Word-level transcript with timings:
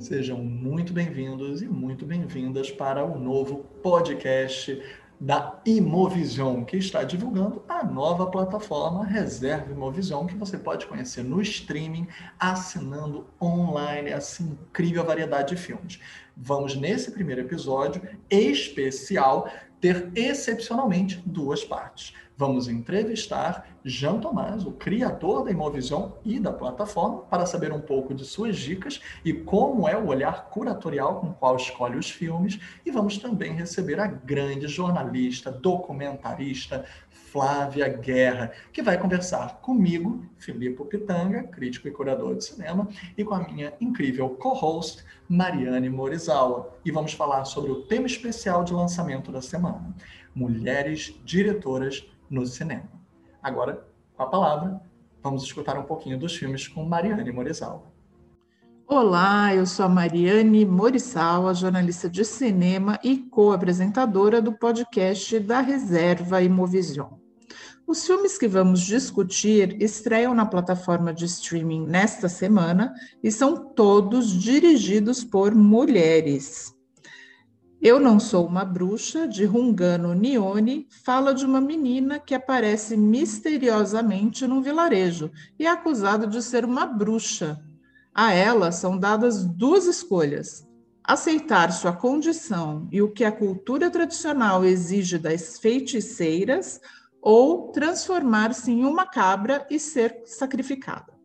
Sejam 0.00 0.42
muito 0.42 0.94
bem-vindos 0.94 1.60
e 1.60 1.68
muito 1.68 2.06
bem-vindas 2.06 2.70
para 2.70 3.04
o 3.04 3.18
novo 3.18 3.66
podcast 3.82 4.82
da 5.20 5.60
Imovision, 5.66 6.64
que 6.64 6.78
está 6.78 7.04
divulgando 7.04 7.62
a 7.68 7.84
nova 7.84 8.26
plataforma 8.30 9.04
Reserva 9.04 9.70
Imovision, 9.70 10.26
que 10.26 10.34
você 10.34 10.56
pode 10.56 10.86
conhecer 10.86 11.22
no 11.22 11.42
streaming, 11.42 12.08
assinando 12.38 13.26
online 13.38 14.08
essa 14.08 14.42
incrível 14.42 15.04
variedade 15.04 15.54
de 15.54 15.60
filmes. 15.60 16.00
Vamos, 16.34 16.74
nesse 16.74 17.10
primeiro 17.10 17.42
episódio 17.42 18.00
especial, 18.30 19.50
ter 19.82 20.10
excepcionalmente 20.14 21.22
duas 21.26 21.62
partes. 21.62 22.14
Vamos 22.40 22.68
entrevistar 22.68 23.68
Jean 23.84 24.18
Tomás, 24.18 24.64
o 24.64 24.72
criador 24.72 25.44
da 25.44 25.50
Imovision 25.50 26.12
e 26.24 26.40
da 26.40 26.50
plataforma, 26.50 27.18
para 27.24 27.44
saber 27.44 27.70
um 27.70 27.82
pouco 27.82 28.14
de 28.14 28.24
suas 28.24 28.56
dicas 28.56 28.98
e 29.22 29.30
como 29.30 29.86
é 29.86 29.94
o 29.94 30.06
olhar 30.06 30.48
curatorial 30.48 31.20
com 31.20 31.26
o 31.26 31.34
qual 31.34 31.54
escolhe 31.56 31.98
os 31.98 32.10
filmes. 32.10 32.58
E 32.86 32.90
vamos 32.90 33.18
também 33.18 33.52
receber 33.52 34.00
a 34.00 34.06
grande 34.06 34.68
jornalista, 34.68 35.52
documentarista 35.52 36.86
Flávia 37.10 37.88
Guerra, 37.88 38.52
que 38.72 38.82
vai 38.82 38.96
conversar 38.96 39.60
comigo, 39.60 40.24
Filipe 40.38 40.82
Pitanga, 40.86 41.42
crítico 41.42 41.88
e 41.88 41.90
curador 41.90 42.36
de 42.36 42.44
cinema, 42.46 42.88
e 43.18 43.22
com 43.22 43.34
a 43.34 43.46
minha 43.46 43.74
incrível 43.82 44.30
co-host, 44.30 45.04
Mariane 45.28 45.90
Morizawa. 45.90 46.74
E 46.86 46.90
vamos 46.90 47.12
falar 47.12 47.44
sobre 47.44 47.70
o 47.70 47.82
tema 47.82 48.06
especial 48.06 48.64
de 48.64 48.72
lançamento 48.72 49.30
da 49.30 49.42
semana: 49.42 49.94
Mulheres 50.34 51.14
Diretoras 51.22 52.02
no 52.30 52.46
cinema. 52.46 52.88
Agora, 53.42 53.84
com 54.16 54.22
a 54.22 54.26
palavra, 54.26 54.80
vamos 55.22 55.42
escutar 55.42 55.76
um 55.76 55.82
pouquinho 55.82 56.18
dos 56.18 56.36
filmes 56.36 56.68
com 56.68 56.84
Mariane 56.84 57.32
Morizawa. 57.32 57.82
Olá, 58.86 59.54
eu 59.54 59.66
sou 59.66 59.86
a 59.86 59.88
Mariane 59.88 60.64
Morizawa, 60.64 61.54
jornalista 61.54 62.08
de 62.08 62.24
cinema 62.24 62.98
e 63.04 63.16
co-apresentadora 63.16 64.42
do 64.42 64.52
podcast 64.52 65.38
da 65.40 65.60
Reserva 65.60 66.42
Imovision. 66.42 67.08
Os 67.86 68.06
filmes 68.06 68.38
que 68.38 68.46
vamos 68.46 68.80
discutir 68.80 69.80
estreiam 69.82 70.34
na 70.34 70.46
plataforma 70.46 71.12
de 71.12 71.24
streaming 71.24 71.86
nesta 71.86 72.28
semana 72.28 72.94
e 73.22 73.32
são 73.32 73.64
todos 73.74 74.28
dirigidos 74.32 75.24
por 75.24 75.54
mulheres. 75.54 76.74
Eu 77.82 77.98
Não 77.98 78.20
Sou 78.20 78.46
Uma 78.46 78.62
Bruxa, 78.62 79.26
de 79.26 79.46
Rungano 79.46 80.12
Nione, 80.12 80.86
fala 81.02 81.32
de 81.32 81.46
uma 81.46 81.62
menina 81.62 82.18
que 82.18 82.34
aparece 82.34 82.94
misteriosamente 82.94 84.46
num 84.46 84.60
vilarejo 84.60 85.30
e 85.58 85.64
é 85.64 85.70
acusada 85.70 86.26
de 86.26 86.42
ser 86.42 86.66
uma 86.66 86.84
bruxa. 86.84 87.58
A 88.14 88.34
ela 88.34 88.70
são 88.70 88.98
dadas 88.98 89.46
duas 89.46 89.86
escolhas: 89.86 90.68
aceitar 91.02 91.72
sua 91.72 91.94
condição 91.94 92.86
e 92.92 93.00
o 93.00 93.10
que 93.10 93.24
a 93.24 93.32
cultura 93.32 93.88
tradicional 93.88 94.62
exige 94.62 95.16
das 95.16 95.58
feiticeiras, 95.58 96.82
ou 97.22 97.68
transformar-se 97.68 98.70
em 98.70 98.84
uma 98.84 99.06
cabra 99.06 99.66
e 99.70 99.80
ser 99.80 100.20
sacrificada. 100.26 101.18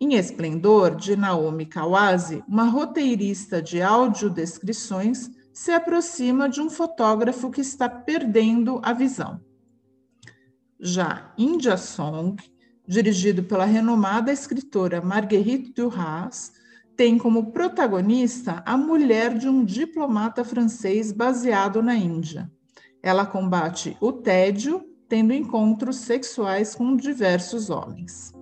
Em 0.00 0.14
Esplendor, 0.14 0.96
de 0.96 1.14
Naomi 1.14 1.66
Kawase, 1.66 2.42
uma 2.48 2.64
roteirista 2.64 3.62
de 3.62 3.80
audiodescrições, 3.80 5.30
se 5.52 5.70
aproxima 5.72 6.48
de 6.48 6.60
um 6.60 6.70
fotógrafo 6.70 7.50
que 7.50 7.60
está 7.60 7.88
perdendo 7.88 8.80
a 8.82 8.92
visão. 8.92 9.40
Já 10.80 11.32
India 11.38 11.76
Song, 11.76 12.36
dirigido 12.86 13.44
pela 13.44 13.64
renomada 13.64 14.32
escritora 14.32 15.00
Marguerite 15.00 15.72
Duras, 15.72 16.52
tem 16.96 17.16
como 17.16 17.52
protagonista 17.52 18.62
a 18.66 18.76
mulher 18.76 19.36
de 19.36 19.48
um 19.48 19.64
diplomata 19.64 20.44
francês 20.44 21.12
baseado 21.12 21.82
na 21.82 21.94
Índia. 21.94 22.50
Ela 23.02 23.26
combate 23.26 23.96
o 24.00 24.12
tédio, 24.12 24.84
tendo 25.08 25.32
encontros 25.32 25.96
sexuais 25.96 26.74
com 26.74 26.96
diversos 26.96 27.70
homens. 27.70 28.32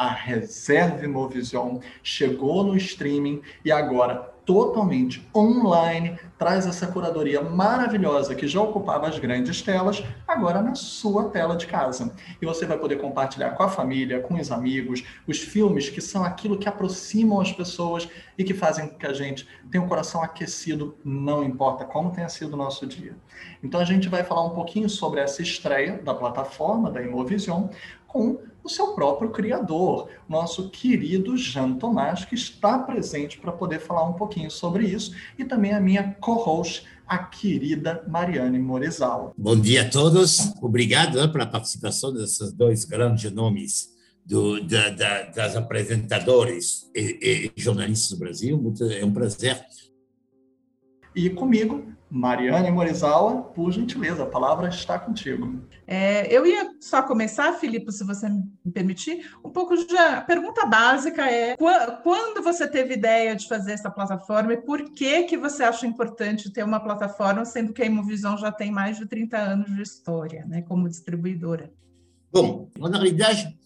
A 0.00 0.08
Reserve 0.08 1.06
Movision 1.06 1.78
chegou 2.02 2.64
no 2.64 2.74
streaming 2.74 3.42
e 3.62 3.70
agora 3.70 4.32
totalmente 4.46 5.28
online 5.36 6.18
traz 6.38 6.66
essa 6.66 6.86
curadoria 6.86 7.42
maravilhosa 7.42 8.34
que 8.34 8.48
já 8.48 8.62
ocupava 8.62 9.06
as 9.06 9.18
grandes 9.18 9.60
telas, 9.60 10.02
agora 10.26 10.62
na 10.62 10.74
sua 10.74 11.28
tela 11.28 11.54
de 11.54 11.66
casa. 11.66 12.14
E 12.40 12.46
você 12.46 12.64
vai 12.64 12.78
poder 12.78 12.96
compartilhar 12.96 13.50
com 13.50 13.62
a 13.62 13.68
família, 13.68 14.20
com 14.20 14.34
os 14.40 14.50
amigos, 14.50 15.04
os 15.26 15.38
filmes 15.38 15.90
que 15.90 16.00
são 16.00 16.24
aquilo 16.24 16.58
que 16.58 16.68
aproximam 16.68 17.38
as 17.38 17.52
pessoas 17.52 18.08
e 18.38 18.42
que 18.42 18.54
fazem 18.54 18.88
com 18.88 18.96
que 18.96 19.06
a 19.06 19.12
gente 19.12 19.46
tenha 19.70 19.82
o 19.82 19.86
um 19.86 19.88
coração 19.88 20.22
aquecido, 20.22 20.96
não 21.04 21.44
importa 21.44 21.84
como 21.84 22.10
tenha 22.10 22.28
sido 22.30 22.54
o 22.54 22.56
nosso 22.56 22.86
dia. 22.86 23.14
Então 23.62 23.78
a 23.78 23.84
gente 23.84 24.08
vai 24.08 24.24
falar 24.24 24.44
um 24.44 24.54
pouquinho 24.54 24.88
sobre 24.88 25.20
essa 25.20 25.42
estreia 25.42 26.00
da 26.02 26.14
plataforma 26.14 26.90
da 26.90 27.02
Imovision 27.02 27.68
com 28.12 28.40
o 28.62 28.68
seu 28.68 28.88
próprio 28.88 29.30
criador, 29.30 30.08
nosso 30.28 30.68
querido 30.68 31.36
Jean 31.36 31.74
Tomás, 31.74 32.24
que 32.24 32.34
está 32.34 32.78
presente 32.78 33.38
para 33.38 33.52
poder 33.52 33.80
falar 33.80 34.04
um 34.04 34.12
pouquinho 34.12 34.50
sobre 34.50 34.86
isso, 34.86 35.14
e 35.38 35.44
também 35.44 35.72
a 35.72 35.80
minha 35.80 36.14
co-host, 36.20 36.84
a 37.06 37.18
querida 37.18 38.04
Mariane 38.06 38.58
Morizawa. 38.58 39.32
Bom 39.36 39.58
dia 39.58 39.82
a 39.82 39.88
todos, 39.88 40.52
obrigado 40.60 41.18
né, 41.18 41.28
pela 41.28 41.46
participação 41.46 42.12
desses 42.12 42.52
dois 42.52 42.84
grandes 42.84 43.30
nomes 43.32 43.88
do, 44.24 44.60
da, 44.60 44.90
da, 44.90 45.22
das 45.30 45.56
apresentadores 45.56 46.90
e, 46.94 47.52
e 47.56 47.60
jornalistas 47.60 48.10
do 48.10 48.18
Brasil, 48.18 48.74
é 48.90 49.04
um 49.04 49.12
prazer. 49.12 49.60
E 51.14 51.30
comigo, 51.30 51.84
Mariane 52.10 52.70
Morizawa, 52.72 53.42
por 53.42 53.70
gentileza, 53.70 54.24
a 54.24 54.26
palavra 54.26 54.68
está 54.68 54.98
contigo. 54.98 55.60
É, 55.86 56.26
eu 56.34 56.44
ia 56.44 56.70
só 56.80 57.02
começar, 57.02 57.52
Filipe, 57.52 57.92
se 57.92 58.04
você 58.04 58.28
me 58.28 58.72
permitir, 58.72 59.30
um 59.44 59.50
pouco 59.50 59.76
de. 59.76 59.96
A 59.96 60.20
pergunta 60.20 60.66
básica 60.66 61.30
é: 61.30 61.56
quando 61.56 62.42
você 62.42 62.66
teve 62.66 62.94
ideia 62.94 63.36
de 63.36 63.46
fazer 63.46 63.72
essa 63.72 63.90
plataforma 63.90 64.52
e 64.52 64.56
por 64.56 64.90
que, 64.90 65.22
que 65.24 65.36
você 65.36 65.62
acha 65.62 65.86
importante 65.86 66.52
ter 66.52 66.64
uma 66.64 66.80
plataforma, 66.80 67.44
sendo 67.44 67.72
que 67.72 67.82
a 67.82 67.86
Imovisão 67.86 68.36
já 68.36 68.50
tem 68.50 68.72
mais 68.72 68.96
de 68.96 69.06
30 69.06 69.38
anos 69.38 69.74
de 69.74 69.80
história 69.80 70.44
né, 70.48 70.62
como 70.62 70.88
distribuidora? 70.88 71.70
Bom, 72.32 72.68
na 72.78 72.88
realidade, 72.88 73.56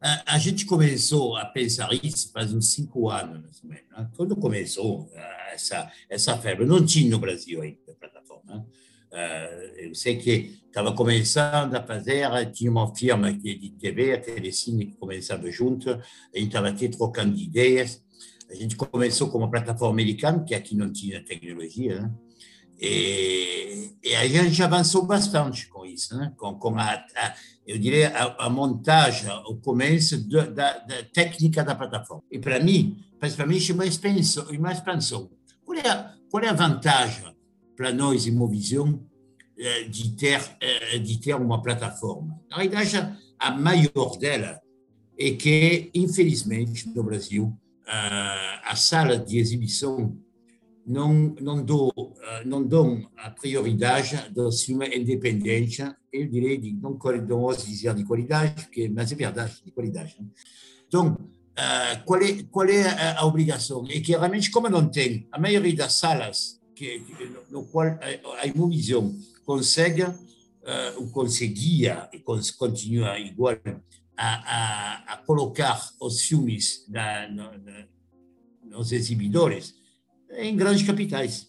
a, 0.00 0.38
gente 0.38 0.64
começou 0.64 1.36
a 1.36 1.44
pensar 1.44 1.90
isso 1.92 2.32
faz 2.32 2.52
uns 2.54 2.72
cinco 2.72 3.10
anos, 3.10 3.42
mais 3.42 3.62
ou 3.62 3.70
menos. 3.70 3.90
Né? 3.90 4.10
Quando 4.16 4.34
começou 4.34 5.10
essa, 5.52 5.92
essa 6.08 6.38
febre, 6.38 6.64
não 6.64 6.84
tinha 6.84 7.10
no 7.10 7.18
Brasil 7.18 7.60
ainda 7.60 7.78
plataforma. 7.98 8.66
Uh, 9.12 9.78
eu 9.78 9.94
sei 9.94 10.16
que 10.16 10.58
estava 10.66 10.94
começando 10.94 11.74
a 11.74 11.82
fazer, 11.82 12.28
tinha 12.52 12.70
uma 12.70 12.94
firma 12.94 13.32
que 13.32 13.58
de 13.58 13.70
TV, 13.70 14.14
a 14.14 14.20
Telecine, 14.20 14.86
que 14.86 14.96
começava 14.96 15.50
junto, 15.50 15.90
a 15.90 16.38
gente 16.38 16.46
estava 16.46 16.68
até 16.68 16.88
trocando 16.88 17.36
ideias. 17.36 18.02
A 18.48 18.54
gente 18.54 18.76
começou 18.76 19.28
com 19.28 19.38
uma 19.38 19.50
plataforma 19.50 19.94
americana, 19.94 20.42
que 20.42 20.54
aqui 20.54 20.74
não 20.74 20.92
tinha 20.92 21.24
tecnologia, 21.24 22.00
né? 22.00 22.14
E, 22.80 23.90
e 24.02 24.14
a 24.14 24.26
gente 24.26 24.62
avançou 24.62 25.04
bastante 25.04 25.66
com 25.68 25.84
isso, 25.84 26.16
né? 26.16 26.32
com, 26.38 26.54
com 26.54 26.78
a, 26.78 26.94
a, 26.94 27.34
eu 27.66 27.78
diria, 27.78 28.08
a, 28.08 28.46
a, 28.46 28.48
montagem, 28.48 29.30
o 29.46 29.56
começo 29.56 30.26
da, 30.26 30.46
da, 30.46 30.78
da, 30.78 31.02
técnica 31.12 31.62
da 31.62 31.74
plataforma. 31.74 32.24
E 32.30 32.38
para 32.38 32.58
mim, 32.58 33.04
principalmente, 33.18 33.72
uma 33.72 33.84
expansão. 33.84 34.46
Uma 34.46 34.72
expansão. 34.72 35.30
Qual, 35.62 35.78
é 35.78 36.14
qual 36.30 36.42
é 36.42 36.48
a 36.48 36.54
vantagem 36.54 37.36
para 37.76 37.92
nós, 37.92 38.26
Imovision, 38.26 38.94
eh, 39.58 39.84
de 39.84 40.16
ter, 40.16 40.40
eh, 40.60 40.98
de 40.98 41.20
ter 41.20 41.34
uma 41.34 41.62
plataforma? 41.62 42.40
Na 42.48 42.56
realidade, 42.56 42.96
a 43.38 43.50
maior 43.50 44.16
dela 44.18 44.58
é 45.18 45.32
que, 45.32 45.90
infelizmente, 45.94 46.88
no 46.88 47.02
Brasil, 47.02 47.54
a 48.64 48.76
sala 48.76 49.18
de 49.18 49.36
exibição 49.38 50.16
não, 50.86 51.34
não, 51.40 51.64
dou, 51.64 51.92
eh, 52.22 52.44
não 52.44 52.66
dão 52.66 53.08
a 53.16 53.30
prioridade 53.30 54.30
do 54.30 54.50
cinema 54.50 54.86
independente, 54.94 55.82
eu 56.12 56.28
direi, 56.28 56.58
de, 56.58 56.72
não, 56.72 56.98
não 57.28 57.42
ouço 57.42 57.66
dizer 57.66 57.94
de 57.94 58.04
qualidade, 58.04 58.64
porque, 58.64 58.88
mas 58.88 59.12
é 59.12 59.14
verdade, 59.14 59.62
de 59.64 59.70
qualidade. 59.70 60.16
Então, 60.88 61.16
qual, 62.04 62.20
é, 62.22 62.42
qual 62.50 62.68
é 62.68 63.14
a, 63.16 63.24
obrigação? 63.24 63.84
É 63.88 64.00
que 64.00 64.12
realmente, 64.12 64.50
como 64.50 64.68
não 64.68 64.88
tem, 64.88 65.26
a 65.30 65.38
maioria 65.38 65.76
das 65.76 65.94
salas 65.94 66.60
que, 66.74 67.02
no 67.50 67.64
qual 67.66 67.86
a, 67.86 68.40
a 68.40 68.46
Imovision 68.46 69.12
consegue, 69.44 70.02
uh, 70.02 71.10
conseguia 71.12 72.08
e 72.12 72.20
continua 72.20 73.18
igual 73.18 73.56
a, 74.16 74.26
a, 74.26 75.14
a 75.14 75.16
colocar 75.18 75.90
os 76.00 76.22
filmes 76.22 76.86
na, 76.88 77.28
na, 77.28 77.52
nos 78.64 78.92
exibidores, 78.92 79.74
em 80.36 80.56
grandes 80.56 80.86
capitais. 80.86 81.48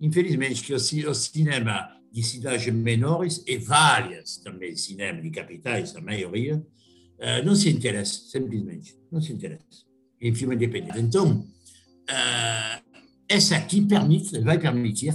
Infelizmente, 0.00 0.62
que 0.62 0.74
o, 0.74 1.14
cinema 1.14 1.90
de 2.12 2.22
cidades 2.22 2.72
menores 2.72 3.42
e 3.46 3.56
várias 3.56 4.36
também 4.38 4.76
cinemas 4.76 5.22
de 5.22 5.30
capitais, 5.30 5.96
a 5.96 6.00
maioria, 6.00 6.56
uh, 6.56 7.44
não 7.44 7.54
se 7.54 7.70
interessa, 7.70 8.20
simplesmente, 8.30 8.96
não 9.10 9.20
se 9.20 9.32
interessa 9.32 9.84
em 10.20 10.34
filme 10.34 10.54
independente. 10.54 10.98
Então, 10.98 11.40
uh, 11.40 13.04
essa 13.28 13.56
aqui 13.56 13.80
permite, 13.82 14.38
vai 14.40 14.58
permitir, 14.58 15.14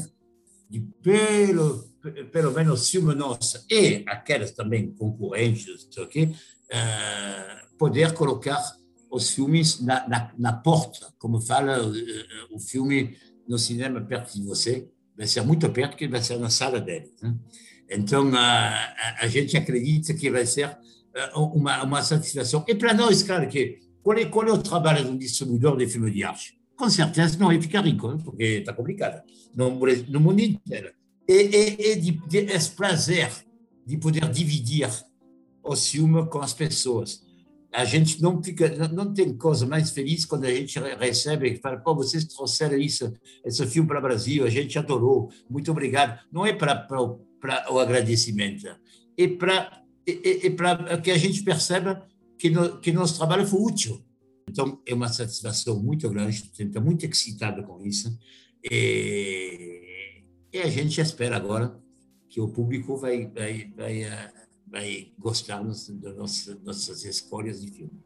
de 0.70 0.82
pelo, 1.02 1.84
pelo 2.32 2.52
menos 2.52 2.90
filme 2.90 3.16
nosso 3.16 3.66
e 3.70 4.04
aquelas 4.08 4.52
também 4.52 4.92
concorrentes, 4.92 5.88
okay, 5.98 6.26
uh, 6.26 7.78
poder 7.78 8.14
colocar 8.14 8.79
os 9.10 9.32
filmes 9.32 9.82
na, 9.82 10.08
na, 10.08 10.32
na 10.38 10.54
porta, 10.54 11.14
como 11.18 11.42
fala 11.42 11.82
uh, 11.88 11.94
o 12.52 12.60
filme 12.60 13.18
no 13.48 13.58
cinema 13.58 14.00
perto 14.02 14.34
de 14.34 14.44
você, 14.44 14.88
vai 15.18 15.28
ser 15.28 15.42
muito 15.42 15.70
perto, 15.70 15.98
que 15.98 16.08
vai 16.08 16.22
ser 16.22 16.38
na 16.38 16.50
sala 16.50 16.80
deles. 16.80 17.12
Né? 17.22 17.36
Então, 17.90 18.32
a, 18.36 18.94
a, 19.22 19.28
gente 19.28 19.58
acredita 19.58 20.14
que 20.14 20.30
vai 20.30 20.46
ser 20.46 20.78
uma, 21.36 21.84
uma 21.84 22.04
satisfação. 22.04 22.64
E 22.68 22.76
para 22.76 22.94
nós, 22.94 23.24
cara, 23.24 23.48
que, 23.48 23.80
qual, 24.04 24.18
é, 24.18 24.26
qual 24.26 24.48
é 24.48 24.52
o 24.52 24.62
trabalho 24.62 25.04
de 25.04 25.10
um 25.10 25.18
distribuidor 25.18 25.76
de 25.76 25.88
filmes 25.88 26.14
de 26.14 26.24
arte? 26.24 26.60
Com 26.76 26.90
certeza 26.90 27.38
não 27.38 27.52
é 27.52 27.60
ficar 27.60 27.82
rico, 27.82 28.18
porque 28.24 28.44
está 28.44 28.72
complicado, 28.72 29.22
no, 29.56 29.72
no 30.08 30.20
mundo 30.20 30.40
inteiro. 30.40 30.92
E, 31.28 31.34
e, 31.34 31.92
e 31.92 31.96
de, 31.96 32.12
de 32.12 32.38
esse 32.54 32.72
prazer 32.72 33.30
de 33.86 33.98
poder 33.98 34.30
dividir 34.30 34.88
o 35.64 35.76
filme 35.76 36.26
com 36.28 36.40
as 36.40 36.54
pessoas 36.54 37.24
a 37.72 37.86
gente 37.86 38.22
não 38.22 38.42
fica, 38.42 38.88
não 38.90 39.14
tem 39.14 39.36
coisa 39.38 39.66
mais 39.66 39.92
feliz 39.92 40.26
quando 40.26 40.46
a 40.46 40.54
gente 40.54 40.80
recebe 40.80 41.50
e 41.50 41.58
fala, 41.58 41.78
pô, 41.78 41.96
vocês 41.96 42.26
trouxeram 42.26 42.78
isso, 42.78 43.14
esse 43.46 43.66
filme 43.68 43.88
para 43.88 44.00
o 44.00 44.02
Brasil, 44.02 44.44
a 44.44 44.50
gente 44.50 44.78
adorou, 44.78 45.32
muito 45.50 45.70
obrigado. 45.72 46.20
Não 46.32 46.46
é 46.46 46.54
para 46.54 46.88
o 47.70 47.80
agradecimento, 47.80 48.68
é 49.18 49.28
para 49.28 49.84
é, 50.08 50.48
é 50.48 50.50
para 50.50 50.98
que 51.00 51.12
a 51.12 51.18
gente 51.18 51.44
perceba 51.44 52.08
que 52.38 52.50
no, 52.50 52.80
que 52.80 52.92
nosso 52.92 53.18
trabalho 53.18 53.46
foi 53.46 53.62
útil. 53.62 54.04
Então 54.50 54.82
é 54.86 54.94
uma 54.94 55.10
satisfação 55.10 55.80
muito 55.80 56.10
grande, 56.10 56.50
estou 56.58 56.82
muito 56.82 57.06
excitado 57.06 57.62
com 57.64 57.86
isso 57.86 58.18
e, 58.64 60.24
e 60.52 60.58
a 60.58 60.68
gente 60.68 61.00
espera 61.00 61.38
agora 61.38 61.80
que 62.28 62.42
o 62.42 62.48
público 62.48 62.98
vai 62.98 63.28
vai, 63.28 63.72
vai 63.76 64.04
vai 64.72 65.12
gostar 65.18 65.64
das 65.64 65.90
nossas, 66.16 66.62
nossas 66.64 67.04
escolhas 67.04 67.62
de 67.62 67.72
filme. 67.72 68.00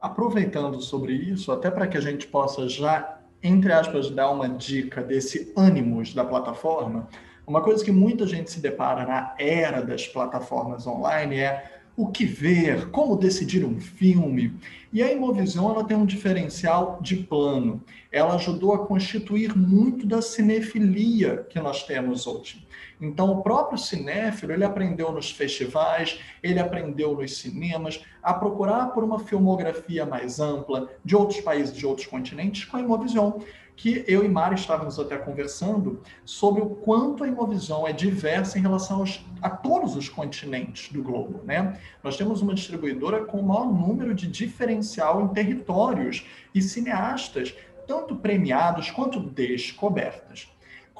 Aproveitando 0.00 0.80
sobre 0.80 1.12
isso, 1.12 1.52
até 1.52 1.70
para 1.70 1.86
que 1.86 1.96
a 1.96 2.00
gente 2.00 2.26
possa 2.26 2.68
já, 2.68 3.20
entre 3.42 3.72
aspas, 3.72 4.10
dar 4.10 4.30
uma 4.30 4.48
dica 4.48 5.02
desse 5.02 5.52
ânimos 5.56 6.14
da 6.14 6.24
plataforma, 6.24 7.08
uma 7.46 7.62
coisa 7.62 7.84
que 7.84 7.92
muita 7.92 8.26
gente 8.26 8.50
se 8.50 8.60
depara 8.60 9.04
na 9.04 9.34
era 9.38 9.82
das 9.82 10.06
plataformas 10.06 10.86
online 10.86 11.36
é 11.36 11.80
o 11.96 12.06
que 12.06 12.24
ver, 12.24 12.90
como 12.90 13.16
decidir 13.16 13.64
um 13.64 13.78
filme. 13.78 14.54
E 14.92 15.02
a 15.02 15.12
Imovision 15.12 15.70
ela 15.70 15.84
tem 15.84 15.96
um 15.96 16.06
diferencial 16.06 16.98
de 17.02 17.16
plano. 17.16 17.82
Ela 18.10 18.36
ajudou 18.36 18.72
a 18.72 18.86
constituir 18.86 19.56
muito 19.56 20.06
da 20.06 20.22
cinefilia 20.22 21.46
que 21.50 21.60
nós 21.60 21.82
temos 21.84 22.26
hoje. 22.26 22.66
Então, 23.00 23.30
o 23.30 23.42
próprio 23.42 23.78
cinéfilo, 23.78 24.52
ele 24.52 24.64
aprendeu 24.64 25.10
nos 25.10 25.30
festivais, 25.30 26.20
ele 26.42 26.58
aprendeu 26.58 27.14
nos 27.14 27.38
cinemas 27.38 28.04
a 28.22 28.34
procurar 28.34 28.86
por 28.92 29.02
uma 29.02 29.18
filmografia 29.18 30.04
mais 30.04 30.38
ampla 30.38 30.88
de 31.04 31.16
outros 31.16 31.40
países, 31.40 31.74
de 31.74 31.86
outros 31.86 32.06
continentes, 32.06 32.64
com 32.64 32.76
a 32.76 32.80
Imovision 32.80 33.40
que 33.80 34.04
eu 34.06 34.22
e 34.22 34.28
Mari 34.28 34.56
estávamos 34.56 34.98
até 34.98 35.16
conversando 35.16 36.02
sobre 36.22 36.60
o 36.60 36.68
quanto 36.68 37.24
a 37.24 37.28
Imovisão 37.28 37.88
é 37.88 37.94
diversa 37.94 38.58
em 38.58 38.60
relação 38.60 38.98
aos, 38.98 39.24
a 39.40 39.48
todos 39.48 39.96
os 39.96 40.06
continentes 40.06 40.92
do 40.92 41.02
globo. 41.02 41.40
Né? 41.44 41.80
Nós 42.04 42.14
temos 42.14 42.42
uma 42.42 42.52
distribuidora 42.52 43.24
com 43.24 43.40
o 43.40 43.42
maior 43.42 43.72
número 43.72 44.14
de 44.14 44.26
diferencial 44.26 45.22
em 45.22 45.28
territórios 45.28 46.26
e 46.54 46.60
cineastas, 46.60 47.54
tanto 47.88 48.16
premiados 48.16 48.90
quanto 48.90 49.18
descobertas. 49.18 50.46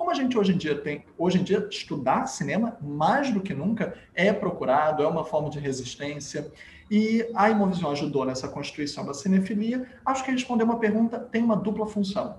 Como 0.01 0.11
a 0.11 0.15
gente 0.15 0.39
hoje 0.39 0.55
em 0.55 0.57
dia 0.57 0.81
tem, 0.81 1.05
hoje 1.19 1.39
em 1.39 1.43
dia 1.43 1.69
estudar 1.71 2.27
cinema 2.27 2.75
mais 2.81 3.31
do 3.31 3.39
que 3.39 3.53
nunca 3.53 3.95
é 4.15 4.33
procurado, 4.33 5.03
é 5.03 5.07
uma 5.07 5.27
forma 5.27 5.51
de 5.51 5.59
resistência. 5.59 6.51
E 6.91 7.31
a 7.35 7.51
Imovisão 7.51 7.91
ajudou 7.91 8.25
nessa 8.25 8.49
constituição 8.49 9.05
da 9.05 9.13
cinefilia. 9.13 9.87
Acho 10.03 10.25
que 10.25 10.31
responder 10.31 10.65
uma 10.65 10.79
pergunta 10.79 11.19
tem 11.19 11.43
uma 11.43 11.55
dupla 11.55 11.87
função 11.87 12.39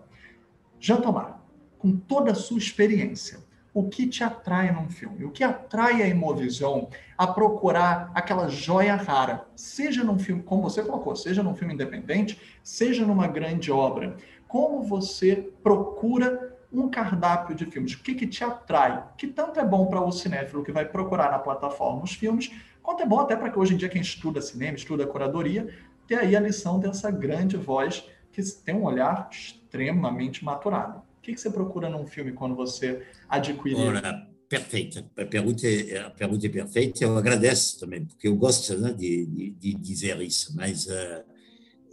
Jean 0.79 1.01
Tomar, 1.01 1.39
com 1.77 1.95
toda 1.95 2.31
a 2.31 2.35
sua 2.35 2.57
experiência, 2.57 3.41
o 3.75 3.87
que 3.87 4.07
te 4.07 4.23
atrai 4.23 4.71
num 4.71 4.89
filme? 4.89 5.23
O 5.23 5.29
que 5.29 5.43
atrai 5.43 6.01
a 6.01 6.07
Imovision 6.07 6.85
a 7.15 7.27
procurar 7.27 8.11
aquela 8.15 8.47
joia 8.47 8.95
rara, 8.95 9.45
seja 9.55 10.03
num 10.03 10.17
filme, 10.17 10.41
como 10.41 10.63
você 10.63 10.81
colocou, 10.81 11.15
seja 11.15 11.43
num 11.43 11.53
filme 11.53 11.75
independente, 11.75 12.41
seja 12.63 13.05
numa 13.05 13.27
grande 13.27 13.71
obra? 13.71 14.17
Como 14.47 14.81
você 14.81 15.53
procura 15.61 16.50
um 16.71 16.89
cardápio 16.89 17.56
de 17.56 17.65
filmes? 17.65 17.94
O 17.94 18.00
que, 18.01 18.15
que 18.15 18.27
te 18.27 18.44
atrai? 18.44 19.03
Que 19.18 19.27
tanto 19.27 19.59
é 19.59 19.65
bom 19.65 19.88
para 19.88 20.01
o 20.01 20.12
cinéfilo 20.12 20.63
que 20.63 20.71
vai 20.71 20.85
procurar 20.85 21.31
na 21.31 21.39
plataforma 21.39 22.03
os 22.03 22.13
filmes, 22.13 22.51
quanto 22.81 23.03
é 23.03 23.06
bom 23.06 23.19
até 23.19 23.35
para 23.35 23.50
que 23.50 23.59
hoje 23.59 23.73
em 23.73 23.77
dia 23.77 23.89
quem 23.89 24.01
estuda 24.01 24.41
cinema, 24.41 24.75
estuda 24.75 25.06
curadoria, 25.06 25.68
ter 26.07 26.15
aí 26.15 26.35
a 26.35 26.39
lição 26.39 26.79
dessa 26.79 27.12
grande 27.12 27.57
voz 27.57 28.03
que 28.31 28.41
tem 28.44 28.75
um 28.75 28.83
olhar 28.83 29.29
extremamente 29.31 30.44
maturado. 30.44 31.00
O 31.00 31.21
que, 31.21 31.38
você 31.38 31.50
procura 31.50 31.89
num 31.89 32.07
filme 32.07 32.31
quando 32.31 32.56
você 32.56 33.06
adquire? 33.29 33.75
Ora, 33.75 34.27
perfeito. 34.50 35.06
A 35.18 35.25
pergunta, 35.25 35.68
é, 35.68 36.00
a 36.00 36.09
pergunta 36.09 36.47
é 36.47 36.50
perfeita. 36.50 37.03
Eu 37.03 37.18
agradeço 37.18 37.79
também, 37.79 38.06
porque 38.06 38.27
eu 38.27 38.35
gosto 38.35 38.75
né, 38.77 38.91
de, 38.91 39.25
de, 39.25 39.51
de, 39.51 39.73
dizer 39.75 40.19
isso, 40.21 40.56
mas 40.56 40.88
uh, 40.88 41.23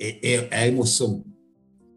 é, 0.00 0.34
é, 0.34 0.56
a 0.56 0.66
emoção. 0.66 1.24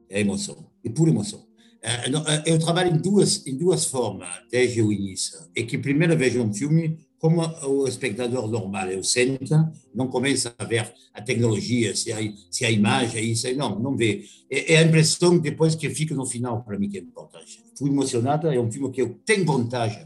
É 0.10 0.18
a 0.18 0.20
emoção. 0.20 0.70
E 0.84 0.90
por 0.90 1.08
emoção. 1.08 1.48
Uh, 1.84 2.44
eu 2.46 2.60
trabalho 2.60 2.96
em 2.96 2.98
duas, 2.98 3.46
em 3.48 3.58
duas 3.58 3.86
formas 3.86 4.30
desde 4.52 4.82
o 4.82 4.92
início. 4.92 5.40
É 5.56 5.64
que 5.64 5.78
primeiro 5.78 6.16
vejo 6.16 6.42
um 6.42 6.54
filme 6.54 7.00
como 7.22 7.40
o 7.68 7.88
espectador 7.88 8.48
normal, 8.48 8.88
eu 8.88 9.04
senta, 9.04 9.72
não 9.94 10.08
começa 10.08 10.56
a 10.58 10.66
ver 10.66 10.92
a 11.14 11.22
tecnologia, 11.22 11.96
se 11.96 12.12
a, 12.12 12.18
se 12.50 12.66
a 12.66 12.72
imagem 12.72 13.22
é 13.22 13.24
isso, 13.24 13.56
não, 13.56 13.78
não 13.78 13.96
vê. 13.96 14.26
É, 14.50 14.74
é 14.74 14.78
a 14.80 14.82
impressão 14.82 15.38
depois 15.38 15.76
que 15.76 15.88
fica 15.92 16.16
no 16.16 16.26
final, 16.26 16.64
para 16.64 16.80
mim, 16.80 16.90
que 16.90 16.98
é 16.98 17.02
importante. 17.02 17.64
Fui 17.78 17.92
emocionada, 17.92 18.54
é 18.54 18.60
um 18.60 18.72
filme 18.72 18.92
que 18.92 19.04
eu 19.04 19.20
tenho 19.24 19.46
vontade 19.46 20.04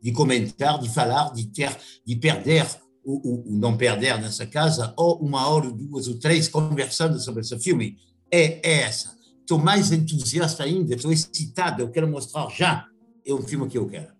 de 0.00 0.10
comentar, 0.10 0.78
de 0.80 0.88
falar, 0.88 1.34
de 1.34 1.46
ter, 1.48 1.70
de 2.02 2.16
perder, 2.16 2.66
ou, 3.04 3.20
ou, 3.22 3.44
não 3.46 3.76
perder 3.76 4.18
nessa 4.18 4.46
casa, 4.46 4.94
ou 4.96 5.18
uma 5.18 5.46
hora, 5.46 5.70
duas 5.70 6.08
ou 6.08 6.18
três 6.18 6.48
conversando 6.48 7.20
sobre 7.20 7.42
esse 7.42 7.58
filme. 7.58 7.98
É, 8.30 8.66
é 8.66 8.80
essa. 8.84 9.14
Estou 9.44 9.58
mais 9.58 9.92
entusiasta 9.92 10.64
ainda, 10.64 10.94
estou 10.94 11.12
excitado, 11.12 11.82
eu 11.82 11.90
quero 11.90 12.08
mostrar 12.08 12.48
já. 12.48 12.86
É 13.26 13.34
um 13.34 13.42
filme 13.42 13.68
que 13.68 13.76
eu 13.76 13.86
quero. 13.86 14.14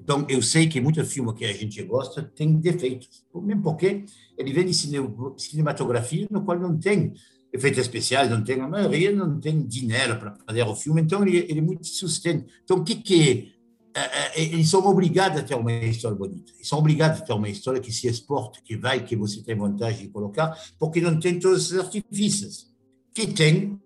Então, 0.00 0.24
eu 0.26 0.40
sei 0.40 0.66
que 0.66 0.80
muitos 0.80 1.12
filmes 1.12 1.34
que 1.34 1.44
a 1.44 1.52
gente 1.52 1.82
gosta 1.82 2.22
têm 2.22 2.54
defeitos, 2.54 3.26
mesmo 3.34 3.62
porque 3.62 4.06
ele 4.38 4.52
vem 4.54 4.64
de 4.64 4.72
cinematografia 4.72 6.26
no 6.30 6.42
qual 6.42 6.58
não 6.58 6.78
tem 6.78 7.12
efeitos 7.52 7.78
especiais, 7.78 8.30
não 8.30 8.42
tem, 8.42 8.58
a 8.58 8.66
maioria 8.66 9.12
não 9.12 9.38
tem 9.38 9.66
dinheiro 9.66 10.18
para 10.18 10.34
fazer 10.46 10.62
o 10.62 10.74
filme, 10.74 11.02
então 11.02 11.26
ele, 11.26 11.36
ele 11.36 11.58
é 11.58 11.62
muito 11.62 11.86
sustenta. 11.86 12.46
Então, 12.64 12.78
o 12.78 12.84
que 12.84 12.96
que 12.96 13.52
é, 13.94 14.00
é, 14.40 14.42
eles 14.42 14.70
são 14.70 14.82
obrigados 14.86 15.40
a 15.40 15.42
ter 15.42 15.54
uma 15.56 15.72
história 15.72 16.16
bonita, 16.16 16.52
eles 16.54 16.66
são 16.66 16.78
obrigados 16.78 17.20
a 17.20 17.24
ter 17.24 17.34
uma 17.34 17.48
história 17.50 17.78
que 17.78 17.92
se 17.92 18.06
exporta, 18.06 18.60
que 18.64 18.78
vai, 18.78 19.04
que 19.04 19.14
você 19.14 19.42
tem 19.42 19.56
vontade 19.56 19.98
de 19.98 20.08
colocar, 20.08 20.56
porque 20.78 21.02
não 21.02 21.20
tem 21.20 21.38
todos 21.38 21.70
os 21.70 21.78
artifícios 21.78 22.68
que 23.12 23.26
tem 23.26 23.78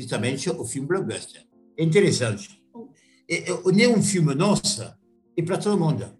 justamente 0.00 0.50
o 0.50 0.64
filme 0.64 0.88
blockbuster. 0.88 1.46
É 1.76 1.84
interessante. 1.84 2.62
Nenhum 3.72 4.02
filme 4.02 4.34
nosso 4.34 4.82
e 5.36 5.42
para 5.42 5.58
todo 5.58 5.78
mundo. 5.78 6.18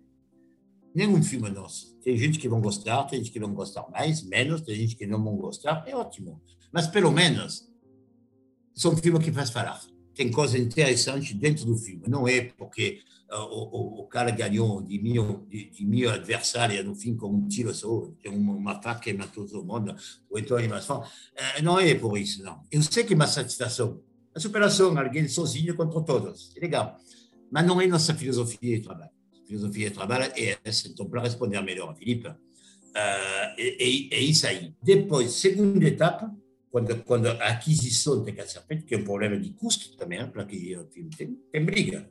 Nenhum 0.95 1.23
filme 1.23 1.49
é 1.49 1.53
nosso. 1.53 1.99
Tem 2.01 2.17
gente 2.17 2.39
que 2.39 2.49
vão 2.49 2.61
gostar, 2.61 3.05
tem 3.05 3.19
gente 3.19 3.31
que 3.31 3.41
vão 3.41 3.53
gostar 3.53 3.89
mais, 3.91 4.23
menos, 4.23 4.63
tem 4.63 4.75
gente 4.75 4.97
que 4.97 5.07
não 5.07 5.23
vão 5.23 5.37
gostar, 5.37 5.85
é 5.87 5.95
ótimo. 5.95 6.41
Mas 6.73 6.87
pelo 6.87 7.11
menos 7.11 7.69
são 8.75 8.97
filmes 8.97 9.25
que 9.25 9.33
faz 9.33 9.51
falar. 9.51 9.81
Tem 10.15 10.31
coisa 10.31 10.59
interessante 10.59 11.35
dentro 11.35 11.65
do 11.65 11.77
filme. 11.77 12.03
Não 12.09 12.27
é 12.27 12.43
porque 12.57 13.01
uh, 13.31 13.43
o, 13.43 14.01
o, 14.01 14.07
cara 14.07 14.31
ganhou 14.31 14.83
de 14.83 14.99
mil, 15.01 15.47
de, 15.49 15.71
de 15.71 15.85
mil 15.85 16.11
adversários 16.11 16.85
no 16.85 16.95
fim 16.95 17.17
com 17.17 17.29
um 17.29 17.49
tiro 17.49 17.75
só, 17.75 18.11
tem 18.23 18.33
uma 18.33 18.81
faca 18.83 19.01
que 19.01 19.13
matou 19.13 19.47
todo 19.47 19.65
mundo, 19.65 19.95
ou 20.29 20.39
então 20.39 20.57
animação. 20.57 21.01
Uh, 21.01 21.63
não 21.63 21.79
é 21.79 21.95
por 21.95 22.19
isso, 22.19 22.43
não. 22.43 22.63
Eu 22.71 22.83
sei 22.83 23.05
que 23.05 23.13
é 23.13 23.17
uma 23.17 23.27
satisfação. 23.27 24.01
A 24.35 24.39
superação, 24.39 24.97
alguém 24.97 25.27
sozinho 25.27 25.75
contra 25.75 26.01
todos. 26.03 26.53
É 26.57 26.61
legal 26.61 27.01
mas 27.51 27.67
não 27.67 27.81
é 27.81 27.87
nossa 27.87 28.15
filosofia 28.15 28.77
de 28.77 28.83
trabalho. 28.83 29.11
A 29.43 29.47
filosofia 29.47 29.89
de 29.89 29.95
trabalho 29.95 30.33
é 30.37 30.59
essa. 30.65 30.89
Então, 30.89 31.07
para 31.07 31.23
responder 31.23 31.61
melhor 31.63 31.95
Filipe, 31.97 32.29
uh, 32.29 32.37
é, 32.95 33.57
é, 33.59 34.21
isso 34.21 34.47
aí. 34.47 34.73
Depois, 34.81 35.33
segunda 35.33 35.85
etapa, 35.85 36.33
quando, 36.71 37.03
quando 37.03 37.27
a 37.27 37.49
aquisição 37.49 38.23
tem 38.23 38.35
que 38.35 38.47
ser 38.47 38.61
feita, 38.63 38.85
que 38.85 38.95
é 38.95 38.99
um 38.99 39.05
problema 39.05 39.37
de 39.37 39.51
custo 39.51 39.97
também, 39.97 40.25
para 40.29 40.45
que 40.45 40.77
o 40.77 40.87
filme 40.87 41.11
tem, 41.11 41.37
tem 41.53 41.65
briga. 41.65 42.09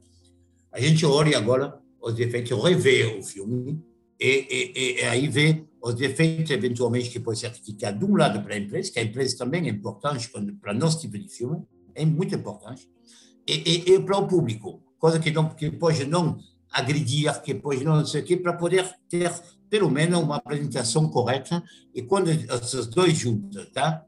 A 0.71 0.79
gente 0.79 1.05
olha 1.05 1.37
agora 1.37 1.79
os 2.01 2.13
defeitos, 2.13 2.51
rever 2.61 3.17
o 3.17 3.23
filme 3.23 3.81
e, 4.19 4.73
e, 4.75 4.95
e 4.99 5.03
aí 5.05 5.27
ver 5.27 5.65
os 5.81 5.95
defeitos, 5.95 6.51
eventualmente, 6.51 7.09
que 7.09 7.19
pode 7.19 7.39
ser 7.39 7.51
criticado 7.51 7.99
de 7.99 8.05
um 8.05 8.15
lado 8.15 8.41
para 8.43 8.53
a 8.53 8.57
empresa, 8.57 8.91
que 8.91 8.99
a 8.99 9.03
empresa 9.03 9.37
também 9.37 9.67
é 9.67 9.69
importante 9.69 10.29
para 10.61 10.73
nosso 10.73 10.99
tipo 10.99 11.17
de 11.17 11.29
filme, 11.29 11.63
é 11.95 12.05
muito 12.05 12.35
importante, 12.35 12.89
e, 13.47 13.53
e, 13.65 13.93
e 13.93 13.99
para 13.99 14.17
o 14.17 14.27
público, 14.27 14.83
coisa 14.99 15.19
que, 15.19 15.31
não, 15.31 15.49
que 15.49 15.71
pode 15.71 16.05
não 16.05 16.37
agredir, 16.71 17.41
que 17.41 17.55
pode 17.55 17.83
não 17.83 18.05
sei 18.05 18.21
o 18.21 18.25
quê, 18.25 18.37
para 18.37 18.53
poder 18.53 18.93
ter 19.09 19.31
pelo 19.69 19.89
menos 19.89 20.19
uma 20.19 20.37
apresentação 20.37 21.09
correta. 21.09 21.63
E 21.93 22.01
quando 22.01 22.29
esses 22.29 22.87
dois 22.87 23.17
juntos, 23.17 23.69
tá? 23.71 24.05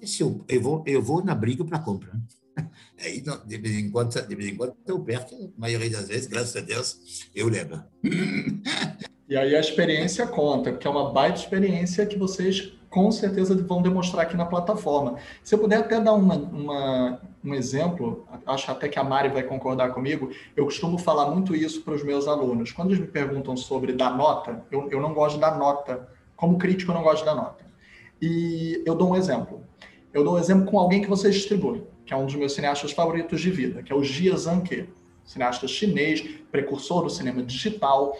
Esse 0.00 0.22
eu, 0.22 0.44
eu, 0.48 0.60
vou, 0.60 0.82
eu 0.86 1.02
vou 1.02 1.24
na 1.24 1.34
briga 1.34 1.64
para 1.64 1.78
compra. 1.78 2.10
Aí, 2.98 3.22
de 3.46 3.58
vez 3.58 3.76
em 3.76 3.90
quando, 3.90 4.10
de 4.26 4.34
vez 4.34 4.50
em 4.50 4.56
quando 4.56 4.74
eu 4.86 5.00
perco, 5.00 5.34
a 5.56 5.60
maioria 5.60 5.90
das 5.90 6.08
vezes, 6.08 6.26
graças 6.26 6.56
a 6.56 6.60
Deus, 6.60 7.28
eu 7.34 7.48
levo. 7.48 7.82
E 9.28 9.36
aí 9.36 9.54
a 9.54 9.60
experiência 9.60 10.26
conta, 10.26 10.72
porque 10.72 10.86
é 10.86 10.90
uma 10.90 11.12
baita 11.12 11.38
experiência 11.38 12.04
que 12.04 12.18
vocês 12.18 12.72
com 12.90 13.12
certeza 13.12 13.54
vão 13.54 13.80
demonstrar 13.80 14.26
aqui 14.26 14.36
na 14.36 14.44
plataforma. 14.44 15.16
Se 15.44 15.54
eu 15.54 15.58
puder 15.60 15.78
até 15.78 16.00
dar 16.00 16.14
uma, 16.14 16.34
uma, 16.34 17.20
um 17.42 17.54
exemplo, 17.54 18.26
acho 18.44 18.68
até 18.72 18.88
que 18.88 18.98
a 18.98 19.04
Mari 19.04 19.28
vai 19.28 19.44
concordar 19.44 19.94
comigo, 19.94 20.30
eu 20.56 20.64
costumo 20.64 20.98
falar 20.98 21.30
muito 21.30 21.54
isso 21.54 21.82
para 21.82 21.94
os 21.94 22.02
meus 22.02 22.26
alunos. 22.26 22.72
Quando 22.72 22.88
eles 22.88 22.98
me 22.98 23.06
perguntam 23.06 23.56
sobre 23.56 23.92
dar 23.92 24.16
nota, 24.16 24.64
eu, 24.72 24.90
eu 24.90 25.00
não 25.00 25.14
gosto 25.14 25.38
dar 25.38 25.56
nota. 25.56 26.08
Como 26.34 26.58
crítico, 26.58 26.90
eu 26.90 26.96
não 26.96 27.04
gosto 27.04 27.24
dar 27.24 27.36
nota. 27.36 27.64
E 28.20 28.82
eu 28.84 28.96
dou 28.96 29.12
um 29.12 29.16
exemplo. 29.16 29.62
Eu 30.12 30.24
dou 30.24 30.34
um 30.34 30.38
exemplo 30.38 30.66
com 30.66 30.78
alguém 30.78 31.00
que 31.00 31.08
você 31.08 31.30
distribui, 31.30 31.82
que 32.04 32.12
é 32.12 32.16
um 32.16 32.26
dos 32.26 32.34
meus 32.34 32.52
cineastas 32.52 32.92
favoritos 32.92 33.40
de 33.40 33.50
vida, 33.50 33.82
que 33.82 33.92
é 33.92 33.96
o 33.96 34.02
Jia 34.02 34.36
Zhangke, 34.36 34.88
cineasta 35.24 35.68
chinês, 35.68 36.20
precursor 36.50 37.04
do 37.04 37.10
cinema 37.10 37.42
digital. 37.42 38.16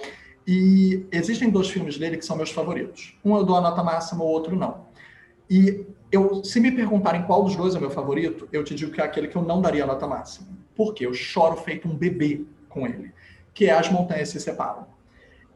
E 0.46 1.04
existem 1.10 1.50
dois 1.50 1.68
filmes 1.68 1.98
dele 1.98 2.16
que 2.16 2.24
são 2.24 2.36
meus 2.36 2.50
favoritos. 2.50 3.18
Um 3.24 3.36
eu 3.36 3.44
dou 3.44 3.56
a 3.56 3.60
nota 3.60 3.82
máxima, 3.82 4.22
o 4.22 4.26
outro 4.26 4.54
não. 4.54 4.86
E 5.48 5.84
eu, 6.12 6.44
se 6.44 6.60
me 6.60 6.70
perguntarem 6.70 7.22
qual 7.22 7.42
dos 7.42 7.56
dois 7.56 7.74
é 7.74 7.80
meu 7.80 7.90
favorito, 7.90 8.48
eu 8.52 8.62
te 8.62 8.74
digo 8.74 8.92
que 8.92 9.00
é 9.00 9.04
aquele 9.04 9.26
que 9.26 9.36
eu 9.36 9.42
não 9.42 9.60
daria 9.60 9.82
a 9.82 9.86
nota 9.86 10.06
máxima. 10.06 10.46
Porque 10.76 11.04
eu 11.04 11.12
choro 11.12 11.56
feito 11.56 11.88
um 11.88 11.96
bebê 11.96 12.44
com 12.68 12.86
ele, 12.86 13.12
que 13.52 13.66
é 13.66 13.72
As 13.72 13.90
Montanhas 13.90 14.28
Se 14.28 14.40
Separam. 14.40 14.86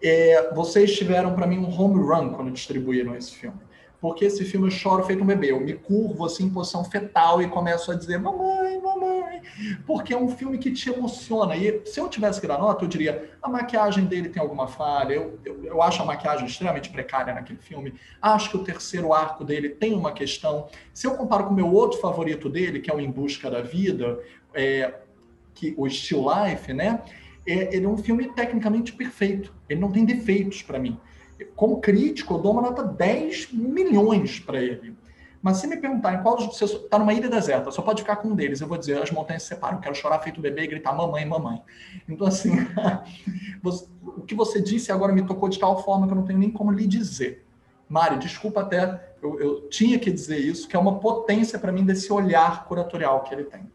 É, 0.03 0.53
vocês 0.53 0.97
tiveram 0.97 1.35
para 1.35 1.47
mim 1.47 1.59
um 1.59 1.81
home 1.81 2.03
run 2.03 2.35
quando 2.35 2.51
distribuíram 2.51 3.15
esse 3.15 3.33
filme 3.33 3.59
porque 4.05 4.27
esse 4.27 4.45
filme 4.45 4.67
eu 4.67 4.71
choro 4.71 5.03
feito 5.03 5.23
um 5.23 5.27
bebê. 5.27 5.51
Eu 5.51 5.59
me 5.59 5.73
curvo 5.73 6.27
assim 6.27 6.45
em 6.45 6.51
posição 6.51 6.85
fetal 6.85 7.41
e 7.41 7.49
começo 7.49 7.91
a 7.91 7.95
dizer 7.95 8.19
mamãe, 8.19 8.79
mamãe, 8.79 9.41
porque 9.87 10.13
é 10.13 10.19
um 10.19 10.29
filme 10.29 10.59
que 10.59 10.71
te 10.71 10.91
emociona. 10.91 11.57
E 11.57 11.81
se 11.87 11.99
eu 11.99 12.07
tivesse 12.11 12.39
que 12.39 12.47
dar 12.47 12.59
nota, 12.59 12.85
eu 12.85 12.89
diria 12.89 13.31
a 13.43 13.49
maquiagem 13.49 14.05
dele 14.05 14.29
tem 14.29 14.43
alguma 14.43 14.69
falha. 14.69 15.15
Eu, 15.15 15.39
eu, 15.43 15.65
eu 15.65 15.83
acho 15.83 16.03
a 16.03 16.05
maquiagem 16.05 16.45
extremamente 16.45 16.91
precária 16.91 17.33
naquele 17.33 17.59
filme. 17.59 17.95
Acho 18.21 18.51
que 18.51 18.59
o 18.59 18.63
terceiro 18.63 19.11
arco 19.15 19.43
dele 19.43 19.71
tem 19.71 19.95
uma 19.95 20.13
questão. 20.13 20.69
Se 20.93 21.07
eu 21.07 21.15
comparo 21.15 21.45
com 21.45 21.53
o 21.53 21.57
meu 21.57 21.73
outro 21.73 21.99
favorito 21.99 22.51
dele, 22.51 22.81
que 22.81 22.91
é 22.91 22.95
o 22.95 23.01
Em 23.01 23.11
Busca 23.11 23.51
da 23.51 23.63
Vida, 23.63 24.21
é, 24.53 24.97
que 25.55 25.73
o 25.79 25.89
Still 25.89 26.27
Life, 26.29 26.75
né? 26.75 27.01
É, 27.47 27.75
ele 27.75 27.87
é 27.87 27.89
um 27.89 27.97
filme 27.97 28.29
tecnicamente 28.35 28.93
perfeito. 28.93 29.51
Ele 29.67 29.81
não 29.81 29.91
tem 29.91 30.05
defeitos 30.05 30.61
para 30.61 30.79
mim 30.79 31.01
como 31.55 31.81
crítico, 31.81 32.35
eu 32.35 32.39
dou 32.39 32.53
uma 32.53 32.63
nota 32.63 32.83
10 32.83 33.53
milhões 33.53 34.39
para 34.41 34.61
ele. 34.63 34.97
Mas 35.45 35.59
se 35.59 35.67
me 35.67 35.77
perguntarem 35.77 36.23
qual 36.23 36.39
você 36.39 36.65
está 36.65 36.99
numa 36.99 37.13
ilha 37.13 37.29
deserta, 37.29 37.71
só 37.71 37.83
pode 37.83 38.01
ficar 38.01 38.17
com 38.17 38.29
um 38.29 38.35
deles, 38.35 38.63
eu 38.63 38.67
vou 38.67 38.79
dizer, 38.79 39.03
as 39.03 39.11
montanhas 39.11 39.43
se 39.43 39.49
separam, 39.49 39.79
quero 39.79 39.95
chorar 39.95 40.19
feito 40.21 40.41
bebê 40.41 40.63
e 40.63 40.67
gritar 40.67 40.95
mamãe, 40.95 41.27
mamãe. 41.27 41.61
Então, 42.09 42.27
assim, 42.27 42.53
você, 43.63 43.87
o 44.03 44.23
que 44.23 44.35
você 44.35 44.59
disse 44.59 44.91
agora 44.91 45.13
me 45.13 45.27
tocou 45.27 45.51
de 45.51 45.59
tal 45.59 45.85
forma 45.85 46.07
que 46.07 46.15
eu 46.15 46.17
não 46.17 46.25
tenho 46.25 46.39
nem 46.39 46.51
como 46.51 46.73
lhe 46.73 46.87
dizer. 46.87 47.45
Mari, 47.87 48.19
desculpa 48.19 48.63
até, 48.63 49.15
eu, 49.23 49.39
eu 49.39 49.69
tinha 49.69 49.99
que 49.99 50.11
dizer 50.11 50.39
isso, 50.39 50.67
que 50.67 50.77
é 50.77 50.79
uma 50.79 50.99
potência 50.99 51.59
para 51.59 51.71
mim 51.71 51.85
desse 51.85 52.11
olhar 52.11 52.65
curatorial 52.65 53.23
que 53.23 53.35
ele 53.35 53.45
tem. 53.45 53.71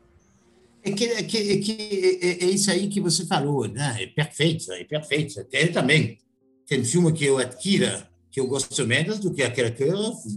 É 0.83 0.91
que, 0.91 1.05
é, 1.05 1.23
que, 1.23 1.37
é, 1.37 1.57
que 1.59 2.19
é, 2.21 2.45
é, 2.45 2.49
isso 2.49 2.71
aí 2.71 2.87
que 2.87 2.99
você 2.99 3.27
falou, 3.27 3.67
né? 3.67 3.95
É 4.01 4.07
perfeito, 4.07 4.71
é 4.71 4.83
perfeito. 4.83 5.45
Ele 5.51 5.71
também 5.71 6.17
tem 6.69 6.83
filme 6.83 7.11
que 7.11 7.25
eu 7.25 7.39
adquira 7.39 8.07
que 8.29 8.39
eu 8.39 8.47
gosto 8.47 8.85
menos 8.85 9.17
do 9.17 9.33
que 9.33 9.41
aquele 9.41 9.71
que 9.71 9.85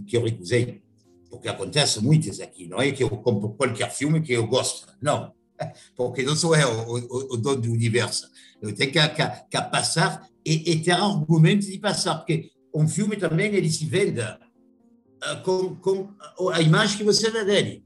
que 0.07 0.17
eu 0.17 0.23
recusei. 0.23 0.81
Porque 1.29 1.47
acontece 1.47 2.01
muito 2.01 2.27
isso 2.27 2.41
aqui, 2.41 2.67
não 2.67 2.81
é 2.81 2.91
que 2.91 3.03
eu 3.03 3.09
compro 3.09 3.49
qualquer 3.49 3.91
filme 3.91 4.19
que 4.19 4.33
eu 4.33 4.47
gosto. 4.47 4.87
Não, 4.99 5.31
porque 5.95 6.23
não 6.23 6.35
sou 6.35 6.55
eu 6.55 6.69
o, 6.69 7.33
o, 7.33 7.37
dono 7.37 7.61
do 7.61 7.71
universo. 7.71 8.27
Eu 8.59 8.73
tenho 8.73 8.91
que, 8.91 9.07
que, 9.09 9.27
que 9.49 9.61
passar 9.69 10.27
e, 10.43 10.71
e, 10.71 10.81
ter 10.81 10.91
argumentos 10.91 11.67
de 11.67 11.77
passar, 11.77 12.15
porque 12.15 12.49
um 12.73 12.87
filme 12.87 13.15
também 13.15 13.53
ele 13.53 13.69
se 13.69 13.85
vende 13.85 14.21
uh, 14.21 15.41
com, 15.43 15.75
com 15.75 16.49
a 16.49 16.61
imagem 16.61 16.97
que 16.97 17.03
você 17.03 17.29
dá 17.29 17.43
dele. 17.43 17.83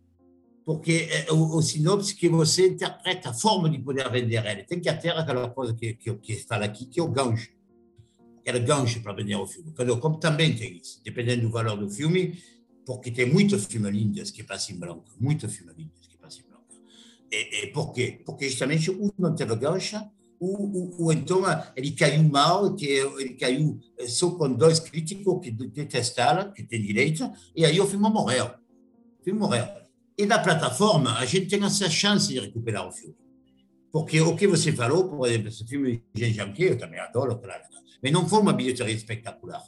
Porque 0.65 1.09
uh, 1.29 1.33
o, 1.33 1.57
o 1.57 1.61
sinopse 1.61 2.15
que 2.15 2.29
você 2.29 2.67
interpreta, 2.67 3.29
a 3.29 3.33
forma 3.33 3.69
de 3.69 3.79
poder 3.79 4.09
vender 4.09 4.45
ele, 4.45 4.63
tem 4.63 4.79
que 4.79 4.93
ter 4.93 5.11
aquela 5.11 5.49
coisa 5.49 5.73
que, 5.73 5.93
que, 5.95 6.13
que 6.15 6.35
fala 6.35 6.65
aqui, 6.65 6.85
que 6.85 6.99
é 6.99 7.03
o 7.03 7.09
gancho 7.09 7.56
era 8.47 8.59
gancho 8.59 9.01
para 9.01 9.13
vender 9.13 9.35
o 9.35 9.45
filme. 9.45 9.73
Quando 9.75 9.97
como 9.99 10.17
também 10.17 10.55
tem 10.55 10.77
isso, 10.77 11.01
dependendo 11.03 11.41
do 11.41 11.49
valor 11.49 11.77
do 11.77 11.89
filme, 11.89 12.41
porque 12.85 13.11
tem 13.11 13.25
muitos 13.25 13.65
filmes 13.65 13.91
lindos 13.91 14.31
que 14.31 14.41
passam 14.41 14.75
em 14.75 14.79
branco, 14.79 15.03
muitos 15.19 15.53
filmes 15.53 15.75
lindos 15.75 16.07
que 16.07 16.17
passam 16.17 16.45
em 16.45 16.47
branco. 16.47 16.63
E, 17.29 17.63
e 17.63 17.67
por 17.67 17.91
quê? 17.91 18.21
Porque 18.25 18.47
justamente 18.47 18.89
um 18.89 19.11
não 19.19 19.35
teve 19.35 19.53
gancho, 19.57 20.01
ou, 20.39 20.95
ou, 20.97 21.11
então 21.11 21.41
ele 21.75 21.91
caiu 21.91 22.23
mal, 22.23 22.73
que 22.73 22.85
ele 22.85 23.33
caiu 23.33 23.79
só 24.07 24.31
com 24.31 24.53
dois 24.53 24.79
críticos 24.79 25.41
que 25.41 25.51
detestaram, 25.51 26.53
que 26.53 26.63
tem 26.63 26.81
direito, 26.81 27.29
e 27.55 27.65
aí 27.65 27.81
o 27.81 27.87
filme 27.87 28.09
morreu. 28.09 28.51
O 29.19 29.23
filme 29.23 29.39
morreu. 29.39 29.67
E 30.17 30.25
na 30.25 30.39
plataforma, 30.39 31.17
a 31.17 31.25
gente 31.25 31.47
tem 31.47 31.63
essa 31.65 31.89
chance 31.89 32.29
de 32.29 32.39
recuperar 32.39 32.87
o 32.87 32.91
filme. 32.91 33.15
Porque 33.91 34.19
o 34.21 34.35
que 34.35 34.47
você 34.47 34.71
falou, 34.71 35.07
por 35.07 35.27
exemplo, 35.27 35.47
esse 35.47 35.65
filme 35.65 36.03
de 36.13 36.25
Jean 36.25 36.33
Janquier, 36.33 36.71
eu 36.71 36.77
também 36.77 36.99
adoro, 36.99 37.37
claro, 37.39 37.63
mas 38.01 38.11
não 38.11 38.27
foi 38.27 38.39
uma 38.39 38.53
bilheteria 38.53 38.93
espetacular. 38.93 39.63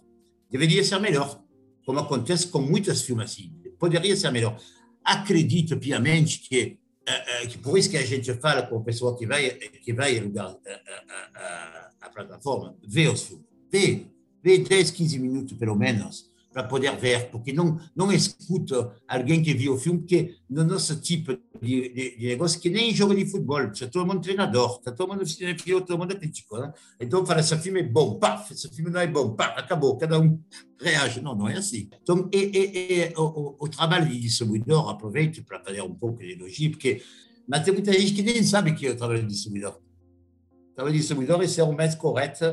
Deveria 0.49 0.83
ser 0.83 0.99
melhor, 0.99 1.43
como 1.85 1.99
acontece 1.99 2.47
com 2.47 2.61
muitos 2.61 3.01
filmes 3.01 3.31
assim. 3.31 3.51
Poderia 3.79 4.15
ser 4.15 4.31
melhor. 4.31 4.59
Acredito 5.03 5.77
piamente 5.77 6.39
que, 6.39 6.77
uh, 7.07 7.45
uh, 7.45 7.47
que 7.47 7.57
por 7.57 7.77
isso 7.77 7.89
que 7.89 7.97
a 7.97 8.05
gente 8.05 8.33
fala 8.35 8.63
com 8.63 8.77
o 8.77 8.83
pessoal 8.83 9.15
que 9.15 9.25
vai 9.25 9.49
que 9.49 9.93
vai 9.93 10.17
alugar 10.17 10.47
a, 10.47 11.39
a, 11.39 11.91
a, 12.01 12.09
plataforma, 12.09 12.77
vê 12.85 13.07
os 13.07 13.23
filmes, 13.23 13.45
vê, 13.71 14.05
vê 14.43 14.57
10, 14.57 14.91
15 14.91 15.19
minutos 15.19 15.57
pelo 15.57 15.75
menos, 15.75 16.28
para 16.51 16.63
poder 16.63 16.95
ver, 16.97 17.29
porque 17.29 17.53
não, 17.53 17.79
não 17.95 18.11
escuta 18.11 18.95
alguém 19.07 19.41
que 19.41 19.53
viu 19.53 19.75
o 19.75 19.77
filme, 19.77 19.99
porque 19.99 20.35
no 20.49 20.63
nosso 20.63 20.99
tipo 20.99 21.37
de, 21.61 21.89
de, 21.89 22.17
de 22.17 22.27
negócio, 22.27 22.59
que 22.59 22.69
nem 22.69 22.93
jogo 22.93 23.13
de 23.13 23.25
futebol, 23.25 23.61
está 23.65 23.87
todo 23.87 24.07
mundo 24.07 24.21
treinador, 24.21 24.77
está 24.77 24.91
todo 24.91 25.09
mundo 25.09 25.25
cinefilo, 25.27 25.81
todo 25.81 25.99
mundo 25.99 26.17
crítico. 26.17 26.57
Né? 26.57 26.73
Então, 26.99 27.25
fala, 27.25 27.41
esse 27.41 27.55
filme 27.59 27.81
é 27.81 27.83
bom, 27.83 28.15
pá, 28.15 28.45
esse 28.49 28.67
filme 28.69 28.89
não 28.89 28.99
é 28.99 29.07
bom, 29.07 29.35
pá, 29.35 29.47
acabou, 29.57 29.95
cada 29.97 30.19
um 30.19 30.39
reage. 30.81 31.21
Não, 31.21 31.35
não 31.35 31.47
é 31.47 31.57
assim. 31.57 31.87
Então, 32.01 32.27
e, 32.33 32.37
e, 32.37 33.09
e 33.09 33.13
o, 33.15 33.55
o, 33.59 33.69
trabalho 33.69 34.07
de 34.07 34.19
distribuidor, 34.19 34.89
aproveito 34.89 35.43
para 35.43 35.63
fazer 35.63 35.81
um 35.83 35.93
pouco 35.93 36.19
de 36.19 36.33
elogio, 36.33 36.71
porque 36.71 37.03
mas 37.47 37.63
tem 37.63 37.73
muita 37.73 37.91
gente 37.91 38.13
que 38.13 38.21
nem 38.21 38.43
sabe 38.43 38.73
que 38.73 38.85
é 38.85 38.91
o 38.91 38.95
trabalho 38.95 39.21
de 39.21 39.27
distribuidor. 39.27 39.79
Então, 40.79 40.87
o 40.87 40.93
distribuidor 40.93 41.41
é 41.43 41.63
o 41.63 41.73
mais 41.73 41.93
correto 41.93 42.45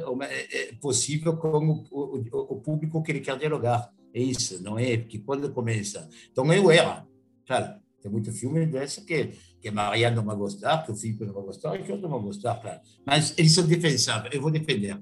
possível 0.80 1.36
com 1.36 1.86
o, 1.92 2.18
o, 2.32 2.54
o, 2.54 2.60
público 2.60 3.00
que 3.00 3.12
ele 3.12 3.20
quer 3.20 3.38
dialogar. 3.38 3.88
É 4.12 4.20
isso, 4.20 4.60
não 4.64 4.76
é? 4.76 4.96
Porque 4.96 5.20
quando 5.20 5.52
começa. 5.52 6.10
Então, 6.32 6.52
eu 6.52 6.68
era. 6.68 7.06
Claro, 7.46 7.76
tem 8.02 8.10
muito 8.10 8.32
filme 8.32 8.66
desse 8.66 9.04
que, 9.04 9.30
que 9.60 9.70
Maria 9.70 10.10
não 10.10 10.24
vai 10.24 10.34
gostar, 10.34 10.84
que 10.84 10.90
o 10.90 10.96
Filipe 10.96 11.24
não 11.24 11.34
vai 11.34 11.44
gostar 11.44 11.78
que 11.78 11.88
eu 11.88 11.98
não 11.98 12.08
vou 12.08 12.20
gostar, 12.20 12.56
claro. 12.56 12.80
Mas 13.06 13.32
eles 13.38 13.52
são 13.52 13.64
defensáveis, 13.64 14.34
eu 14.34 14.42
vou 14.42 14.50
defender. 14.50 15.00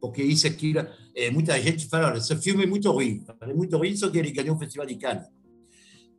Porque 0.00 0.22
isso 0.22 0.46
aqui, 0.46 0.72
é, 1.14 1.30
muita 1.30 1.60
gente 1.60 1.86
fala: 1.88 2.06
olha, 2.06 2.16
esse 2.16 2.34
filme 2.36 2.64
é 2.64 2.66
muito 2.66 2.90
ruim. 2.90 3.22
É 3.42 3.52
muito 3.52 3.76
ruim, 3.76 3.94
só 3.94 4.08
que 4.08 4.16
ele 4.16 4.30
ganhou 4.30 4.56
o 4.56 4.58
Festival 4.58 4.86
de 4.86 4.94
Cannes. 4.94 5.26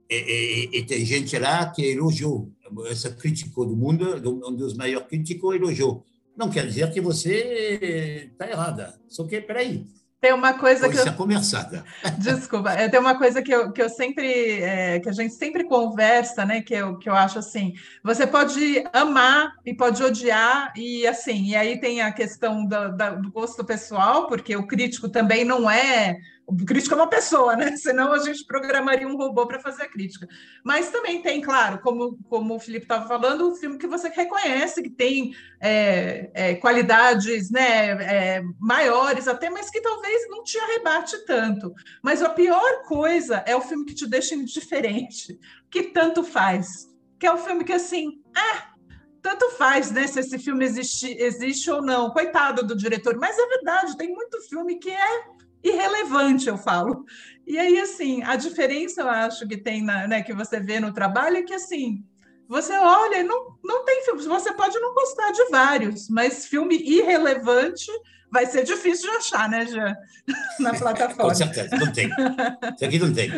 E, 0.08 0.70
e, 0.72 0.78
e, 0.78 0.86
tem 0.86 1.04
gente 1.04 1.36
lá 1.40 1.72
que 1.72 1.84
elogiou, 1.84 2.52
esse 2.92 3.10
crítico 3.16 3.66
do 3.66 3.76
mundo, 3.76 4.22
um 4.48 4.56
dos 4.56 4.76
maiores 4.76 5.08
críticos, 5.08 5.56
elogiou 5.56 6.06
não 6.36 6.50
quer 6.50 6.66
dizer 6.66 6.92
que 6.92 7.02
você 7.02 8.30
está 8.32 8.50
errada. 8.50 8.94
Só 9.08 9.26
que, 9.26 9.40
peraí. 9.42 9.86
Tem 10.24 10.32
uma 10.32 10.54
coisa 10.54 10.84
Pode 10.86 10.96
que. 10.96 11.04
Ser 11.04 11.10
eu... 11.10 11.14
conversada. 11.16 11.84
Desculpa, 12.18 12.72
é, 12.72 12.88
tem 12.88 12.98
uma 12.98 13.18
coisa 13.18 13.42
que 13.42 13.54
eu, 13.54 13.74
que 13.74 13.82
eu 13.82 13.90
sempre. 13.90 14.62
É, 14.62 15.00
que 15.02 15.10
a 15.10 15.12
gente 15.12 15.34
sempre 15.34 15.66
conversa, 15.66 16.46
né? 16.46 16.62
Que 16.62 16.76
eu, 16.76 16.98
que 16.98 17.10
eu 17.10 17.14
acho 17.14 17.40
assim: 17.40 17.74
você 18.02 18.26
pode 18.26 18.82
amar 18.94 19.52
e 19.66 19.74
pode 19.74 20.02
odiar, 20.02 20.72
e 20.78 21.06
assim, 21.06 21.48
e 21.48 21.56
aí 21.58 21.78
tem 21.78 22.02
a 22.02 22.10
questão 22.10 22.66
do, 22.66 22.96
do 23.22 23.32
gosto 23.34 23.66
pessoal, 23.66 24.28
porque 24.28 24.56
o 24.56 24.66
crítico 24.66 25.10
também 25.10 25.44
não 25.44 25.70
é 25.70 26.18
O 26.46 26.56
crítico 26.66 26.94
é 26.94 26.98
uma 26.98 27.10
pessoa, 27.10 27.56
né? 27.56 27.76
Senão 27.78 28.12
a 28.12 28.20
gente 28.20 28.46
programaria 28.46 29.08
um 29.08 29.16
robô 29.16 29.48
para 29.48 29.60
fazer 29.60 29.84
a 29.84 29.90
crítica. 29.90 30.28
Mas 30.64 30.90
também 30.90 31.22
tem, 31.22 31.42
claro, 31.42 31.80
como, 31.80 32.18
como 32.30 32.56
o 32.56 32.60
Felipe 32.60 32.86
estava 32.86 33.08
falando, 33.08 33.50
um 33.50 33.56
filme 33.56 33.78
que 33.78 33.88
você 33.88 34.10
reconhece, 34.10 34.84
que 34.84 34.90
tem 34.90 35.34
é, 35.60 36.30
é, 36.34 36.56
qualidades 36.56 37.50
né, 37.50 37.92
é, 37.92 38.44
maiores 38.60 39.28
até, 39.28 39.50
mas 39.50 39.70
que 39.70 39.82
talvez 39.82 40.30
não 40.30 40.44
te 40.44 40.58
arrebate 40.58 41.26
tanto. 41.26 41.74
Mas 42.02 42.22
a 42.22 42.30
pior 42.30 42.84
coisa 42.84 43.44
é 43.46 43.56
o 43.56 43.62
filme 43.62 43.86
que 43.86 43.96
te 43.96 44.08
deixa 44.08 44.36
indiferente, 44.36 45.40
que 45.70 45.84
tanto 45.84 46.24
faz. 46.24 46.92
Que 47.18 47.26
é 47.26 47.34
o 47.34 47.38
filme 47.38 47.64
que, 47.64 47.72
assim, 47.72 48.22
ah, 48.36 48.74
tanto 49.22 49.50
faz, 49.52 49.90
né, 49.90 50.06
se 50.06 50.20
esse 50.20 50.38
filme 50.38 50.66
existe, 50.66 51.08
existe 51.18 51.72
ou 51.72 51.82
não. 51.82 52.12
Coitado 52.12 52.68
do 52.68 52.76
diretor, 52.76 53.18
mas 53.18 53.38
é 53.40 53.48
verdade, 53.48 53.98
tem 53.98 54.14
muito 54.14 54.42
filme 54.50 54.76
que 54.76 54.90
é 54.90 55.33
irrelevante, 55.64 56.48
eu 56.48 56.58
falo. 56.58 57.06
E 57.46 57.58
aí, 57.58 57.80
assim, 57.80 58.22
a 58.24 58.36
diferença, 58.36 59.02
eu 59.02 59.10
acho, 59.10 59.48
que 59.48 59.58
tem, 59.58 59.84
na, 59.84 60.08
né, 60.08 60.22
que 60.22 60.34
você 60.34 60.60
vê 60.60 60.80
no 60.80 60.94
trabalho 60.94 61.38
é 61.38 61.44
que, 61.44 61.54
assim, 61.54 62.04
você 62.48 62.74
olha 62.74 63.24
não, 63.24 63.58
não 63.64 63.86
tem 63.86 64.04
filmes. 64.04 64.26
Você 64.26 64.54
pode 64.54 64.80
não 64.80 64.94
gostar 64.94 65.32
de 65.32 65.50
vários, 65.50 66.10
mas 66.10 66.46
filme 66.46 66.78
irrelevante 66.78 67.92
vai 68.34 68.48
ser 68.48 68.64
difícil 68.64 69.12
de 69.12 69.18
achar, 69.18 69.48
né, 69.48 69.64
Jean? 69.68 69.96
Na 70.60 70.74
plataforma. 70.74 71.30
Com 71.30 71.36
certeza, 71.36 71.78
não 71.78 71.92
tem. 71.92 72.08
Isso 72.08 72.86
aqui 72.86 72.98
não 72.98 73.14
tem. 73.14 73.30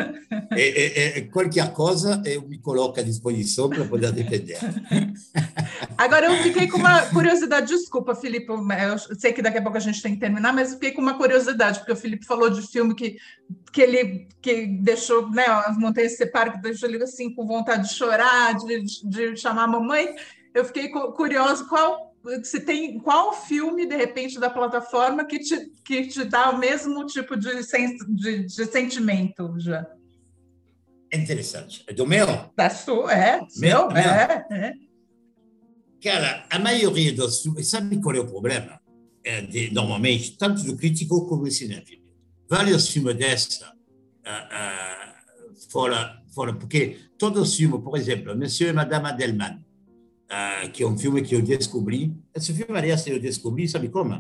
É, 0.52 0.62
é, 0.62 1.18
é, 1.18 1.22
qualquer 1.22 1.74
coisa 1.74 2.22
eu 2.26 2.44
me 2.44 2.58
coloco 2.58 2.98
à 2.98 3.04
disposição 3.04 3.70
para 3.70 3.84
poder 3.84 4.14
defender. 4.14 4.58
Agora, 5.98 6.28
eu 6.28 6.44
fiquei 6.44 6.70
com 6.70 6.78
uma 6.78 7.02
curiosidade, 7.08 7.68
desculpa, 7.68 8.16
Felipe, 8.16 8.48
eu 8.50 9.18
sei 9.18 9.34
que 9.34 9.42
daqui 9.42 9.58
a 9.58 9.62
pouco 9.62 9.78
a 9.78 9.82
gente 9.82 10.02
tem 10.02 10.14
que 10.14 10.20
terminar, 10.20 10.54
mas 10.54 10.70
eu 10.70 10.76
fiquei 10.76 10.92
com 10.94 11.02
uma 11.02 11.18
curiosidade, 11.18 11.80
porque 11.80 11.92
o 11.92 11.98
Felipe 11.98 12.26
falou 12.26 12.50
de 12.50 12.62
filme 12.62 12.96
que, 12.96 13.18
que 13.74 13.82
ele 13.82 14.30
que 14.42 14.66
deixou, 14.66 15.30
né, 15.30 15.46
as 15.46 15.78
montanhas 15.78 16.16
separam, 16.16 16.54
que 16.54 16.62
deixou 16.62 16.88
ele 16.88 17.04
assim 17.04 17.34
com 17.36 17.46
vontade 17.46 17.90
de 17.90 17.94
chorar, 17.94 18.54
de, 18.56 18.82
de 19.04 19.36
chamar 19.36 19.64
a 19.64 19.68
mamãe. 19.68 20.16
Eu 20.54 20.64
fiquei 20.64 20.88
curioso 20.88 21.68
qual 21.68 22.15
se 22.44 22.60
tem 22.60 23.00
qual 23.00 23.34
filme, 23.34 23.86
de 23.86 23.96
repente, 23.96 24.40
da 24.40 24.50
plataforma 24.50 25.26
que 25.26 25.40
te, 25.40 25.72
que 25.84 26.08
te 26.08 26.24
dá 26.26 26.50
o 26.50 26.58
mesmo 26.58 27.06
tipo 27.06 27.36
de, 27.36 27.64
sen, 27.64 27.96
de, 28.10 28.46
de 28.46 28.66
sentimento, 28.66 29.54
já. 29.60 29.86
É 31.12 31.18
interessante. 31.18 31.84
É 31.88 31.94
do 31.94 32.06
meu? 32.06 32.28
Da 32.56 32.70
sua, 32.70 33.14
é. 33.14 33.40
Meu, 33.58 33.88
meu. 33.88 33.98
É, 33.98 34.46
é. 34.52 34.74
Cara, 36.02 36.46
a 36.50 36.60
maioria 36.60 37.14
dos 37.14 37.42
filmes, 37.42 37.68
sabe 37.68 38.02
qual 38.02 38.16
é 38.16 38.20
o 38.20 38.28
problema? 38.28 38.80
É 39.24 39.42
de, 39.42 39.74
normalmente, 39.74 40.38
tanto 40.38 40.64
do 40.64 40.76
crítico 40.76 41.28
como 41.28 41.44
do 41.44 41.52
cinéfilo. 41.52 42.04
Vários 42.48 42.90
filmes 42.90 43.16
dessa, 43.16 43.72
uh, 43.72 45.50
uh, 45.50 45.72
fora, 45.72 46.22
fora, 46.34 46.54
porque 46.54 47.00
todos 47.18 47.50
os 47.50 47.56
filmes, 47.56 47.82
por 47.82 47.98
exemplo, 47.98 48.38
Monsieur 48.38 48.70
e 48.70 48.74
Madame 48.74 49.08
Adelman, 49.08 49.65
uh, 50.26 50.72
que 50.72 50.84
é 50.84 50.88
um 50.88 50.98
filme 50.98 51.22
que 51.22 51.36
eu 51.36 51.42
descobri. 51.42 52.14
Esse 52.34 52.54
filme, 52.54 52.78
aliás, 52.78 53.06
eu 53.08 53.20
descobri, 53.20 53.68
sabe 53.68 53.90
como? 53.90 54.16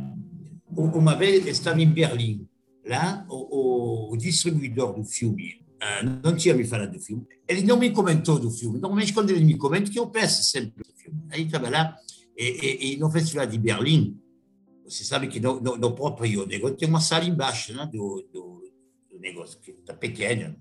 Uma 0.76 1.16
vez 1.16 1.46
estava 1.46 1.82
em 1.82 1.90
Berlim. 1.90 2.48
Lá, 2.86 3.26
o, 3.30 4.14
o 4.14 4.18
distribuidor 4.18 4.94
do 4.94 5.04
filme 5.04 5.62
uh, 5.82 6.22
não 6.24 6.36
tinha 6.36 6.54
me 6.54 6.64
falado 6.64 6.92
do 6.92 7.00
filme. 7.00 7.26
Ele 7.48 7.64
não 7.64 7.78
me 7.78 7.90
comentou 7.90 8.40
do 8.40 8.52
filme. 8.52 8.80
Normalmente, 8.80 9.14
quando 9.14 9.32
ele 9.32 9.44
me 9.44 9.58
comenta, 9.58 9.90
que 9.90 10.00
eu 10.00 10.08
peço 10.08 10.44
sempre 10.44 10.84
do 10.84 10.94
filme. 10.96 11.20
Aí 11.32 11.44
estava 11.44 11.70
lá, 11.70 11.98
e, 12.38 12.44
e, 12.44 12.94
e, 12.94 12.98
no 12.98 13.10
Festival 13.10 13.48
de 13.48 13.58
Berlim, 13.58 14.20
você 14.84 15.04
sabe 15.04 15.28
que 15.28 15.40
no, 15.40 15.60
no, 15.60 15.78
no 15.78 15.96
próprio 15.96 16.46
negócio 16.46 16.78
tem 16.78 16.88
uma 16.88 17.02
sala 17.02 17.26
embaixo 17.26 17.74
né, 17.74 17.90
do, 17.92 18.24
do, 18.32 18.72
do 19.10 19.20
negócio, 19.20 19.60
que 19.60 19.72
está 19.72 19.94
pequena, 19.94 20.56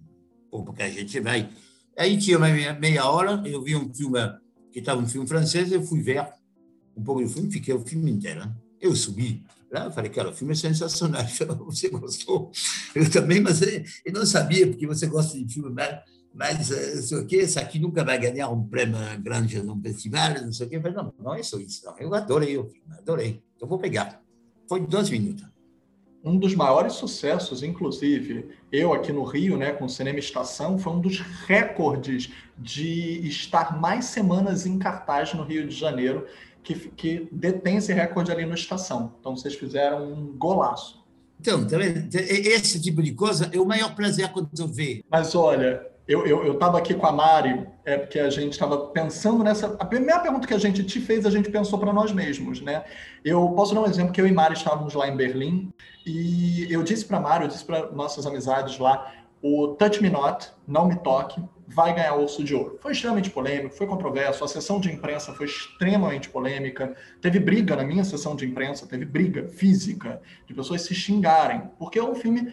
porque 0.50 0.82
a 0.82 0.88
gente 0.88 1.20
vai. 1.20 1.50
Aí 1.98 2.16
tinha 2.16 2.38
uma 2.38 2.48
meia, 2.48 2.72
meia 2.72 3.04
hora, 3.06 3.42
eu 3.44 3.62
vi 3.62 3.76
um 3.76 3.92
filme 3.92 4.18
que 4.75 4.81
estava 4.81 5.00
um 5.00 5.07
filme 5.07 5.25
francês, 5.25 5.71
eu 5.71 5.81
fui 5.81 6.02
ver 6.02 6.26
um 6.97 7.02
pouco 7.04 7.23
do 7.23 7.28
filme, 7.28 7.49
fiquei 7.49 7.73
o 7.73 7.78
filme 7.81 8.11
inteiro. 8.11 8.40
Né? 8.40 8.52
Eu 8.81 8.95
subi 8.97 9.45
lá, 9.71 9.88
falei, 9.88 10.11
cara, 10.11 10.31
o 10.31 10.35
filme 10.35 10.52
é 10.52 10.57
sensacional. 10.57 11.23
Você 11.66 11.88
gostou? 11.88 12.50
Eu 12.93 13.08
também, 13.08 13.41
mas 13.41 13.63
eu 13.63 14.13
não 14.13 14.26
sabia, 14.26 14.67
porque 14.67 14.84
você 14.84 15.06
gosta 15.06 15.39
de 15.39 15.52
filme, 15.52 15.71
mas, 15.71 16.00
mas 16.34 16.71
eh, 16.73 17.02
sei 17.02 17.19
o 17.19 17.26
quê, 17.26 17.43
isso 17.43 17.58
aqui 17.60 17.78
nunca 17.78 18.04
vai 18.04 18.19
ganhar 18.19 18.49
um 18.49 18.67
prêmio 18.67 18.99
grande 19.23 19.63
num 19.63 19.80
festival, 19.80 20.34
não 20.43 20.52
sei 20.52 20.67
o 20.67 20.71
quê. 20.71 20.76
Eu 20.76 20.82
falei, 20.82 20.97
não, 20.97 21.15
não 21.19 21.34
é 21.34 21.43
só 21.43 21.58
isso. 21.58 21.84
Não. 21.87 21.97
Eu 21.99 22.13
adorei 22.13 22.58
o 22.58 22.65
filme, 22.65 22.95
adorei. 22.99 23.43
Eu 23.60 23.69
vou 23.69 23.78
pegar. 23.78 24.21
Foi 24.69 24.84
dois 24.87 25.08
minutos 25.08 25.53
um 26.25 26.39
dos 26.39 26.54
maiores 26.54 26.95
sucessos, 26.95 27.63
inclusive, 27.63 28.49
eu 28.73 28.95
aqui 28.95 29.13
no 29.13 29.25
Rio, 29.25 29.58
né, 29.58 29.73
com 29.73 29.84
o 29.84 29.89
Cinema 29.91 30.19
Estação, 30.19 30.78
foi 30.78 30.95
um 30.95 31.00
dos 31.00 31.21
recordes 31.47 32.32
de 32.56 33.28
estar 33.28 33.78
mais 33.78 34.06
semanas 34.06 34.65
em 34.65 34.78
cartaz 34.78 35.34
no 35.34 35.45
Rio 35.45 35.69
de 35.69 35.75
Janeiro, 35.75 36.26
que, 36.63 36.75
que 36.75 37.28
detém 37.30 37.76
esse 37.76 37.93
recorde 37.93 38.32
ali 38.32 38.47
no 38.47 38.54
Estação. 38.54 39.13
Então, 39.21 39.37
vocês 39.37 39.54
fizeram 39.54 40.02
um 40.10 40.32
golaço. 40.34 41.04
Então, 41.39 41.67
tá 41.67 41.76
esse 41.82 42.80
tipo 42.80 43.02
de 43.02 43.13
coisa 43.13 43.50
é 43.52 43.60
o 43.60 43.67
maior 43.67 43.95
prazer 43.95 44.30
quando 44.32 44.49
eu 44.58 44.67
vejo. 44.67 45.02
Mas 45.10 45.34
olha, 45.34 45.84
eu 46.08 46.52
estava 46.54 46.78
aqui 46.78 46.95
com 46.95 47.06
a 47.06 47.13
Mari, 47.13 47.67
é 47.84 47.99
porque 47.99 48.19
a 48.19 48.30
gente 48.30 48.52
estava 48.52 48.78
pensando 48.87 49.45
nessa. 49.45 49.76
A 49.78 49.84
primeira 49.84 50.21
pergunta 50.21 50.47
que 50.47 50.54
a 50.54 50.58
gente 50.58 50.82
te 50.84 51.00
fez, 51.00 51.26
a 51.26 51.30
gente 51.30 51.50
pensou 51.50 51.78
para 51.78 51.93
nós 51.93 52.13
mesmos, 52.13 52.63
né? 52.63 52.84
Eu 53.23 53.47
posso 53.50 53.75
dar 53.75 53.82
um 53.82 53.87
exemplo 53.87 54.13
que 54.13 54.21
eu 54.21 54.26
e 54.26 54.32
Mari 54.32 54.54
estávamos 54.54 54.95
lá 54.95 55.06
em 55.06 55.17
Berlim 55.17 55.71
e 56.06 56.67
eu 56.71 56.82
disse 56.82 57.04
para 57.04 57.21
Mari, 57.21 57.45
eu 57.45 57.49
disse 57.49 57.64
para 57.64 57.90
nossas 57.90 58.26
amizades 58.26 58.78
lá, 58.78 59.12
o 59.43 59.69
Touch 59.78 60.02
Me 60.02 60.08
Not, 60.08 60.50
Não 60.67 60.86
Me 60.86 60.97
Toque, 60.97 61.43
vai 61.67 61.95
ganhar 61.95 62.14
o 62.14 62.23
Urso 62.23 62.45
de 62.45 62.54
Ouro. 62.54 62.78
Foi 62.80 62.93
extremamente 62.93 63.30
polêmico, 63.30 63.75
foi 63.75 63.86
controverso, 63.86 64.45
a 64.45 64.49
sessão 64.49 64.78
de 64.78 64.93
imprensa 64.93 65.32
foi 65.34 65.47
extremamente 65.47 66.28
polêmica, 66.28 66.95
teve 67.21 67.38
briga 67.38 67.75
na 67.76 67.84
minha 67.84 68.04
sessão 68.04 68.36
de 68.36 68.47
imprensa, 68.47 68.86
teve 68.86 69.04
briga 69.04 69.49
física, 69.49 70.21
de 70.47 70.54
pessoas 70.54 70.82
se 70.82 70.95
xingarem, 70.95 71.71
porque 71.78 71.99
é 71.99 72.02
um 72.02 72.14
filme 72.14 72.52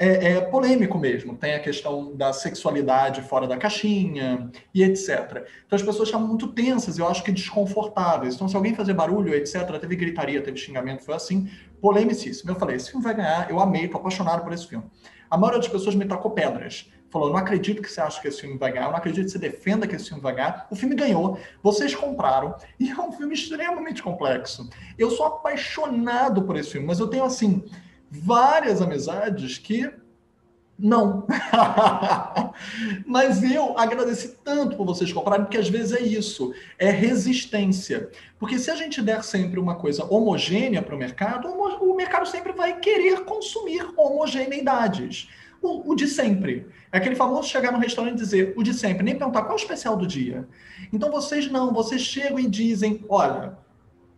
é, 0.00 0.32
é, 0.32 0.40
polêmico 0.40 0.98
mesmo. 0.98 1.36
Tem 1.36 1.54
a 1.54 1.60
questão 1.60 2.16
da 2.16 2.32
sexualidade 2.32 3.20
fora 3.20 3.46
da 3.46 3.58
caixinha 3.58 4.50
e 4.74 4.82
etc. 4.82 5.46
Então 5.66 5.76
as 5.76 5.82
pessoas 5.82 6.08
estavam 6.08 6.26
muito 6.26 6.48
tensas, 6.48 6.96
eu 6.96 7.06
acho 7.06 7.22
que 7.22 7.30
desconfortáveis. 7.30 8.34
Então, 8.34 8.48
se 8.48 8.56
alguém 8.56 8.74
fazer 8.74 8.94
barulho, 8.94 9.34
etc., 9.34 9.78
teve 9.78 9.96
gritaria, 9.96 10.40
teve 10.40 10.56
xingamento, 10.56 11.04
foi 11.04 11.14
assim, 11.14 11.50
polemicíssimo. 11.82 12.50
Eu 12.50 12.54
falei: 12.54 12.76
esse 12.76 12.90
filme 12.90 13.04
vai 13.04 13.14
ganhar, 13.14 13.50
eu 13.50 13.60
amei, 13.60 13.88
tô 13.88 13.98
apaixonado 13.98 14.42
por 14.42 14.54
esse 14.54 14.66
filme. 14.66 14.86
A 15.30 15.36
maioria 15.36 15.60
das 15.60 15.68
pessoas 15.68 15.94
me 15.94 16.06
tacou 16.06 16.30
pedras. 16.30 16.90
Falou, 17.10 17.28
não 17.28 17.36
acredito 17.36 17.82
que 17.82 17.90
você 17.90 18.00
acha 18.00 18.20
que 18.20 18.28
esse 18.28 18.40
filme 18.40 18.56
vai 18.56 18.72
ganhar, 18.72 18.86
eu 18.86 18.90
não 18.90 18.96
acredito 18.96 19.24
que 19.24 19.32
você 19.32 19.38
defenda 19.38 19.86
que 19.86 19.96
esse 19.96 20.06
filme 20.06 20.22
vai 20.22 20.32
ganhar. 20.32 20.68
O 20.70 20.76
filme 20.76 20.94
ganhou, 20.94 21.38
vocês 21.60 21.92
compraram, 21.92 22.54
e 22.78 22.88
é 22.88 23.00
um 23.00 23.10
filme 23.10 23.34
extremamente 23.34 24.00
complexo. 24.00 24.70
Eu 24.96 25.10
sou 25.10 25.26
apaixonado 25.26 26.42
por 26.42 26.56
esse 26.56 26.70
filme, 26.70 26.86
mas 26.86 27.00
eu 27.00 27.08
tenho, 27.08 27.24
assim, 27.24 27.64
várias 28.10 28.82
amizades 28.82 29.58
que 29.58 29.90
não. 30.80 31.26
Mas 33.06 33.42
eu 33.42 33.78
agradeci 33.78 34.36
tanto 34.42 34.76
por 34.76 34.86
vocês 34.86 35.12
comprarem, 35.12 35.44
porque 35.44 35.58
às 35.58 35.68
vezes 35.68 35.92
é 35.92 36.00
isso, 36.00 36.54
é 36.78 36.90
resistência. 36.90 38.10
Porque 38.38 38.58
se 38.58 38.70
a 38.70 38.74
gente 38.74 39.02
der 39.02 39.22
sempre 39.22 39.60
uma 39.60 39.76
coisa 39.76 40.04
homogênea 40.04 40.82
para 40.82 40.94
o 40.94 40.98
mercado, 40.98 41.48
o 41.48 41.94
mercado 41.94 42.26
sempre 42.26 42.52
vai 42.52 42.80
querer 42.80 43.24
consumir 43.24 43.86
homogeneidades. 43.96 45.28
O, 45.62 45.92
o, 45.92 45.94
de 45.94 46.06
sempre. 46.06 46.66
É 46.90 46.96
aquele 46.96 47.14
famoso 47.14 47.46
chegar 47.46 47.70
no 47.70 47.78
restaurante 47.78 48.14
e 48.14 48.22
dizer 48.22 48.54
o 48.56 48.62
de 48.62 48.72
sempre, 48.72 49.02
nem 49.02 49.14
perguntar 49.14 49.42
qual 49.42 49.52
é 49.52 49.54
o 49.54 49.62
especial 49.62 49.94
do 49.94 50.06
dia. 50.06 50.48
Então 50.90 51.10
vocês 51.10 51.50
não, 51.50 51.70
vocês 51.70 52.00
chegam 52.00 52.38
e 52.38 52.48
dizem: 52.48 53.04
olha, 53.10 53.58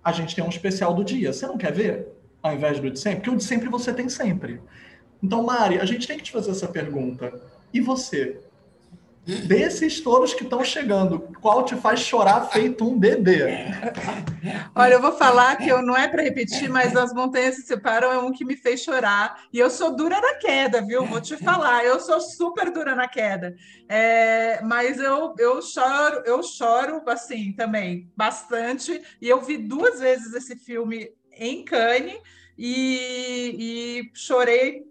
a 0.04 0.12
gente 0.12 0.36
tem 0.36 0.44
um 0.44 0.48
especial 0.48 0.94
do 0.94 1.02
dia, 1.02 1.32
você 1.32 1.44
não 1.44 1.58
quer 1.58 1.72
ver? 1.72 2.11
Ao 2.42 2.54
invés 2.54 2.80
do 2.80 2.90
de 2.90 2.98
sempre? 2.98 3.20
Porque 3.20 3.30
o 3.30 3.36
de 3.36 3.44
sempre 3.44 3.68
você 3.68 3.92
tem 3.92 4.08
sempre. 4.08 4.60
Então, 5.22 5.42
Mari, 5.42 5.78
a 5.78 5.84
gente 5.84 6.06
tem 6.06 6.16
que 6.16 6.24
te 6.24 6.32
fazer 6.32 6.50
essa 6.50 6.66
pergunta. 6.66 7.32
E 7.72 7.80
você? 7.80 8.40
Desses 9.24 10.00
todos 10.00 10.34
que 10.34 10.42
estão 10.42 10.64
chegando, 10.64 11.20
qual 11.40 11.64
te 11.64 11.76
faz 11.76 12.00
chorar 12.00 12.50
feito 12.50 12.84
um 12.84 12.98
bebê? 12.98 13.44
Olha, 14.74 14.94
eu 14.94 15.00
vou 15.00 15.12
falar 15.12 15.54
que 15.54 15.68
eu 15.68 15.80
não 15.80 15.96
é 15.96 16.08
para 16.08 16.24
repetir, 16.24 16.68
mas 16.68 16.96
as 16.96 17.14
montanhas 17.14 17.54
se 17.54 17.62
separam 17.62 18.10
é 18.10 18.18
um 18.18 18.32
que 18.32 18.44
me 18.44 18.56
fez 18.56 18.82
chorar. 18.82 19.44
E 19.52 19.60
eu 19.60 19.70
sou 19.70 19.94
dura 19.94 20.20
na 20.20 20.34
queda, 20.34 20.82
viu? 20.82 21.06
Vou 21.06 21.20
te 21.20 21.36
falar, 21.36 21.84
eu 21.84 22.00
sou 22.00 22.20
super 22.20 22.72
dura 22.72 22.96
na 22.96 23.06
queda. 23.06 23.54
É, 23.88 24.60
mas 24.62 24.98
eu, 24.98 25.36
eu 25.38 25.62
choro, 25.62 26.22
eu 26.24 26.42
choro 26.42 27.00
assim 27.06 27.52
também, 27.52 28.10
bastante. 28.16 29.00
E 29.20 29.28
eu 29.28 29.40
vi 29.40 29.56
duas 29.56 30.00
vezes 30.00 30.34
esse 30.34 30.56
filme 30.56 31.12
em 31.36 31.64
Cannes 31.64 32.20
e, 32.56 33.56
e 33.58 34.10
chorei 34.14 34.84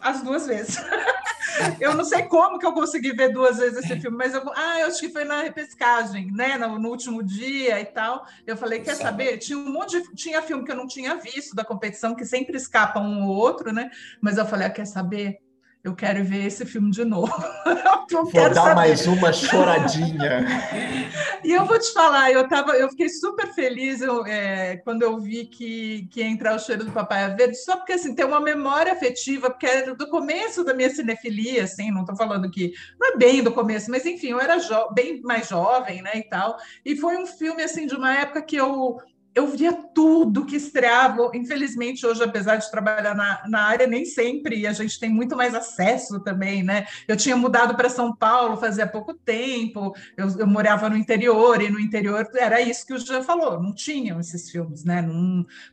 as 0.00 0.22
duas 0.22 0.46
vezes. 0.46 0.76
eu 1.80 1.94
não 1.94 2.04
sei 2.04 2.24
como 2.24 2.58
que 2.58 2.66
eu 2.66 2.72
consegui 2.72 3.12
ver 3.12 3.32
duas 3.32 3.58
vezes 3.58 3.78
esse 3.78 4.00
filme, 4.00 4.16
mas 4.16 4.34
eu, 4.34 4.42
ah, 4.54 4.80
eu 4.80 4.86
acho 4.86 5.00
que 5.00 5.08
foi 5.08 5.24
na 5.24 5.42
repescagem, 5.42 6.30
né, 6.32 6.56
no, 6.58 6.78
no 6.78 6.88
último 6.88 7.22
dia 7.22 7.80
e 7.80 7.86
tal. 7.86 8.26
Eu 8.46 8.56
falei, 8.56 8.80
quer 8.80 8.94
saber? 8.94 9.38
Tinha 9.38 9.58
um 9.58 9.72
monte 9.72 10.00
de, 10.00 10.14
tinha 10.14 10.42
filme 10.42 10.64
que 10.64 10.70
eu 10.70 10.76
não 10.76 10.86
tinha 10.86 11.16
visto 11.16 11.54
da 11.54 11.64
competição 11.64 12.14
que 12.14 12.24
sempre 12.24 12.56
escapa 12.56 13.00
um 13.00 13.26
ou 13.26 13.34
outro, 13.34 13.72
né? 13.72 13.90
Mas 14.20 14.36
eu 14.38 14.46
falei, 14.46 14.66
ah, 14.66 14.70
quer 14.70 14.86
saber? 14.86 15.38
eu 15.86 15.94
quero 15.94 16.24
ver 16.24 16.44
esse 16.46 16.66
filme 16.66 16.90
de 16.90 17.04
novo. 17.04 17.32
Vou 18.10 18.32
dar 18.32 18.54
saber. 18.54 18.74
mais 18.74 19.06
uma 19.06 19.32
choradinha. 19.32 20.44
e 21.44 21.52
eu 21.52 21.64
vou 21.64 21.78
te 21.78 21.92
falar, 21.92 22.32
eu, 22.32 22.48
tava, 22.48 22.72
eu 22.72 22.88
fiquei 22.90 23.08
super 23.08 23.52
feliz 23.52 24.00
eu, 24.00 24.24
é, 24.26 24.76
quando 24.78 25.02
eu 25.02 25.18
vi 25.18 25.46
que, 25.46 26.08
que 26.10 26.20
ia 26.20 26.26
entrar 26.26 26.54
o 26.54 26.58
cheiro 26.58 26.84
do 26.84 26.92
Papai 26.92 27.34
Verde, 27.34 27.56
só 27.56 27.76
porque 27.76 27.94
assim, 27.94 28.14
tem 28.14 28.24
uma 28.24 28.40
memória 28.40 28.92
afetiva, 28.92 29.50
porque 29.50 29.66
era 29.66 29.94
do 29.94 30.08
começo 30.08 30.64
da 30.64 30.74
minha 30.74 30.90
cinefilia, 30.90 31.64
assim, 31.64 31.90
não 31.90 32.00
estou 32.00 32.16
falando 32.16 32.50
que 32.50 32.72
não 32.98 33.14
é 33.14 33.16
bem 33.16 33.42
do 33.42 33.52
começo, 33.52 33.90
mas 33.90 34.04
enfim, 34.06 34.28
eu 34.28 34.40
era 34.40 34.56
bem 34.92 35.20
mais 35.22 35.48
jovem, 35.48 36.02
né, 36.02 36.12
e 36.14 36.22
tal. 36.28 36.56
E 36.84 36.96
foi 36.96 37.16
um 37.16 37.26
filme 37.26 37.62
assim 37.62 37.86
de 37.86 37.94
uma 37.94 38.14
época 38.14 38.42
que 38.42 38.56
eu 38.56 38.98
eu 39.36 39.46
via 39.48 39.70
tudo 39.70 40.46
que 40.46 40.56
estreava. 40.56 41.30
Infelizmente, 41.34 42.06
hoje, 42.06 42.24
apesar 42.24 42.56
de 42.56 42.70
trabalhar 42.70 43.14
na, 43.14 43.42
na 43.46 43.60
área, 43.64 43.86
nem 43.86 44.06
sempre 44.06 44.66
a 44.66 44.72
gente 44.72 44.98
tem 44.98 45.10
muito 45.10 45.36
mais 45.36 45.54
acesso 45.54 46.18
também, 46.20 46.62
né? 46.62 46.86
Eu 47.06 47.18
tinha 47.18 47.36
mudado 47.36 47.76
para 47.76 47.90
São 47.90 48.16
Paulo 48.16 48.56
fazia 48.56 48.86
pouco 48.86 49.12
tempo, 49.12 49.94
eu, 50.16 50.26
eu, 50.38 50.46
morava 50.46 50.88
no 50.88 50.96
interior, 50.96 51.60
e 51.60 51.68
no 51.68 51.78
interior 51.78 52.26
era 52.34 52.62
isso 52.62 52.86
que 52.86 52.94
o 52.94 52.98
Jean 52.98 53.22
falou, 53.22 53.62
não 53.62 53.74
tinham 53.74 54.18
esses 54.18 54.50
filmes, 54.50 54.84
né? 54.84 55.06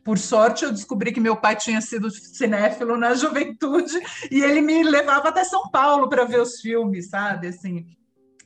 Por 0.04 0.18
sorte, 0.18 0.64
eu 0.64 0.70
descobri 0.70 1.10
que 1.10 1.20
meu 1.20 1.36
pai 1.36 1.56
tinha 1.56 1.80
sido 1.80 2.10
cinéfilo 2.10 2.98
na 2.98 3.14
juventude 3.16 3.98
e 4.30 4.42
ele 4.42 4.60
me 4.60 4.82
levava 4.82 5.30
até 5.30 5.42
São 5.42 5.70
Paulo 5.70 6.06
para 6.10 6.26
ver 6.26 6.42
os 6.42 6.60
filmes, 6.60 7.08
sabe? 7.08 7.48
Assim, 7.48 7.86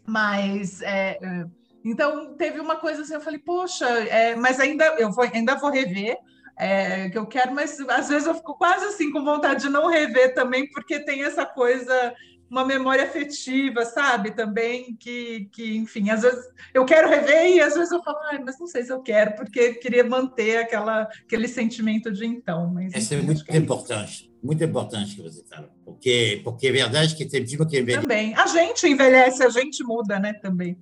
mas. 0.06 0.80
É, 0.82 1.18
é 1.20 1.58
então, 1.90 2.34
teve 2.34 2.60
uma 2.60 2.76
coisa 2.76 3.02
assim, 3.02 3.14
eu 3.14 3.20
falei, 3.20 3.38
poxa, 3.38 3.86
é, 3.86 4.36
mas 4.36 4.60
ainda 4.60 4.84
eu 4.98 5.10
vou, 5.10 5.24
ainda 5.24 5.54
vou 5.56 5.70
rever, 5.70 6.16
é, 6.58 7.08
que 7.08 7.16
eu 7.16 7.26
quero, 7.26 7.54
mas 7.54 7.78
às 7.80 8.08
vezes 8.08 8.26
eu 8.26 8.34
fico 8.34 8.58
quase 8.58 8.84
assim 8.86 9.12
com 9.12 9.24
vontade 9.24 9.62
de 9.62 9.68
não 9.68 9.88
rever 9.88 10.34
também, 10.34 10.68
porque 10.68 10.98
tem 10.98 11.22
essa 11.22 11.46
coisa, 11.46 12.14
uma 12.50 12.64
memória 12.64 13.04
afetiva, 13.04 13.84
sabe? 13.84 14.32
Também 14.32 14.96
que, 14.98 15.48
que 15.52 15.76
enfim, 15.76 16.10
às 16.10 16.22
vezes 16.22 16.44
eu 16.74 16.84
quero 16.84 17.08
rever 17.08 17.54
e 17.54 17.60
às 17.60 17.74
vezes 17.74 17.92
eu 17.92 18.02
falo, 18.02 18.18
ah, 18.18 18.40
mas 18.44 18.58
não 18.58 18.66
sei 18.66 18.82
se 18.82 18.92
eu 18.92 19.00
quero, 19.00 19.36
porque 19.36 19.74
queria 19.74 20.02
manter 20.02 20.58
aquela, 20.58 21.02
aquele 21.24 21.46
sentimento 21.46 22.10
de 22.10 22.26
então. 22.26 22.70
Mas, 22.72 22.94
Isso 22.94 23.14
é 23.14 23.22
muito 23.22 23.44
é 23.46 23.56
importante, 23.56 24.30
muito 24.42 24.64
importante 24.64 25.14
que 25.14 25.22
você 25.22 25.44
fala, 25.48 25.70
porque, 25.84 26.40
porque 26.42 26.66
é 26.66 26.72
verdade 26.72 27.14
que 27.14 27.24
tem 27.24 27.46
filme 27.46 27.66
que 27.66 27.78
envelhece. 27.78 28.02
Também, 28.02 28.34
a 28.34 28.46
gente 28.46 28.86
envelhece, 28.88 29.42
a 29.44 29.48
gente 29.48 29.84
muda, 29.84 30.18
né, 30.18 30.32
também 30.34 30.76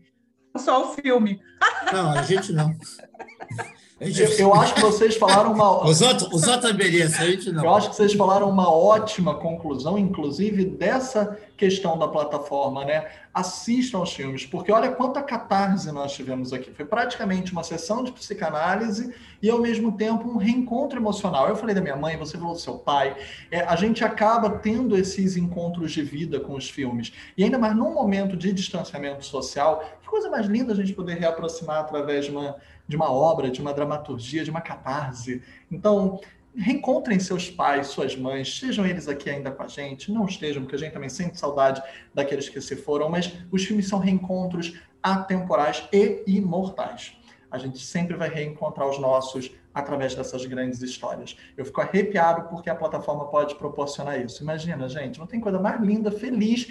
só 0.58 0.90
o 0.90 0.94
filme. 0.94 1.40
Não, 1.92 2.10
a 2.12 2.22
gente 2.22 2.52
não. 2.52 2.74
Eu, 3.98 4.08
eu, 4.38 4.54
acho 4.54 4.74
que 4.74 4.82
vocês 4.82 5.16
falaram 5.16 5.54
uma. 5.54 5.80
Os 5.88 6.02
outros, 6.02 6.30
os 6.30 6.46
outros 6.46 6.70
a 6.70 7.24
gente 7.24 7.50
não. 7.50 7.64
Eu 7.64 7.74
acho 7.74 7.88
que 7.88 7.96
vocês 7.96 8.12
falaram 8.12 8.46
uma 8.50 8.70
ótima 8.70 9.36
conclusão, 9.36 9.96
inclusive, 9.96 10.66
dessa 10.66 11.38
questão 11.56 11.98
da 11.98 12.06
plataforma, 12.06 12.84
né? 12.84 13.06
Assistam 13.32 13.96
aos 13.98 14.12
filmes, 14.12 14.44
porque 14.44 14.70
olha 14.70 14.90
quanta 14.90 15.22
catarse 15.22 15.90
nós 15.90 16.12
tivemos 16.12 16.52
aqui. 16.52 16.70
Foi 16.72 16.84
praticamente 16.84 17.52
uma 17.52 17.62
sessão 17.62 18.04
de 18.04 18.12
psicanálise 18.12 19.14
e, 19.42 19.48
ao 19.48 19.60
mesmo 19.60 19.92
tempo, 19.92 20.28
um 20.28 20.36
reencontro 20.36 20.98
emocional. 20.98 21.48
Eu 21.48 21.56
falei 21.56 21.74
da 21.74 21.80
minha 21.80 21.96
mãe, 21.96 22.18
você 22.18 22.36
falou 22.36 22.52
do 22.52 22.60
seu 22.60 22.74
pai. 22.74 23.16
É, 23.50 23.60
a 23.60 23.76
gente 23.76 24.04
acaba 24.04 24.50
tendo 24.50 24.94
esses 24.94 25.38
encontros 25.38 25.90
de 25.92 26.02
vida 26.02 26.38
com 26.38 26.54
os 26.54 26.68
filmes. 26.68 27.14
E 27.34 27.44
ainda 27.44 27.58
mais 27.58 27.74
num 27.74 27.94
momento 27.94 28.36
de 28.36 28.52
distanciamento 28.52 29.24
social, 29.24 29.82
que 30.02 30.06
coisa 30.06 30.28
mais 30.28 30.44
linda 30.44 30.74
a 30.74 30.76
gente 30.76 30.92
poder 30.92 31.14
reaproximar 31.14 31.80
através 31.80 32.26
de 32.26 32.30
uma 32.30 32.56
de 32.86 32.96
uma 32.96 33.10
obra, 33.10 33.50
de 33.50 33.60
uma 33.60 33.72
dramaturgia, 33.72 34.44
de 34.44 34.50
uma 34.50 34.60
catarse. 34.60 35.42
Então, 35.70 36.20
reencontrem 36.56 37.18
seus 37.18 37.50
pais, 37.50 37.88
suas 37.88 38.16
mães, 38.16 38.48
estejam 38.48 38.86
eles 38.86 39.08
aqui 39.08 39.28
ainda 39.28 39.50
com 39.50 39.62
a 39.62 39.68
gente, 39.68 40.10
não 40.10 40.24
estejam, 40.24 40.62
porque 40.62 40.76
a 40.76 40.78
gente 40.78 40.92
também 40.92 41.08
sente 41.08 41.38
saudade 41.38 41.82
daqueles 42.14 42.48
que 42.48 42.60
se 42.60 42.76
foram, 42.76 43.08
mas 43.08 43.32
os 43.50 43.64
filmes 43.64 43.88
são 43.88 43.98
reencontros 43.98 44.74
atemporais 45.02 45.86
e 45.92 46.22
imortais. 46.26 47.12
A 47.50 47.58
gente 47.58 47.78
sempre 47.78 48.16
vai 48.16 48.28
reencontrar 48.28 48.88
os 48.88 48.98
nossos 48.98 49.50
através 49.72 50.14
dessas 50.14 50.44
grandes 50.46 50.80
histórias. 50.82 51.36
Eu 51.56 51.64
fico 51.64 51.80
arrepiado 51.80 52.48
porque 52.48 52.70
a 52.70 52.74
plataforma 52.74 53.26
pode 53.26 53.54
proporcionar 53.56 54.20
isso. 54.20 54.42
Imagina, 54.42 54.88
gente, 54.88 55.18
não 55.18 55.26
tem 55.26 55.38
coisa 55.38 55.60
mais 55.60 55.80
linda, 55.80 56.10
feliz 56.10 56.68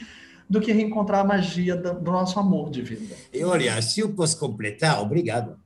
do 0.50 0.60
que 0.60 0.72
reencontrar 0.72 1.22
a 1.22 1.24
magia 1.24 1.76
do 1.76 2.12
nosso 2.12 2.40
amor 2.40 2.70
de 2.70 2.82
vida. 2.82 3.16
E 3.34 3.44
olha, 3.44 3.82
se 3.82 4.00
eu 4.00 4.14
posso 4.14 4.40
completar, 4.40 5.02
obrigado. 5.02 5.58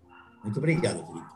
Muito 0.43 0.57
obrigado, 0.57 1.05
Felipe. 1.05 1.27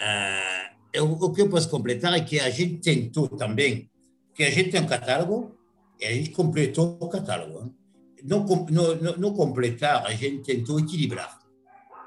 Uh, 0.00 0.72
eu, 0.92 1.10
o 1.10 1.32
que 1.32 1.40
eu 1.40 1.48
posso 1.48 1.68
completar 1.70 2.12
é 2.12 2.20
que 2.20 2.38
a 2.38 2.50
gente 2.50 2.78
tentou 2.78 3.28
também, 3.28 3.90
que 4.34 4.44
a 4.44 4.50
gente 4.50 4.70
tem 4.70 4.82
um 4.82 4.86
catálogo 4.86 5.56
e 6.00 6.04
a 6.04 6.12
gente 6.12 6.30
completou 6.30 6.98
o 7.00 7.08
catálogo. 7.08 7.74
No, 8.22 8.44
no, 8.44 9.16
no 9.16 9.34
completar, 9.34 10.04
a 10.06 10.12
gente 10.12 10.42
tentou 10.44 10.78
equilibrar, 10.78 11.38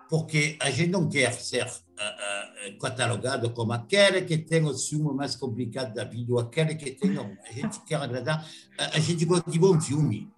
porque 0.10 0.58
a 0.62 0.70
gente 0.70 0.92
não 0.92 1.10
quer 1.10 1.34
ser 1.34 1.66
uh, 1.66 1.68
uh, 1.68 2.80
catalogado 2.80 3.50
como 3.52 3.74
aquele 3.74 4.22
que 4.22 4.38
tem 4.38 4.64
o 4.64 4.78
filme 4.78 5.14
mais 5.14 5.36
complicado 5.36 5.94
da 5.94 6.04
vida, 6.04 6.34
ou 6.34 6.40
aquele 6.40 6.76
que 6.76 6.92
tem. 6.92 7.12
Não, 7.12 7.36
a 7.44 7.52
gente 7.52 7.82
quer 7.82 7.96
agradar, 7.96 8.48
a 8.78 9.00
gente 9.00 9.26
gosta 9.26 9.50
de 9.50 9.60
bom 9.60 9.80
filme. 9.80 10.30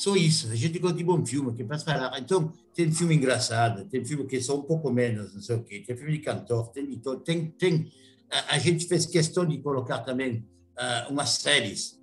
Só 0.00 0.16
isso, 0.16 0.50
a 0.50 0.54
gente 0.54 0.78
gosta 0.78 0.96
de 0.96 1.04
bom 1.04 1.26
filme, 1.26 1.54
que 1.54 1.62
passa 1.62 1.84
falar. 1.84 2.18
Então, 2.18 2.50
tem 2.74 2.90
filme 2.90 3.14
engraçado, 3.14 3.84
tem 3.84 4.02
filme 4.02 4.24
que 4.24 4.40
são 4.40 4.60
um 4.60 4.62
pouco 4.62 4.90
menos, 4.90 5.34
não 5.34 5.42
sei 5.42 5.56
o 5.56 5.62
quê, 5.62 5.84
tem 5.86 5.94
filme 5.94 6.12
de 6.12 6.20
cantor, 6.20 6.68
tem 6.68 6.88
de 6.88 6.98
Tem, 7.22 7.50
tem, 7.50 7.92
a, 8.32 8.54
a 8.54 8.58
gente 8.58 8.86
fez 8.86 9.04
questão 9.04 9.44
de 9.44 9.58
colocar 9.58 9.98
também 9.98 10.38
uh, 10.78 11.12
umas 11.12 11.28
séries 11.32 12.00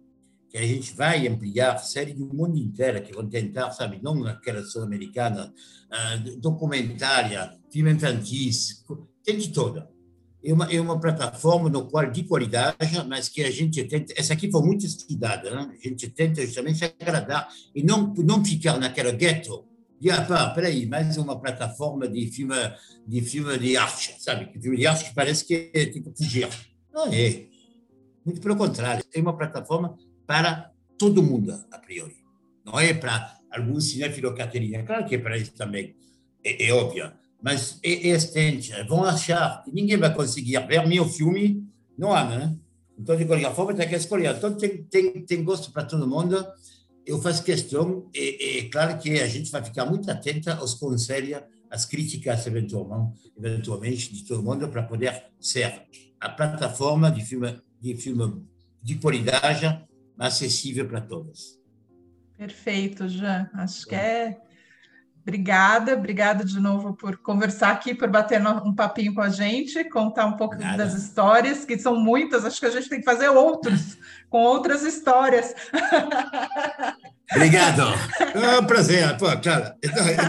que 0.47 0.60
a 0.60 0.62
gente 0.62 0.95
vai 0.95 1.27
ampliar, 1.27 1.75
séries 1.79 2.13
do 2.13 2.31
mundo 2.31 2.55
inteiro, 2.55 3.01
que 3.01 3.12
vão 3.12 3.27
tentar, 3.27 3.71
sabe, 3.71 3.99
não 3.99 4.27
aquela 4.27 4.62
sul-americana, 4.62 5.51
uh, 5.91 6.39
documentária, 6.39 7.51
filme 7.71 7.93
infantis, 7.93 8.86
tem 9.23 9.39
de 9.39 9.51
toda 9.51 9.89
é 10.47 10.53
uma, 10.53 10.73
é 10.73 10.79
uma 10.79 10.97
plataforma 10.97 11.69
no 11.69 11.89
qual 11.89 12.10
de 12.10 12.23
qualidade, 12.23 12.77
mas 13.05 13.27
que 13.27 13.43
a 13.43 13.51
gente 13.51 13.83
tenta, 13.83 14.13
essa 14.15 14.31
aqui 14.31 14.49
foi 14.49 14.62
muito 14.62 14.86
estudada, 14.86 15.51
né? 15.51 15.73
a 15.73 15.88
gente 15.88 16.10
tenta 16.10 16.41
justamente 16.41 16.86
agradar 16.86 17.49
e 17.75 17.83
não, 17.83 18.13
não 18.17 18.43
ficar 18.43 18.79
naquela 18.79 19.12
gueto 19.12 19.65
de, 19.99 20.10
ah, 20.10 20.21
pá, 20.21 20.49
peraí, 20.51 20.86
mais 20.86 21.17
uma 21.17 21.38
plataforma 21.38 22.07
de 22.07 22.27
filme 22.27 22.55
de, 23.05 23.21
filme 23.21 23.57
de 23.57 23.75
arte, 23.75 24.15
sabe? 24.19 24.49
Filme 24.62 24.77
de 24.77 24.88
arte 24.88 25.05
que 25.05 25.13
parece 25.13 25.43
que 25.43 25.69
tem 25.73 26.01
que 26.01 26.13
fugir. 26.15 26.47
Não 26.93 27.07
é. 27.12 27.47
Muito 28.23 28.39
pelo 28.39 28.55
contrário, 28.55 29.03
é 29.13 29.19
uma 29.19 29.36
plataforma 29.36 29.97
para 30.25 30.71
todo 30.97 31.23
mundo, 31.23 31.51
a 31.71 31.79
priori. 31.79 32.15
Não 32.63 32.79
é 32.79 32.93
para 32.93 33.38
algum 33.51 33.81
cinéfilo 33.81 34.33
carteirinha. 34.33 34.83
Claro 34.83 35.05
que 35.05 35.15
é 35.15 35.17
para 35.17 35.38
isso 35.38 35.53
também, 35.53 35.95
é, 36.41 36.67
é 36.67 36.73
óbvio 36.73 37.12
mas 37.41 37.80
é. 37.84 38.84
Vão 38.84 39.04
achar 39.04 39.63
que 39.63 39.71
ninguém 39.71 39.97
vai 39.97 40.13
conseguir 40.13 40.60
ver 40.67 40.88
meu 40.88 41.08
filme 41.08 41.63
no 41.97 42.12
ano, 42.12 42.30
né? 42.32 42.58
Então, 42.97 43.15
de 43.15 43.26
qualquer 43.26 43.54
forma, 43.54 43.73
tem 43.73 43.88
que 43.88 43.95
escolher. 43.95 44.36
Então, 44.36 44.56
tem, 44.56 44.84
tem, 44.84 45.26
tem 45.26 45.43
gosto 45.43 45.71
para 45.71 45.86
todo 45.86 46.08
mundo. 46.08 46.45
Eu 47.06 47.21
faço 47.21 47.43
questão, 47.43 48.10
e 48.13 48.60
é 48.60 48.69
claro 48.69 48.97
que 48.97 49.19
a 49.21 49.28
gente 49.28 49.52
vai 49.52 49.63
ficar 49.63 49.86
muito 49.86 50.10
atenta 50.10 50.56
aos 50.56 50.73
conselhos, 50.73 51.41
às 51.69 51.86
críticas, 51.86 52.45
eventualmente, 52.47 53.32
eventualmente 53.38 54.13
de 54.13 54.26
todo 54.26 54.43
mundo, 54.43 54.67
para 54.67 54.84
poder 54.84 55.26
ser 55.39 55.84
a 56.19 56.30
plataforma 56.30 57.12
de 57.12 57.23
filme 57.23 57.62
de, 57.80 57.95
filme 57.95 58.43
de 58.82 58.95
qualidade 58.95 59.86
acessível 60.17 60.88
para 60.88 61.02
todos. 61.02 61.60
Perfeito, 62.36 63.08
Jean. 63.08 63.50
Acho 63.54 63.86
que 63.86 63.95
é 63.95 64.41
Obrigada, 65.28 65.94
obrigada 65.94 66.46
de 66.46 66.58
novo 66.58 66.94
por 66.94 67.18
conversar 67.18 67.72
aqui, 67.72 67.94
por 67.94 68.10
bater 68.10 68.42
um 68.42 68.74
papinho 68.74 69.13
com 69.13 69.20
a 69.20 69.28
gente, 69.28 69.84
contar 69.90 70.26
um 70.26 70.38
pouco 70.38 70.56
Nada. 70.56 70.78
das 70.78 70.94
histórias, 70.94 71.66
que 71.66 71.78
são 71.78 72.00
muitas, 72.00 72.46
acho 72.46 72.58
que 72.58 72.66
a 72.66 72.70
gente 72.70 72.88
tem 72.88 73.00
que 73.00 73.06
fazer 73.06 73.28
outros, 73.28 73.98
com 74.30 74.42
outras 74.42 74.84
histórias. 74.84 75.54
Obrigado. 77.36 77.84
É 78.38 78.60
um 78.60 78.66
prazer. 78.66 79.18
Pô, 79.18 79.26
cara, 79.42 79.76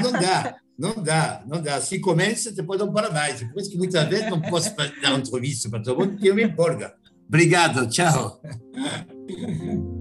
não 0.02 0.10
dá, 0.10 0.56
não 0.76 0.94
dá, 1.00 1.42
não 1.46 1.62
dá. 1.62 1.80
Se 1.80 2.00
começa, 2.00 2.50
depois 2.50 2.80
não 2.80 2.92
para 2.92 3.10
mais. 3.10 3.40
Por 3.44 3.60
isso 3.60 3.70
que 3.70 3.78
muitas 3.78 4.08
vezes 4.08 4.28
não 4.28 4.40
posso 4.40 4.74
dar 4.74 5.16
entrevista 5.16 5.70
para 5.70 5.80
todo 5.80 6.00
mundo, 6.00 6.12
porque 6.14 6.28
eu 6.28 6.34
me 6.34 6.42
empolgo. 6.42 6.90
Obrigado, 7.28 7.88
tchau. 7.88 8.40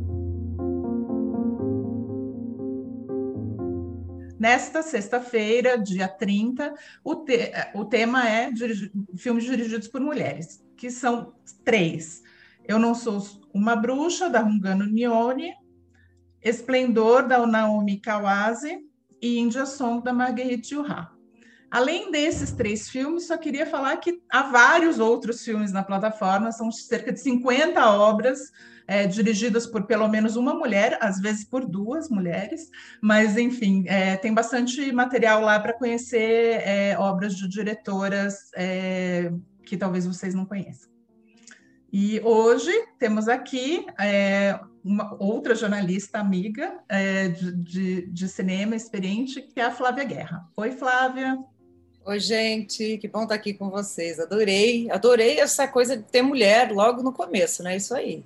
Nesta 4.40 4.84
sexta-feira, 4.84 5.78
dia 5.78 6.08
30, 6.08 6.74
o, 7.04 7.16
te 7.16 7.52
o 7.74 7.84
tema 7.86 8.30
é 8.30 8.52
filmes 9.16 9.44
dirigidos 9.44 9.88
por 9.88 10.00
mulheres, 10.00 10.64
que 10.76 10.92
são 10.92 11.34
três. 11.66 12.22
Eu 12.68 12.78
Não 12.78 12.94
Sou 12.94 13.20
Uma 13.54 13.76
Bruxa, 13.76 14.30
da 14.30 14.42
Rungano 14.42 14.86
Nione, 14.86 15.54
Esplendor, 16.42 17.28
da 17.28 17.46
Naomi 17.48 18.00
Kawase 18.00 18.80
e 19.22 19.40
India 19.40 19.66
Song, 19.66 20.04
da 20.04 20.14
Marguerite 20.14 20.76
Duras. 20.76 21.08
Além 21.70 22.12
desses 22.12 22.52
três 22.52 22.88
filmes, 22.88 23.28
só 23.28 23.38
queria 23.38 23.66
falar 23.66 23.98
que 23.98 24.22
há 24.32 24.44
vários 24.44 25.00
outros 25.00 25.44
filmes 25.44 25.72
na 25.72 25.84
plataforma, 25.84 26.52
são 26.52 26.72
cerca 26.72 27.12
de 27.12 27.20
50 27.20 27.90
obras 27.90 28.52
é, 28.88 29.06
dirigidas 29.06 29.68
por 29.68 29.86
pelo 29.86 30.08
menos 30.08 30.38
uma 30.38 30.54
mulher, 30.54 30.98
às 31.02 31.20
vezes 31.20 31.44
por 31.44 31.66
duas 31.66 32.10
mulheres, 32.10 32.70
mas 33.02 33.38
enfim, 33.38 33.84
é, 33.88 34.16
tem 34.16 34.34
bastante 34.34 34.92
material 34.94 35.42
lá 35.42 35.60
para 35.60 35.74
conhecer 35.74 36.62
é, 36.66 36.98
obras 36.98 37.36
de 37.36 37.48
diretoras 37.48 38.50
é, 38.56 39.32
que 39.66 39.76
talvez 39.76 40.08
vocês 40.08 40.34
não 40.34 40.46
conheçam. 40.46 40.90
E 41.92 42.20
hoje 42.22 42.72
temos 43.00 43.28
aqui 43.28 43.86
é, 44.00 44.60
uma 44.84 45.16
outra 45.20 45.56
jornalista 45.56 46.20
amiga 46.20 46.80
é, 46.88 47.30
de, 47.30 47.52
de, 47.56 48.08
de 48.08 48.28
cinema 48.28 48.76
experiente, 48.76 49.42
que 49.42 49.60
é 49.60 49.64
a 49.64 49.72
Flávia 49.72 50.04
Guerra. 50.04 50.48
Oi, 50.58 50.72
Flávia. 50.72 51.38
Oi, 52.06 52.20
gente, 52.20 52.98
que 53.00 53.08
bom 53.08 53.24
estar 53.24 53.36
aqui 53.36 53.54
com 53.54 53.70
vocês. 53.70 54.20
Adorei, 54.20 54.90
adorei 54.92 55.40
essa 55.40 55.68
coisa 55.68 55.98
de 55.98 56.04
ter 56.04 56.22
mulher 56.22 56.72
logo 56.72 57.04
no 57.04 57.12
começo, 57.12 57.64
né? 57.64 57.76
Isso 57.76 57.94
aí. 57.94 58.24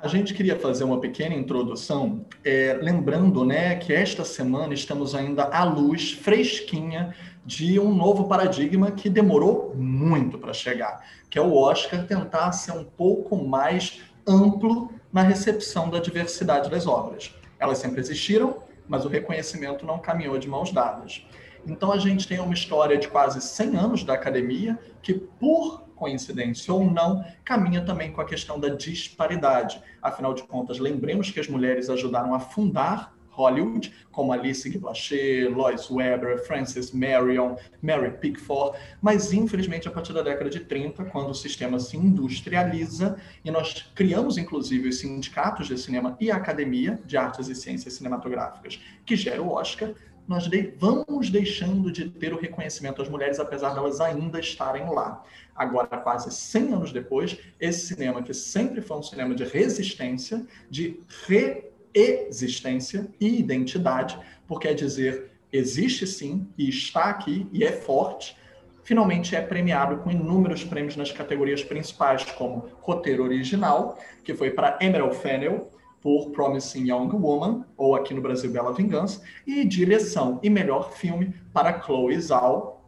A 0.00 0.06
gente 0.06 0.32
queria 0.32 0.56
fazer 0.56 0.84
uma 0.84 1.00
pequena 1.00 1.34
introdução, 1.34 2.24
é, 2.44 2.78
lembrando 2.80 3.44
né, 3.44 3.74
que 3.74 3.92
esta 3.92 4.24
semana 4.24 4.72
estamos 4.72 5.12
ainda 5.12 5.42
à 5.46 5.64
luz 5.64 6.12
fresquinha 6.12 7.12
de 7.44 7.80
um 7.80 7.92
novo 7.92 8.28
paradigma 8.28 8.92
que 8.92 9.10
demorou 9.10 9.74
muito 9.74 10.38
para 10.38 10.52
chegar, 10.52 11.04
que 11.28 11.36
é 11.36 11.42
o 11.42 11.52
Oscar 11.52 12.06
tentar 12.06 12.52
ser 12.52 12.72
um 12.72 12.84
pouco 12.84 13.36
mais 13.36 14.00
amplo 14.24 14.92
na 15.12 15.22
recepção 15.22 15.90
da 15.90 15.98
diversidade 15.98 16.70
das 16.70 16.86
obras. 16.86 17.34
Elas 17.58 17.78
sempre 17.78 17.98
existiram, 18.00 18.58
mas 18.86 19.04
o 19.04 19.08
reconhecimento 19.08 19.84
não 19.84 19.98
caminhou 19.98 20.38
de 20.38 20.48
mãos 20.48 20.70
dadas. 20.70 21.26
Então 21.66 21.90
a 21.90 21.98
gente 21.98 22.28
tem 22.28 22.38
uma 22.38 22.54
história 22.54 22.96
de 22.98 23.08
quase 23.08 23.40
100 23.40 23.76
anos 23.76 24.04
da 24.04 24.14
academia 24.14 24.78
que, 25.02 25.12
por 25.12 25.87
coincidência 25.98 26.72
ou 26.72 26.88
não, 26.88 27.24
caminha 27.44 27.84
também 27.84 28.12
com 28.12 28.20
a 28.20 28.24
questão 28.24 28.58
da 28.58 28.68
disparidade. 28.68 29.82
Afinal 30.00 30.32
de 30.32 30.44
contas, 30.44 30.78
lembremos 30.78 31.30
que 31.30 31.40
as 31.40 31.48
mulheres 31.48 31.90
ajudaram 31.90 32.32
a 32.32 32.40
fundar 32.40 33.18
Hollywood, 33.38 33.94
como 34.10 34.32
Alice 34.32 34.68
Guy 34.68 34.78
Blaché, 34.78 35.48
Lois 35.48 35.88
Weber, 35.88 36.44
Frances 36.44 36.90
Marion, 36.90 37.54
Mary 37.80 38.10
Pickford, 38.18 38.76
mas 39.00 39.32
infelizmente 39.32 39.86
a 39.86 39.92
partir 39.92 40.12
da 40.12 40.22
década 40.22 40.50
de 40.50 40.60
30, 40.60 41.04
quando 41.04 41.30
o 41.30 41.34
sistema 41.34 41.78
se 41.78 41.96
industrializa 41.96 43.16
e 43.44 43.50
nós 43.50 43.92
criamos 43.94 44.36
inclusive 44.36 44.88
os 44.88 44.98
sindicatos 44.98 45.68
de 45.68 45.78
cinema 45.78 46.16
e 46.20 46.32
a 46.32 46.36
Academia 46.36 47.00
de 47.06 47.16
Artes 47.16 47.48
e 47.48 47.54
Ciências 47.54 47.94
Cinematográficas, 47.94 48.80
que 49.06 49.14
gera 49.14 49.40
o 49.40 49.52
Oscar, 49.52 49.94
nós 50.28 50.46
de, 50.46 50.74
vamos 50.78 51.30
deixando 51.30 51.90
de 51.90 52.10
ter 52.10 52.34
o 52.34 52.38
reconhecimento 52.38 53.00
às 53.00 53.08
mulheres, 53.08 53.40
apesar 53.40 53.72
de 53.72 53.78
elas 53.78 53.98
ainda 53.98 54.38
estarem 54.38 54.90
lá. 54.90 55.24
Agora, 55.56 55.96
quase 55.96 56.30
100 56.30 56.74
anos 56.74 56.92
depois, 56.92 57.38
esse 57.58 57.86
cinema, 57.86 58.22
que 58.22 58.34
sempre 58.34 58.82
foi 58.82 58.98
um 58.98 59.02
cinema 59.02 59.34
de 59.34 59.44
resistência, 59.44 60.46
de 60.70 61.00
reexistência 61.26 63.08
e 63.18 63.38
identidade, 63.40 64.18
porque 64.46 64.68
é 64.68 64.74
dizer, 64.74 65.30
existe 65.50 66.06
sim, 66.06 66.46
e 66.58 66.68
está 66.68 67.04
aqui, 67.06 67.48
e 67.50 67.64
é 67.64 67.72
forte, 67.72 68.36
finalmente 68.84 69.34
é 69.34 69.40
premiado 69.40 69.96
com 69.98 70.10
inúmeros 70.10 70.62
prêmios 70.62 70.94
nas 70.94 71.10
categorias 71.10 71.64
principais, 71.64 72.22
como 72.24 72.68
roteiro 72.80 73.24
original, 73.24 73.98
que 74.22 74.34
foi 74.34 74.50
para 74.50 74.78
Emerald 74.80 75.16
Fennell, 75.16 75.70
por 76.00 76.30
Promising 76.30 76.90
Young 76.90 77.10
Woman, 77.14 77.64
ou 77.76 77.94
aqui 77.94 78.14
no 78.14 78.20
Brasil 78.20 78.50
Bela 78.50 78.72
Vingança, 78.72 79.22
e 79.46 79.64
direção 79.64 80.38
e 80.42 80.50
melhor 80.50 80.92
filme 80.92 81.34
para 81.52 81.80
Chloe 81.80 82.18
Zhao, 82.20 82.78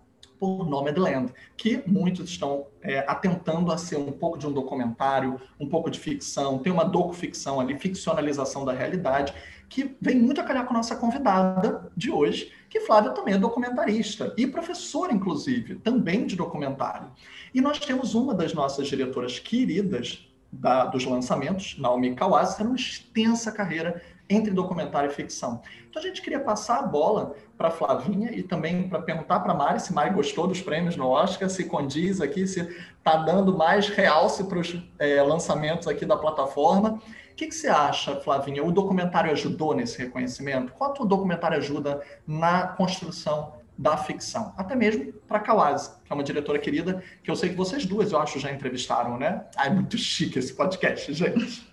por 0.40 0.66
Nomadland, 0.66 1.30
que 1.54 1.82
muitos 1.86 2.30
estão 2.30 2.66
é, 2.80 3.00
atentando 3.06 3.70
a 3.70 3.76
ser 3.76 3.98
um 3.98 4.10
pouco 4.10 4.38
de 4.38 4.46
um 4.46 4.52
documentário, 4.52 5.38
um 5.60 5.68
pouco 5.68 5.90
de 5.90 6.00
ficção, 6.00 6.58
tem 6.58 6.72
uma 6.72 6.84
docu-ficção 6.84 7.60
ali, 7.60 7.78
ficcionalização 7.78 8.64
da 8.64 8.72
realidade, 8.72 9.34
que 9.68 9.94
vem 10.00 10.16
muito 10.16 10.40
a 10.40 10.44
calhar 10.44 10.64
com 10.64 10.72
a 10.72 10.78
nossa 10.78 10.96
convidada 10.96 11.92
de 11.94 12.10
hoje, 12.10 12.50
que 12.70 12.80
Flávia 12.80 13.10
também 13.10 13.34
é 13.34 13.38
documentarista 13.38 14.34
e 14.36 14.46
professora, 14.46 15.12
inclusive, 15.12 15.74
também 15.76 16.26
de 16.26 16.36
documentário. 16.36 17.10
E 17.54 17.60
nós 17.60 17.78
temos 17.78 18.14
uma 18.14 18.34
das 18.34 18.54
nossas 18.54 18.88
diretoras 18.88 19.38
queridas 19.38 20.29
da, 20.52 20.84
dos 20.84 21.04
lançamentos, 21.04 21.76
Naomi 21.78 22.14
Kawase, 22.14 22.56
tendo 22.56 22.68
uma 22.68 22.76
extensa 22.76 23.52
carreira 23.52 24.02
entre 24.28 24.52
documentário 24.52 25.10
e 25.10 25.12
ficção. 25.12 25.60
Então 25.88 26.00
a 26.00 26.06
gente 26.06 26.22
queria 26.22 26.38
passar 26.38 26.78
a 26.78 26.82
bola 26.82 27.34
para 27.58 27.70
Flavinha 27.70 28.30
e 28.32 28.44
também 28.44 28.88
para 28.88 29.02
perguntar 29.02 29.40
para 29.40 29.52
Mari 29.52 29.80
se 29.80 29.92
Mari 29.92 30.14
gostou 30.14 30.46
dos 30.46 30.62
prêmios 30.62 30.96
no 30.96 31.08
Oscar, 31.08 31.50
se 31.50 31.64
condiz 31.64 32.20
aqui, 32.20 32.46
se 32.46 32.60
está 32.96 33.16
dando 33.16 33.56
mais 33.56 33.88
realce 33.88 34.44
para 34.44 34.60
os 34.60 34.80
é, 35.00 35.20
lançamentos 35.20 35.88
aqui 35.88 36.06
da 36.06 36.16
plataforma. 36.16 37.00
O 37.32 37.34
que, 37.34 37.48
que, 37.48 37.54
você 37.54 37.68
acha, 37.68 38.16
Flavinha? 38.20 38.62
O 38.62 38.70
documentário 38.70 39.32
ajudou 39.32 39.74
nesse 39.74 39.98
reconhecimento? 39.98 40.72
Quanto 40.72 41.02
o 41.02 41.06
documentário 41.06 41.56
ajuda 41.56 42.02
na 42.26 42.68
construção 42.68 43.59
da 43.80 43.96
ficção, 43.96 44.52
até 44.58 44.76
mesmo 44.76 45.10
para 45.26 45.40
Kawase, 45.40 45.90
que 46.04 46.12
é 46.12 46.14
uma 46.14 46.22
diretora 46.22 46.58
querida, 46.58 47.02
que 47.24 47.30
eu 47.30 47.34
sei 47.34 47.48
que 47.48 47.54
vocês 47.54 47.86
duas, 47.86 48.12
eu 48.12 48.20
acho, 48.20 48.38
já 48.38 48.52
entrevistaram, 48.52 49.16
né? 49.16 49.46
Ah, 49.56 49.68
é 49.68 49.70
muito 49.70 49.96
chique 49.96 50.38
esse 50.38 50.52
podcast, 50.52 51.10
gente. 51.14 51.66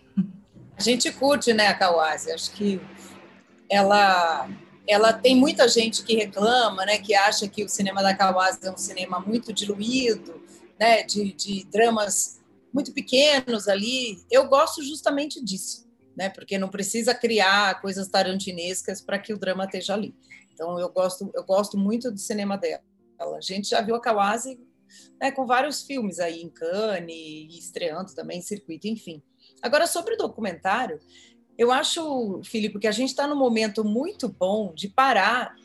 A 0.77 0.81
gente 0.81 1.11
curte, 1.11 1.51
né, 1.53 1.67
a 1.67 1.73
Kawase. 1.73 2.31
Acho 2.31 2.51
que 2.51 2.79
ela 3.69 4.49
ela 4.87 5.11
tem 5.11 5.35
muita 5.35 5.67
gente 5.67 6.01
que 6.01 6.15
reclama, 6.15 6.85
né, 6.85 6.97
que 6.97 7.13
acha 7.13 7.45
que 7.45 7.61
o 7.61 7.67
cinema 7.67 8.01
da 8.01 8.15
Kawase 8.15 8.59
é 8.63 8.71
um 8.71 8.77
cinema 8.77 9.19
muito 9.19 9.51
diluído, 9.51 10.41
né, 10.79 11.03
de, 11.03 11.33
de 11.33 11.67
dramas 11.69 12.39
muito 12.73 12.93
pequenos 12.93 13.67
ali. 13.67 14.23
Eu 14.31 14.47
gosto 14.47 14.81
justamente 14.81 15.43
disso, 15.43 15.85
né, 16.17 16.29
porque 16.29 16.57
não 16.57 16.67
precisa 16.67 17.13
criar 17.13 17.79
coisas 17.79 18.07
tarantinescas 18.07 18.99
para 18.99 19.19
que 19.19 19.31
o 19.31 19.37
drama 19.37 19.65
esteja 19.65 19.93
ali. 19.93 20.15
Então 20.51 20.79
eu 20.79 20.89
gosto 20.89 21.29
eu 21.35 21.43
gosto 21.43 21.77
muito 21.77 22.11
do 22.11 22.17
cinema 22.17 22.57
dela. 22.57 22.81
A 23.19 23.41
gente 23.41 23.69
já 23.69 23.81
viu 23.81 23.95
a 23.95 24.01
Kawase 24.01 24.59
né, 25.21 25.31
com 25.31 25.45
vários 25.45 25.83
filmes 25.83 26.19
aí 26.19 26.41
em 26.41 26.49
Cannes, 26.49 27.55
estreando 27.55 28.15
também 28.15 28.39
em 28.39 28.41
circuito, 28.41 28.87
enfim. 28.87 29.21
Agora 29.61 29.85
sobre 29.85 30.15
o 30.15 30.17
documentário, 30.17 30.99
eu 31.57 31.71
acho, 31.71 32.41
Filipe, 32.43 32.79
que 32.79 32.87
a 32.87 32.91
gente 32.91 33.09
está 33.09 33.27
num 33.27 33.35
momento 33.35 33.83
muito 33.83 34.27
bom 34.27 34.73
de 34.73 34.87
parar 34.87 35.55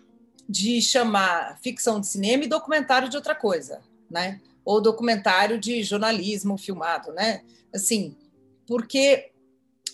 de 0.48 0.82
chamar 0.82 1.58
ficção 1.62 2.00
de 2.00 2.06
cinema 2.06 2.44
e 2.44 2.48
documentário 2.48 3.08
de 3.08 3.16
outra 3.16 3.34
coisa, 3.34 3.80
né? 4.10 4.40
Ou 4.64 4.82
documentário 4.82 5.58
de 5.58 5.82
jornalismo 5.82 6.58
filmado, 6.58 7.12
né? 7.12 7.42
Assim, 7.74 8.16
porque 8.66 9.31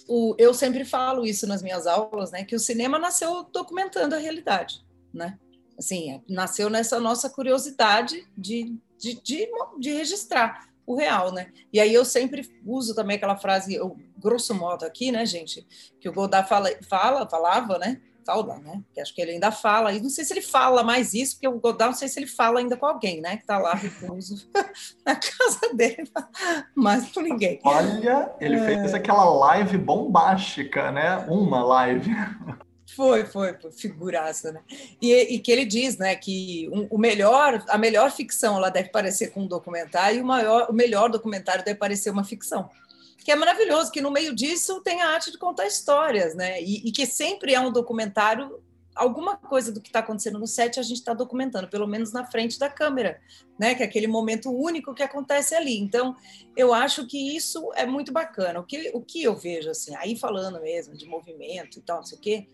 o, 0.09 0.35
eu 0.39 0.55
sempre 0.55 0.85
falo 0.85 1.25
isso 1.25 1.47
nas 1.47 1.63
minhas 1.63 1.87
aulas, 1.87 2.31
né? 2.31 2.45
Que 2.45 2.57
o 2.57 2.61
cinema 2.61 2.99
nasceu 2.99 3.45
documentando 3.53 4.15
a 4.15 4.19
realidade 4.19 4.83
né? 5.13 5.39
Assim, 5.79 6.23
nasceu 6.29 6.69
nessa 6.69 6.99
nossa 6.99 7.31
curiosidade 7.31 8.27
de, 8.37 8.77
de, 8.99 9.21
de, 9.23 9.49
de 9.79 9.93
registrar 9.93 10.69
o 10.85 10.97
real, 10.97 11.33
né? 11.33 11.53
E 11.73 11.79
aí 11.79 11.93
eu 11.93 12.05
sempre 12.05 12.49
uso 12.65 12.95
também 12.95 13.17
aquela 13.17 13.37
frase, 13.37 13.75
eu, 13.75 13.97
grosso 14.17 14.55
modo 14.55 14.85
aqui, 14.85 15.13
né, 15.13 15.25
gente, 15.25 15.67
que 16.01 16.09
o 16.09 16.13
Godard 16.13 16.49
fala, 16.49 16.71
fala 16.89 17.29
falava, 17.29 17.79
né? 17.79 18.01
Né? 18.59 18.83
Que 18.93 19.01
acho 19.01 19.15
que 19.15 19.21
ele 19.21 19.33
ainda 19.33 19.51
fala, 19.51 19.93
e 19.93 20.01
não 20.01 20.11
sei 20.11 20.25
se 20.25 20.33
ele 20.33 20.43
fala 20.43 20.83
mais 20.83 21.15
isso, 21.15 21.35
porque 21.35 21.49
o 21.49 21.59
Godard, 21.59 21.93
não 21.93 21.99
sei 21.99 22.09
se 22.09 22.19
ele 22.19 22.27
fala 22.27 22.61
ainda 22.61 22.77
com 22.77 22.87
alguém, 22.87 23.21
né? 23.21 23.37
Que 23.37 23.43
está 23.43 23.59
lá 23.59 23.75
recluso 23.75 24.49
na 25.05 25.17
casa 25.17 25.75
dele, 25.75 26.11
mas 26.75 27.11
com 27.11 27.21
ninguém. 27.21 27.61
Olha, 27.65 28.33
ele 28.41 28.57
é... 28.57 28.65
fez 28.65 28.95
aquela 28.95 29.25
live 29.25 29.79
bombástica, 29.79 30.91
né? 30.93 31.19
Uma 31.29 31.65
live. 31.65 32.11
Foi, 32.95 33.25
foi, 33.27 33.55
figuraça, 33.71 34.51
né? 34.51 34.61
E, 35.01 35.13
e, 35.35 35.39
que 35.39 35.53
ele 35.53 35.65
diz, 35.65 35.99
né, 35.99 36.17
que 36.17 36.69
um, 36.73 36.89
o 36.91 36.99
melhor, 36.99 37.63
a 37.69 37.77
melhor 37.77 38.11
ficção 38.11 38.57
ela 38.57 38.71
deve 38.71 38.89
parecer 38.89 39.29
com 39.29 39.43
um 39.43 39.47
documentário 39.47 40.19
e 40.19 40.23
o, 40.23 40.27
maior, 40.27 40.69
o 40.71 40.73
melhor 40.73 41.11
documentário 41.11 41.65
deve 41.65 41.79
parecer 41.79 42.11
uma 42.11 42.25
ficção. 42.25 42.71
Que 43.29 43.33
é 43.33 43.37
maravilhoso, 43.37 43.93
que 43.93 44.01
no 44.01 44.11
meio 44.11 44.35
disso 44.35 44.81
tem 44.81 45.03
a 45.03 45.11
arte 45.11 45.31
de 45.31 45.37
contar 45.37 45.67
histórias, 45.67 46.35
né? 46.35 46.63
E, 46.63 46.89
e 46.89 46.91
que 46.91 47.05
sempre 47.05 47.53
é 47.53 47.61
um 47.61 47.71
documentário, 47.71 48.59
alguma 48.95 49.37
coisa 49.37 49.71
do 49.71 49.83
que 49.83 49.91
está 49.91 49.99
acontecendo 49.99 50.39
no 50.39 50.47
set 50.47 50.81
a 50.81 50.83
gente 50.83 50.97
está 50.97 51.13
documentando, 51.13 51.69
pelo 51.69 51.87
menos 51.87 52.11
na 52.11 52.25
frente 52.25 52.59
da 52.59 52.71
câmera, 52.71 53.21
né? 53.59 53.75
Que 53.75 53.83
é 53.83 53.85
aquele 53.87 54.07
momento 54.07 54.51
único 54.51 54.95
que 54.95 55.03
acontece 55.03 55.55
ali. 55.55 55.79
Então, 55.79 56.17
eu 56.57 56.73
acho 56.73 57.07
que 57.07 57.37
isso 57.37 57.71
é 57.75 57.85
muito 57.85 58.15
bacana. 58.15 58.61
O 58.61 58.65
que, 58.65 58.93
o 58.95 59.03
que 59.03 59.25
eu 59.25 59.37
vejo, 59.37 59.69
assim, 59.69 59.95
aí 59.97 60.17
falando 60.17 60.59
mesmo 60.63 60.97
de 60.97 61.05
movimento 61.05 61.81
e 61.81 61.83
tal, 61.83 61.99
não 61.99 62.07
sei 62.07 62.17
o 62.17 62.21
quê, 62.23 62.49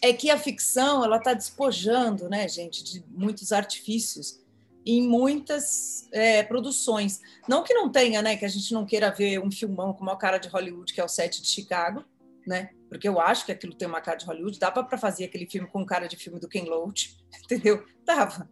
é 0.00 0.12
que 0.12 0.30
a 0.30 0.38
ficção 0.38 1.04
ela 1.04 1.16
está 1.16 1.34
despojando, 1.34 2.28
né, 2.28 2.46
gente, 2.46 2.84
de 2.84 3.04
muitos 3.08 3.50
artifícios 3.50 4.38
em 4.84 5.06
muitas 5.06 6.08
é, 6.12 6.42
produções. 6.42 7.20
Não 7.48 7.62
que 7.62 7.74
não 7.74 7.90
tenha, 7.90 8.22
né, 8.22 8.36
que 8.36 8.44
a 8.44 8.48
gente 8.48 8.72
não 8.72 8.86
queira 8.86 9.10
ver 9.10 9.38
um 9.38 9.50
filmão 9.50 9.92
como 9.92 10.10
a 10.10 10.16
cara 10.16 10.38
de 10.38 10.48
Hollywood, 10.48 10.92
que 10.92 11.00
é 11.00 11.04
o 11.04 11.08
set 11.08 11.42
de 11.42 11.48
Chicago, 11.48 12.04
né? 12.46 12.70
Porque 12.88 13.06
eu 13.06 13.20
acho 13.20 13.44
que 13.44 13.52
aquilo 13.52 13.74
tem 13.74 13.86
uma 13.86 14.00
cara 14.00 14.16
de 14.16 14.24
Hollywood, 14.24 14.58
dava 14.58 14.82
para 14.82 14.96
fazer 14.96 15.24
aquele 15.24 15.46
filme 15.46 15.68
com 15.68 15.84
cara 15.84 16.08
de 16.08 16.16
filme 16.16 16.40
do 16.40 16.48
Ken 16.48 16.64
Loach, 16.64 17.16
entendeu? 17.44 17.84
Dava, 18.04 18.48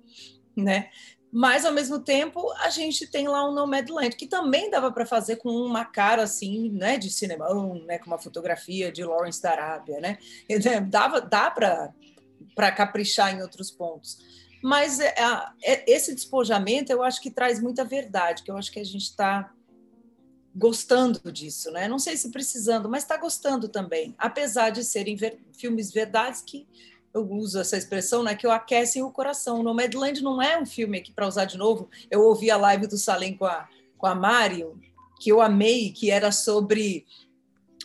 né? 0.55 0.91
Mas 1.33 1.65
ao 1.65 1.73
mesmo 1.73 1.99
tempo 1.99 2.51
a 2.53 2.71
gente 2.71 3.07
tem 3.11 3.27
lá 3.29 3.47
o 3.49 3.53
Nomadland 3.53 4.15
que 4.17 4.27
também 4.27 4.71
dava 4.71 4.93
para 4.93 5.05
fazer 5.05 5.37
com 5.37 5.51
uma 5.51 5.85
cara 5.85 6.23
assim, 6.23 6.71
né, 6.71 6.97
de 6.97 7.11
cinema, 7.11 7.47
né, 7.85 7.99
com 7.99 8.07
uma 8.07 8.19
fotografia 8.19 8.93
de 8.93 9.05
Lawrence 9.05 9.43
da 9.43 9.51
Arábia, 9.51 10.01
né? 10.01 10.19
Dava, 10.89 11.21
dá 11.21 11.51
para 11.51 11.93
para 12.55 12.73
caprichar 12.73 13.35
em 13.35 13.43
outros 13.43 13.71
pontos. 13.71 14.17
Mas 14.67 14.99
é, 14.99 15.15
é, 15.63 15.85
esse 15.87 16.13
despojamento 16.13 16.91
eu 16.91 17.01
acho 17.01 17.23
que 17.23 17.31
traz 17.31 17.63
muita 17.63 17.85
verdade, 17.85 18.43
que 18.43 18.51
eu 18.51 18.57
acho 18.57 18.73
que 18.73 18.81
a 18.81 18.85
gente 18.85 19.05
está 19.05 19.55
gostando 20.53 21.31
disso, 21.31 21.71
né? 21.71 21.87
Não 21.87 22.01
sei 22.01 22.17
se 22.17 22.33
precisando, 22.33 22.89
mas 22.89 23.05
está 23.05 23.17
gostando 23.17 23.69
também, 23.69 24.13
apesar 24.19 24.71
de 24.71 24.83
serem 24.83 25.15
ver, 25.15 25.39
filmes 25.53 25.93
verdades 25.93 26.41
que 26.41 26.67
eu 27.15 27.31
uso 27.31 27.61
essa 27.61 27.77
expressão, 27.77 28.25
né, 28.25 28.35
que 28.35 28.45
eu 28.45 28.51
aquecem 28.51 29.05
o 29.05 29.13
coração. 29.13 29.63
Nomadland 29.63 30.21
não 30.21 30.43
é 30.43 30.61
um 30.61 30.67
filme 30.67 30.99
aqui 30.99 31.13
para 31.13 31.29
usar 31.29 31.45
de 31.45 31.57
novo. 31.57 31.89
Eu 32.11 32.23
ouvi 32.23 32.51
a 32.51 32.57
live 32.57 32.89
do 32.89 32.99
Salem 32.99 33.37
com 33.37 33.45
a 33.45 33.69
com 33.97 34.07
a 34.09 34.17
Mário, 34.17 34.81
que 35.21 35.31
eu 35.31 35.41
amei, 35.41 35.93
que 35.93 36.11
era 36.11 36.33
sobre 36.33 37.07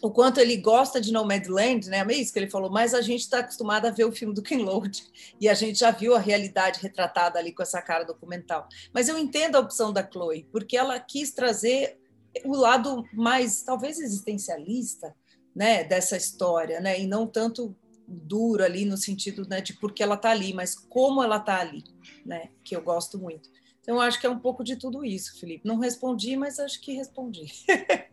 o 0.01 0.09
quanto 0.09 0.39
ele 0.39 0.57
gosta 0.57 0.99
de 0.99 1.11
Nomadland, 1.11 1.87
né? 1.87 2.05
É 2.07 2.13
isso 2.13 2.33
que 2.33 2.39
ele 2.39 2.49
falou, 2.49 2.71
mas 2.71 2.93
a 2.93 3.01
gente 3.01 3.21
está 3.21 3.39
acostumado 3.39 3.85
a 3.85 3.91
ver 3.91 4.05
o 4.05 4.11
filme 4.11 4.33
do 4.33 4.41
Ken 4.41 4.57
Loach 4.57 5.03
e 5.39 5.47
a 5.47 5.53
gente 5.53 5.79
já 5.79 5.91
viu 5.91 6.15
a 6.15 6.19
realidade 6.19 6.79
retratada 6.81 7.37
ali 7.37 7.53
com 7.53 7.61
essa 7.61 7.81
cara 7.81 8.03
documental. 8.03 8.67
Mas 8.91 9.07
eu 9.07 9.17
entendo 9.17 9.55
a 9.55 9.59
opção 9.59 9.93
da 9.93 10.07
Chloe, 10.07 10.47
porque 10.51 10.75
ela 10.75 10.99
quis 10.99 11.31
trazer 11.31 11.99
o 12.45 12.55
lado 12.55 13.03
mais, 13.13 13.61
talvez, 13.61 13.99
existencialista 13.99 15.15
né, 15.55 15.83
dessa 15.83 16.17
história, 16.17 16.79
né, 16.79 16.99
e 16.99 17.05
não 17.05 17.27
tanto 17.27 17.75
duro 18.07 18.63
ali 18.63 18.85
no 18.85 18.97
sentido 18.97 19.47
né, 19.47 19.61
de 19.61 19.73
porque 19.73 20.01
ela 20.01 20.15
está 20.15 20.31
ali, 20.31 20.53
mas 20.53 20.75
como 20.75 21.23
ela 21.23 21.37
está 21.37 21.59
ali, 21.59 21.83
né, 22.25 22.49
que 22.63 22.75
eu 22.75 22.81
gosto 22.81 23.19
muito. 23.19 23.49
Então, 23.81 23.99
acho 23.99 24.19
que 24.19 24.27
é 24.27 24.29
um 24.29 24.37
pouco 24.37 24.63
de 24.63 24.75
tudo 24.75 25.03
isso, 25.03 25.39
Felipe. 25.39 25.67
Não 25.67 25.79
respondi, 25.79 26.37
mas 26.37 26.59
acho 26.59 26.79
que 26.79 26.93
respondi. 26.93 27.51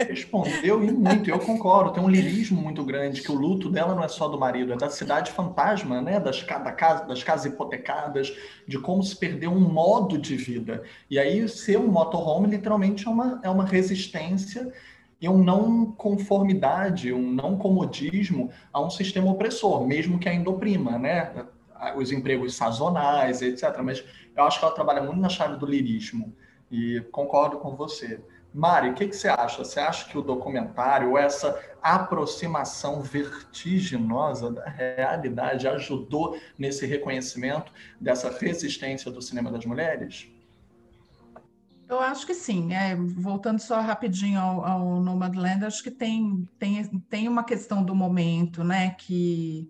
Respondeu 0.00 0.82
e 0.82 0.90
muito, 0.90 1.28
eu 1.28 1.38
concordo. 1.38 1.92
Tem 1.92 2.02
um 2.02 2.08
lirismo 2.08 2.60
muito 2.60 2.82
grande, 2.82 3.20
que 3.20 3.30
o 3.30 3.34
luto 3.34 3.68
dela 3.68 3.94
não 3.94 4.02
é 4.02 4.08
só 4.08 4.28
do 4.28 4.38
marido, 4.38 4.72
é 4.72 4.76
da 4.76 4.88
cidade 4.88 5.30
fantasma, 5.30 6.00
né? 6.00 6.18
das, 6.18 6.42
da 6.42 6.72
casa, 6.72 7.04
das 7.04 7.22
casas 7.22 7.52
hipotecadas, 7.52 8.34
de 8.66 8.78
como 8.78 9.02
se 9.02 9.14
perdeu 9.14 9.50
um 9.50 9.60
modo 9.60 10.16
de 10.16 10.36
vida. 10.36 10.82
E 11.10 11.18
aí, 11.18 11.46
ser 11.46 11.78
um 11.78 11.88
motorhome, 11.88 12.48
literalmente, 12.48 13.06
é 13.06 13.10
uma, 13.10 13.40
é 13.44 13.50
uma 13.50 13.66
resistência 13.66 14.72
e 15.20 15.28
um 15.28 15.42
não 15.42 15.86
conformidade, 15.92 17.12
um 17.12 17.30
não 17.30 17.58
comodismo 17.58 18.50
a 18.72 18.80
um 18.80 18.88
sistema 18.88 19.30
opressor, 19.30 19.86
mesmo 19.86 20.18
que 20.18 20.28
ainda 20.28 20.48
oprima, 20.48 20.98
né? 20.98 21.46
Os 21.96 22.10
empregos 22.10 22.54
sazonais, 22.54 23.42
etc. 23.42 23.78
Mas 23.82 24.02
eu 24.38 24.44
acho 24.44 24.58
que 24.58 24.64
ela 24.64 24.74
trabalha 24.74 25.02
muito 25.02 25.20
na 25.20 25.28
chave 25.28 25.56
do 25.56 25.66
lirismo 25.66 26.32
e 26.70 27.00
concordo 27.10 27.58
com 27.58 27.74
você. 27.74 28.20
Mari, 28.54 28.90
o 28.90 28.94
que, 28.94 29.08
que, 29.08 29.16
você 29.16 29.28
acha? 29.28 29.64
Você 29.64 29.78
acha 29.78 30.08
que 30.08 30.16
o 30.16 30.22
documentário, 30.22 31.18
essa 31.18 31.60
aproximação 31.82 33.02
vertiginosa 33.02 34.50
da 34.50 34.64
realidade, 34.68 35.68
ajudou 35.68 36.38
nesse 36.56 36.86
reconhecimento 36.86 37.72
dessa 38.00 38.30
resistência 38.30 39.10
do 39.10 39.20
cinema 39.20 39.50
das 39.50 39.64
mulheres? 39.66 40.28
Eu 41.88 42.00
acho 42.00 42.26
que 42.26 42.34
sim. 42.34 42.72
É, 42.72 42.94
voltando 42.94 43.58
só 43.58 43.80
rapidinho 43.80 44.40
ao, 44.40 44.64
ao 44.64 45.00
Nomadland, 45.00 45.64
acho 45.64 45.82
que 45.82 45.90
tem, 45.90 46.48
tem, 46.58 46.84
tem 47.08 47.28
uma 47.28 47.44
questão 47.44 47.82
do 47.82 47.94
momento, 47.94 48.62
né? 48.62 48.90
Que 48.90 49.68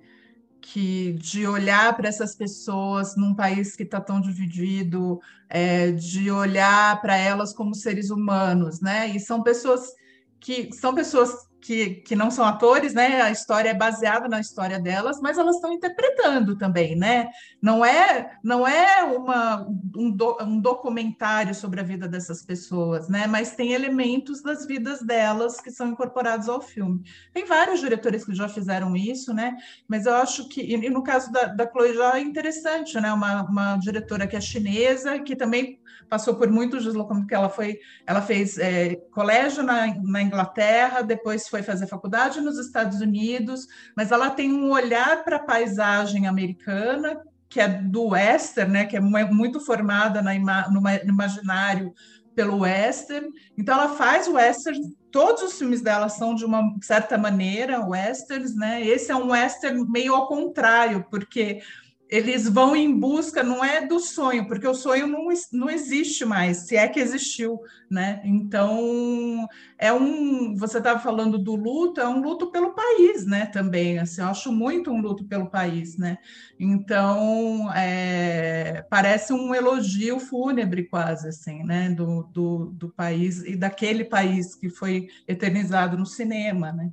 que 0.73 1.15
de 1.15 1.47
olhar 1.47 1.97
para 1.97 2.09
essas 2.09 2.35
pessoas 2.35 3.17
num 3.17 3.35
país 3.35 3.75
que 3.75 3.85
está 3.85 4.01
tão 4.01 4.21
dividido, 4.21 5.19
é, 5.49 5.93
de 5.93 6.31
olhar 6.31 7.01
para 7.01 7.17
elas 7.17 7.55
como 7.55 7.75
seres 7.75 8.11
humanos, 8.11 8.81
né? 8.81 9.09
E 9.09 9.19
são 9.19 9.43
pessoas 9.43 9.95
que 10.39 10.71
são 10.75 10.95
pessoas 10.95 11.48
que, 11.61 11.97
que 11.97 12.15
não 12.15 12.31
são 12.31 12.45
atores, 12.45 12.95
né? 12.95 13.21
A 13.23 13.31
história 13.31 13.71
é 13.71 13.75
baseada 13.75 14.29
na 14.29 14.41
história 14.41 14.79
delas, 14.79 15.21
mas 15.21 15.39
elas 15.39 15.57
estão 15.57 15.73
interpretando 15.73 16.57
também, 16.57 16.97
né? 16.97 17.29
Não 17.61 17.85
é 17.85 18.39
não 18.43 18.67
é 18.67 19.03
uma, 19.05 19.67
um, 19.97 20.11
do, 20.11 20.39
um 20.41 20.61
documentário 20.61 21.55
sobre 21.55 21.81
a 21.81 21.85
vida 21.85 22.09
dessas 22.09 22.45
pessoas, 22.45 23.09
né? 23.09 23.27
Mas 23.27 23.55
tem 23.55 23.73
elementos 23.73 24.43
das 24.43 24.67
vidas 24.67 25.01
delas 25.01 25.61
que 25.61 25.71
são 25.71 25.89
incorporados 25.89 26.49
ao 26.49 26.61
filme. 26.61 27.03
Tem 27.33 27.45
vários 27.45 27.81
diretores 27.81 28.25
que 28.25 28.35
já 28.35 28.49
fizeram 28.49 28.97
isso, 28.97 29.35
né? 29.35 29.57
Mas 29.87 30.07
eu 30.07 30.15
acho 30.15 30.49
que 30.49 30.63
e 30.63 30.91
no 30.91 31.03
caso 31.03 31.33
da, 31.33 31.47
da 31.47 31.69
Chloe 31.71 31.95
já 31.95 32.17
é 32.17 32.21
interessante, 32.21 33.01
né? 33.01 33.13
Uma, 33.13 33.43
uma 33.43 33.77
diretora 33.77 34.27
que 34.27 34.37
é 34.37 34.41
chinesa 34.41 35.19
que 35.19 35.35
também 35.35 35.81
passou 36.09 36.35
por 36.35 36.51
muitos 36.51 36.85
deslocamentos, 36.85 37.25
porque 37.25 37.35
ela 37.35 37.49
foi 37.49 37.79
ela 38.07 38.23
fez 38.23 38.59
é, 38.59 38.97
colégio 39.13 39.63
na, 39.63 39.87
na 40.03 40.23
Inglaterra, 40.23 41.03
depois 41.03 41.49
foi 41.49 41.63
fazer 41.63 41.87
faculdade 41.87 42.41
nos 42.41 42.59
Estados 42.59 43.01
Unidos, 43.01 43.67
mas 43.97 44.11
ela 44.11 44.31
tem 44.31 44.53
um 44.53 44.71
olhar 44.71 45.25
para 45.25 45.37
a 45.37 45.45
paisagem 45.45 46.27
americana, 46.27 47.21
que 47.49 47.61
é 47.61 47.69
do 47.69 48.09
western, 48.09 48.73
né, 48.73 48.85
que 48.85 48.97
é 48.97 49.01
muito 49.01 49.61
formada 49.61 50.21
ima 50.35 50.69
no 50.69 50.83
imaginário 51.05 51.93
pelo 52.35 52.59
western. 52.59 53.29
Então 53.57 53.75
ela 53.75 53.97
faz 53.97 54.29
western, 54.29 54.79
todos 55.11 55.43
os 55.43 55.59
filmes 55.59 55.81
dela 55.81 56.09
são 56.09 56.35
de 56.35 56.45
uma 56.45 56.63
certa 56.83 57.19
maneira 57.19 57.85
westerns, 57.85 58.55
né? 58.55 58.85
Esse 58.85 59.11
é 59.11 59.17
um 59.17 59.31
western 59.31 59.85
meio 59.91 60.15
ao 60.15 60.29
contrário, 60.29 61.05
porque 61.11 61.61
eles 62.09 62.49
vão 62.49 62.75
em 62.75 62.99
busca, 62.99 63.43
não 63.43 63.63
é 63.63 63.87
do 63.87 64.01
sonho, 64.01 64.49
porque 64.49 64.67
o 64.67 64.75
sonho 64.75 65.07
não, 65.07 65.29
não 65.53 65.69
existe 65.69 66.25
mais, 66.25 66.67
se 66.67 66.75
é 66.75 66.89
que 66.89 66.99
existiu, 66.99 67.61
né? 67.91 68.23
Então, 68.25 69.47
é 69.79 69.93
um. 69.93 70.57
Você 70.57 70.79
estava 70.79 70.99
falando 71.01 71.39
do 71.39 71.55
luto, 71.55 72.01
é 72.01 72.09
um 72.09 72.23
luto 72.23 72.51
pelo 72.51 72.75
país, 72.75 73.27
né? 73.27 73.45
Também, 73.47 73.99
assim, 73.99 74.23
eu 74.23 74.29
acho 74.29 74.51
muito 74.51 74.91
um 74.91 75.03
luto 75.03 75.25
pelo 75.25 75.51
país, 75.51 75.99
né? 75.99 76.17
Então, 76.59 77.71
é, 77.75 78.87
parece 78.89 79.35
um 79.35 79.55
elogio 79.55 80.19
fúnebre, 80.19 80.85
quase, 80.85 81.29
assim, 81.29 81.63
né? 81.63 81.91
Do, 81.91 82.23
do, 82.33 82.67
do 82.71 82.89
país 82.89 83.43
e 83.45 83.55
daquele 83.55 84.05
país 84.05 84.55
que 84.55 84.71
foi 84.71 85.09
eternizado 85.27 85.99
no 85.99 86.07
cinema, 86.07 86.73
né? 86.73 86.91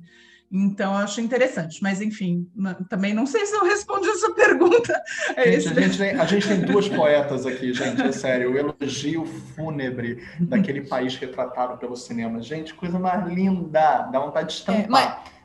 Então, 0.50 0.92
eu 0.92 0.98
acho 0.98 1.20
interessante, 1.20 1.82
mas 1.82 2.00
enfim, 2.00 2.48
também 2.88 3.12
não 3.12 3.26
sei 3.26 3.44
se 3.46 3.54
eu 3.54 3.64
respondi 3.64 4.08
essa 4.08 4.32
pergunta. 4.32 5.02
É 5.34 5.52
gente, 5.52 5.68
a, 5.68 5.80
gente 5.82 5.98
tem, 5.98 6.10
a, 6.10 6.24
gente 6.24 6.48
tem, 6.48 6.60
duas 6.60 6.88
poetas 6.88 7.44
aqui, 7.44 7.72
gente, 7.72 8.00
é 8.00 8.12
sério, 8.12 8.52
o 8.52 8.56
elogio 8.56 9.26
fúnebre 9.54 10.22
daquele 10.38 10.82
país 10.82 11.16
retratado 11.16 11.76
pelo 11.78 11.96
cinema. 11.96 12.40
Gente, 12.40 12.74
coisa 12.74 12.98
mais 12.98 13.26
linda, 13.26 14.02
dá 14.02 14.20
vontade 14.20 14.48
de 14.48 14.54
estampar. 14.54 14.84
É, 14.84 14.88
mas... 14.88 15.36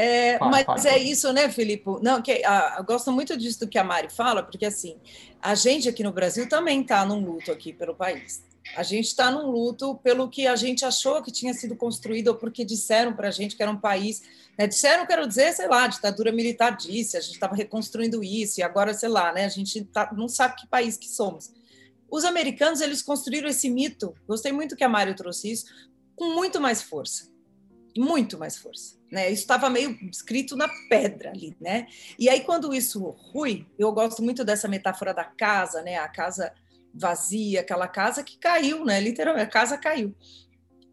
É, 0.00 0.38
mas 0.38 0.84
é 0.84 0.96
isso, 0.96 1.32
né, 1.32 1.48
Filipe? 1.48 1.84
Não, 2.02 2.22
que, 2.22 2.44
a, 2.44 2.76
eu 2.78 2.84
gosto 2.84 3.10
muito 3.10 3.36
disso 3.36 3.60
do 3.60 3.68
que 3.68 3.76
a 3.76 3.82
Mari 3.82 4.08
fala, 4.08 4.44
porque 4.44 4.64
assim, 4.64 4.96
a 5.42 5.56
gente 5.56 5.88
aqui 5.88 6.04
no 6.04 6.12
Brasil 6.12 6.48
também 6.48 6.82
está 6.82 7.04
num 7.04 7.24
luto 7.24 7.50
aqui 7.50 7.72
pelo 7.72 7.96
país. 7.96 8.44
A 8.76 8.82
gente 8.82 9.06
está 9.06 9.30
num 9.30 9.50
luto 9.50 9.96
pelo 9.96 10.28
que 10.28 10.46
a 10.46 10.54
gente 10.54 10.84
achou 10.84 11.22
que 11.22 11.32
tinha 11.32 11.52
sido 11.54 11.74
construído, 11.74 12.28
ou 12.28 12.34
porque 12.34 12.64
disseram 12.64 13.12
para 13.12 13.28
a 13.28 13.30
gente 13.30 13.56
que 13.56 13.62
era 13.62 13.72
um 13.72 13.76
país. 13.76 14.22
Né? 14.58 14.66
Disseram, 14.66 15.06
quero 15.06 15.26
dizer, 15.26 15.52
sei 15.54 15.68
lá, 15.68 15.86
ditadura 15.86 16.32
militar 16.32 16.76
disse, 16.76 17.16
a 17.16 17.20
gente 17.20 17.34
estava 17.34 17.54
reconstruindo 17.54 18.24
isso, 18.24 18.58
e 18.58 18.62
agora, 18.62 18.92
sei 18.92 19.08
lá, 19.08 19.32
né? 19.32 19.44
a 19.44 19.48
gente 19.48 19.84
tá, 19.84 20.12
não 20.12 20.28
sabe 20.28 20.56
que 20.56 20.66
país 20.66 20.96
que 20.96 21.08
somos. 21.08 21.52
Os 22.10 22.24
americanos, 22.24 22.80
eles 22.80 23.02
construíram 23.02 23.48
esse 23.48 23.70
mito, 23.70 24.14
gostei 24.26 24.50
muito 24.50 24.74
que 24.74 24.82
a 24.82 24.88
Mário 24.88 25.14
trouxe 25.14 25.52
isso, 25.52 25.66
com 26.16 26.34
muito 26.34 26.60
mais 26.60 26.82
força. 26.82 27.28
Muito 27.96 28.38
mais 28.38 28.56
força. 28.56 28.98
Né? 29.10 29.30
Isso 29.30 29.42
estava 29.42 29.70
meio 29.70 29.96
escrito 30.10 30.56
na 30.56 30.68
pedra 30.88 31.30
ali, 31.30 31.56
né? 31.60 31.86
E 32.18 32.28
aí, 32.28 32.40
quando 32.40 32.74
isso 32.74 33.00
rui, 33.32 33.66
eu 33.78 33.90
gosto 33.92 34.22
muito 34.22 34.44
dessa 34.44 34.68
metáfora 34.68 35.14
da 35.14 35.24
casa, 35.24 35.82
né? 35.82 35.96
A 35.96 36.08
casa 36.08 36.52
vazia, 36.92 37.60
aquela 37.60 37.88
casa 37.88 38.22
que 38.22 38.36
caiu, 38.38 38.84
né? 38.84 39.00
Literalmente, 39.00 39.46
a 39.46 39.50
casa 39.50 39.78
caiu. 39.78 40.14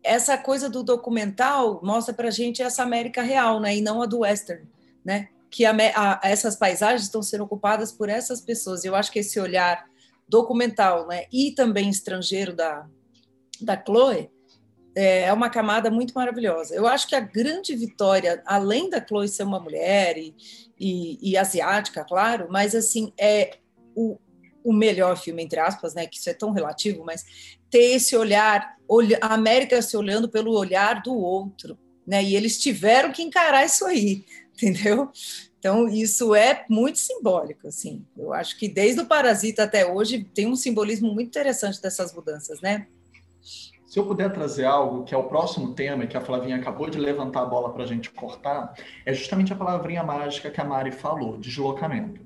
Essa 0.05 0.37
coisa 0.37 0.69
do 0.69 0.83
documental 0.83 1.81
mostra 1.83 2.13
para 2.13 2.29
gente 2.29 2.61
essa 2.61 2.83
América 2.83 3.21
real, 3.21 3.59
né? 3.59 3.75
E 3.75 3.81
não 3.81 4.01
a 4.01 4.05
do 4.05 4.19
western, 4.19 4.67
né? 5.03 5.29
Que 5.49 5.65
a, 5.65 5.73
a, 5.95 6.19
essas 6.23 6.55
paisagens 6.55 7.03
estão 7.03 7.23
sendo 7.23 7.43
ocupadas 7.43 7.91
por 7.91 8.09
essas 8.09 8.41
pessoas. 8.41 8.85
Eu 8.85 8.95
acho 8.95 9.11
que 9.11 9.19
esse 9.19 9.39
olhar 9.39 9.85
documental, 10.27 11.07
né? 11.07 11.25
E 11.31 11.51
também 11.51 11.89
estrangeiro 11.89 12.55
da 12.55 12.85
da 13.61 13.81
Chloe 13.81 14.29
é, 14.95 15.23
é 15.23 15.33
uma 15.33 15.49
camada 15.49 15.91
muito 15.91 16.13
maravilhosa. 16.13 16.73
Eu 16.73 16.87
acho 16.87 17.07
que 17.07 17.15
a 17.15 17.19
grande 17.19 17.75
vitória, 17.75 18.41
além 18.45 18.89
da 18.89 19.05
Chloe 19.05 19.27
ser 19.27 19.43
uma 19.43 19.59
mulher 19.59 20.17
e, 20.17 20.35
e, 20.79 21.31
e 21.31 21.37
asiática, 21.37 22.03
claro, 22.05 22.47
mas 22.49 22.73
assim 22.73 23.11
é 23.17 23.57
o, 23.93 24.17
o 24.63 24.73
melhor 24.73 25.17
filme, 25.17 25.43
entre 25.43 25.59
aspas, 25.59 25.93
né, 25.93 26.07
que 26.07 26.17
isso 26.17 26.29
é 26.29 26.33
tão 26.33 26.51
relativo, 26.51 27.03
mas 27.03 27.25
ter 27.69 27.95
esse 27.95 28.15
olhar, 28.15 28.74
a 29.21 29.33
América 29.33 29.81
se 29.81 29.95
olhando 29.97 30.29
pelo 30.29 30.57
olhar 30.57 31.01
do 31.01 31.13
outro, 31.15 31.77
né? 32.05 32.23
E 32.23 32.35
eles 32.35 32.59
tiveram 32.59 33.11
que 33.11 33.23
encarar 33.23 33.65
isso 33.65 33.85
aí, 33.85 34.25
entendeu? 34.53 35.09
Então, 35.57 35.87
isso 35.87 36.35
é 36.35 36.63
muito 36.69 36.99
simbólico, 36.99 37.67
assim. 37.67 38.05
Eu 38.15 38.33
acho 38.33 38.57
que 38.57 38.67
desde 38.67 39.01
o 39.01 39.07
Parasita 39.07 39.63
até 39.63 39.85
hoje 39.85 40.23
tem 40.23 40.47
um 40.47 40.55
simbolismo 40.55 41.11
muito 41.11 41.27
interessante 41.27 41.81
dessas 41.81 42.13
mudanças, 42.13 42.61
né? 42.61 42.87
Se 43.87 43.97
eu 43.99 44.05
puder 44.05 44.31
trazer 44.31 44.65
algo 44.65 45.03
que 45.03 45.15
é 45.15 45.17
o 45.17 45.23
próximo 45.23 45.73
tema, 45.73 46.05
que 46.05 46.17
a 46.17 46.21
Flavinha 46.21 46.57
acabou 46.57 46.89
de 46.89 46.99
levantar 46.99 47.41
a 47.41 47.45
bola 47.45 47.73
para 47.73 47.83
a 47.83 47.87
gente 47.87 48.11
cortar, 48.11 48.75
é 49.05 49.13
justamente 49.13 49.53
a 49.53 49.55
palavrinha 49.55 50.03
mágica 50.03 50.51
que 50.51 50.61
a 50.61 50.65
Mari 50.65 50.91
falou, 50.91 51.37
deslocamento 51.37 52.21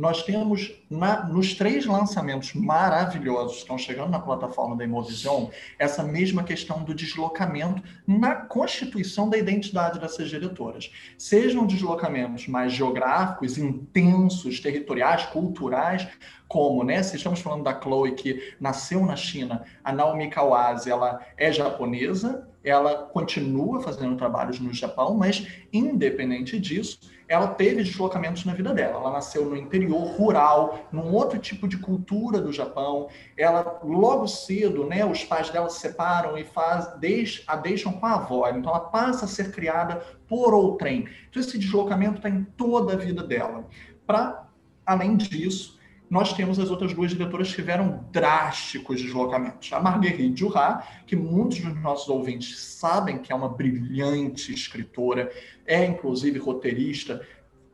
nós 0.00 0.22
temos 0.22 0.72
na, 0.88 1.26
nos 1.26 1.52
três 1.52 1.84
lançamentos 1.84 2.54
maravilhosos 2.54 3.56
que 3.56 3.62
estão 3.62 3.76
chegando 3.76 4.08
na 4.08 4.18
plataforma 4.18 4.74
da 4.74 4.82
Imovision, 4.82 5.48
essa 5.78 6.02
mesma 6.02 6.42
questão 6.42 6.82
do 6.82 6.94
deslocamento 6.94 7.82
na 8.06 8.34
constituição 8.34 9.28
da 9.28 9.36
identidade 9.36 10.00
dessas 10.00 10.30
diretoras. 10.30 10.90
Sejam 11.18 11.66
deslocamentos 11.66 12.48
mais 12.48 12.72
geográficos, 12.72 13.58
intensos, 13.58 14.58
territoriais, 14.58 15.26
culturais, 15.26 16.08
como, 16.48 16.82
né? 16.82 17.02
Se 17.02 17.16
estamos 17.16 17.40
falando 17.40 17.64
da 17.64 17.78
Chloe 17.78 18.12
que 18.12 18.54
nasceu 18.58 19.04
na 19.04 19.16
China, 19.16 19.64
a 19.84 19.92
Naomi 19.92 20.30
Kawase, 20.30 20.90
ela 20.90 21.20
é 21.36 21.52
japonesa, 21.52 22.48
ela 22.64 23.04
continua 23.04 23.82
fazendo 23.82 24.16
trabalhos 24.16 24.58
no 24.60 24.72
Japão, 24.72 25.14
mas 25.14 25.46
independente 25.70 26.58
disso, 26.58 26.98
ela 27.30 27.46
teve 27.46 27.84
deslocamentos 27.84 28.44
na 28.44 28.52
vida 28.52 28.74
dela. 28.74 28.98
Ela 28.98 29.12
nasceu 29.12 29.44
no 29.44 29.56
interior 29.56 30.02
rural, 30.16 30.88
num 30.90 31.12
outro 31.12 31.38
tipo 31.38 31.68
de 31.68 31.78
cultura 31.78 32.40
do 32.40 32.52
Japão. 32.52 33.08
Ela 33.36 33.78
logo 33.84 34.26
cedo, 34.26 34.84
né, 34.84 35.04
os 35.04 35.22
pais 35.22 35.48
dela 35.48 35.70
se 35.70 35.78
separam 35.78 36.36
e 36.36 36.42
faz, 36.42 36.98
deix, 36.98 37.44
a 37.46 37.54
deixam 37.54 37.92
com 37.92 38.04
a 38.04 38.14
avó. 38.14 38.48
Então 38.48 38.72
ela 38.72 38.80
passa 38.80 39.26
a 39.26 39.28
ser 39.28 39.52
criada 39.52 40.02
por 40.26 40.52
outrem. 40.52 41.08
Então 41.28 41.40
esse 41.40 41.56
deslocamento 41.56 42.16
está 42.16 42.28
em 42.28 42.42
toda 42.42 42.94
a 42.94 42.96
vida 42.96 43.22
dela. 43.22 43.64
Para 44.04 44.48
além 44.84 45.16
disso, 45.16 45.78
nós 46.10 46.32
temos 46.32 46.58
as 46.58 46.70
outras 46.70 46.92
duas 46.92 47.12
diretoras 47.12 47.50
que 47.50 47.54
tiveram 47.54 48.04
drásticos 48.10 49.00
deslocamentos. 49.00 49.72
A 49.72 49.78
Marguerite 49.78 50.42
Duras, 50.42 50.84
que 51.06 51.14
muitos 51.14 51.60
dos 51.60 51.80
nossos 51.80 52.08
ouvintes 52.08 52.58
sabem 52.58 53.18
que 53.18 53.32
é 53.32 53.34
uma 53.34 53.48
brilhante 53.48 54.52
escritora, 54.52 55.30
é 55.64 55.84
inclusive 55.84 56.36
roteirista, 56.40 57.24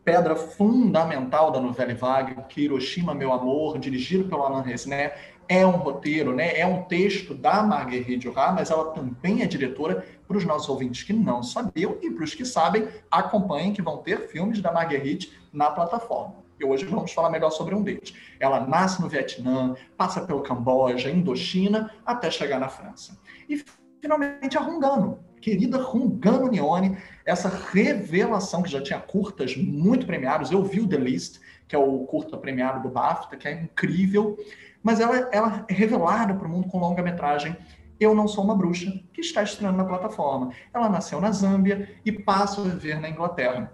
pedra 0.05 0.37
fundamental 0.37 1.51
da 1.51 1.59
novela 1.59 1.95
Vague, 1.95 2.37
que 2.51 2.61
Hiroshima, 2.61 3.15
Meu 3.15 3.33
Amor, 3.33 3.79
dirigido 3.79 4.29
pelo 4.29 4.43
Alain 4.43 4.63
Resnais, 4.63 5.13
é 5.49 5.67
um 5.67 5.73
roteiro, 5.73 6.35
né? 6.35 6.59
é 6.59 6.67
um 6.67 6.83
texto 6.83 7.35
da 7.35 7.63
Marguerite 7.63 8.29
Duras, 8.29 8.55
mas 8.55 8.71
ela 8.71 8.93
também 8.93 9.43
é 9.43 9.47
diretora 9.47 10.05
para 10.29 10.37
os 10.37 10.45
nossos 10.45 10.69
ouvintes 10.69 11.05
que 11.05 11.13
não 11.13 11.43
sabiam 11.43 11.97
e 12.03 12.11
para 12.11 12.25
os 12.25 12.35
que 12.35 12.45
sabem, 12.45 12.87
acompanhem 13.11 13.73
que 13.73 13.81
vão 13.81 13.97
ter 13.99 14.29
filmes 14.29 14.61
da 14.61 14.71
Marguerite 14.71 15.33
na 15.53 15.71
plataforma. 15.71 16.46
E 16.59 16.65
hoje 16.65 16.85
vamos 16.85 17.13
falar 17.13 17.31
melhor 17.31 17.51
sobre 17.51 17.75
um 17.75 17.83
deles. 17.83 18.15
Ela 18.41 18.67
nasce 18.67 19.01
no 19.01 19.09
Vietnã, 19.09 19.75
passa 19.97 20.23
pelo 20.23 20.43
Camboja, 20.43 21.11
Indochina, 21.11 21.91
até 22.05 22.31
chegar 22.31 22.59
na 22.59 22.69
França. 22.69 23.19
E 23.49 23.63
finalmente 24.01 24.57
a 24.57 24.61
Rungano, 24.61 25.19
querida 25.41 25.79
Rungano 25.79 26.49
Nione, 26.49 26.97
essa 27.25 27.49
revelação 27.49 28.63
que 28.63 28.71
já 28.71 28.83
tinha 28.83 28.99
curtas 28.99 29.57
muito 29.57 30.07
premiados. 30.07 30.51
Eu 30.51 30.65
vi 30.65 30.81
o 30.81 30.89
The 30.89 30.97
List, 30.97 31.41
que 31.69 31.77
é 31.77 31.79
o 31.79 32.01
curta 32.07 32.37
premiado 32.37 32.83
do 32.83 32.89
BAFTA, 32.89 33.37
que 33.37 33.49
é 33.49 33.53
incrível, 33.53 34.39
mas 34.83 35.01
ela, 35.01 35.29
ela 35.33 35.65
é 35.69 35.75
revelada 35.75 36.35
para 36.35 36.47
o 36.47 36.51
mundo 36.51 36.69
com 36.69 36.79
longa-metragem 36.79 37.57
eu 37.99 38.15
Não 38.15 38.29
Sou 38.29 38.45
Uma 38.45 38.55
Bruxa, 38.55 38.93
que 39.13 39.21
está 39.21 39.43
estreando 39.43 39.79
na 39.79 39.85
plataforma. 39.85 40.53
Ela 40.73 40.89
nasceu 40.89 41.21
na 41.21 41.33
Zâmbia 41.33 41.89
e 42.05 42.13
passa 42.13 42.61
a 42.61 42.65
viver 42.65 43.01
na 43.01 43.09
Inglaterra, 43.09 43.73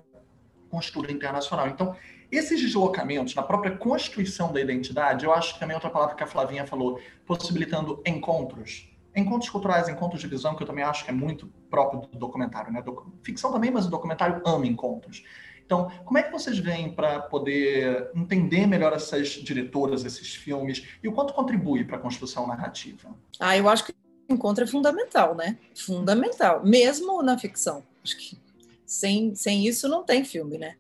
com 0.71 0.79
estudo 0.79 1.11
internacional. 1.11 1.69
Então, 1.69 1.95
esses 2.33 2.61
deslocamentos 2.61 3.35
na 3.35 3.43
própria 3.43 3.77
constituição 3.77 4.51
da 4.53 4.61
identidade, 4.61 5.25
eu 5.25 5.33
acho 5.33 5.55
que 5.55 5.61
também 5.61 5.75
outra 5.75 5.91
palavra 5.91 6.15
que 6.15 6.23
a 6.23 6.27
Flavinha 6.27 6.67
falou, 6.67 6.99
possibilitando 7.27 8.03
encontros. 8.07 8.89
Encontros 9.15 9.51
culturais, 9.51 9.89
encontros 9.89 10.23
de 10.23 10.27
visão, 10.27 10.57
que 10.57 10.63
eu 10.63 10.67
também 10.67 10.83
acho 10.83 11.05
que 11.05 11.11
é 11.11 11.15
muito 11.15 11.47
próprio 11.69 12.01
do 12.01 12.19
documentário, 12.19 12.73
né? 12.73 12.83
Ficção 13.23 13.53
também, 13.53 13.71
mas 13.71 13.87
o 13.87 13.91
documentário 13.91 14.41
ama 14.47 14.67
encontros. 14.67 15.23
Então, 15.65 15.91
como 16.05 16.19
é 16.19 16.23
que 16.23 16.33
vocês 16.33 16.59
veem 16.59 16.93
para 16.93 17.21
poder 17.21 18.11
entender 18.15 18.67
melhor 18.67 18.93
essas 18.93 19.29
diretoras, 19.29 20.05
esses 20.05 20.35
filmes, 20.35 20.87
e 21.03 21.09
o 21.09 21.13
quanto 21.13 21.35
contribui 21.35 21.85
para 21.85 21.97
a 21.97 22.01
construção 22.01 22.47
narrativa? 22.47 23.15
Ah, 23.39 23.57
eu 23.57 23.69
acho 23.69 23.85
que 23.85 23.93
o 24.29 24.35
encontro 24.35 24.65
é 24.65 24.67
fundamental, 24.67 25.35
né? 25.35 25.59
Fundamental, 25.75 26.65
mesmo 26.65 27.23
na 27.23 27.39
ficção. 27.39 27.83
Acho 28.03 28.17
que 28.17 28.39
sem, 28.85 29.35
sem 29.35 29.67
isso 29.67 29.89
não 29.89 30.03
tem 30.03 30.25
filme, 30.25 30.59
né? 30.59 30.77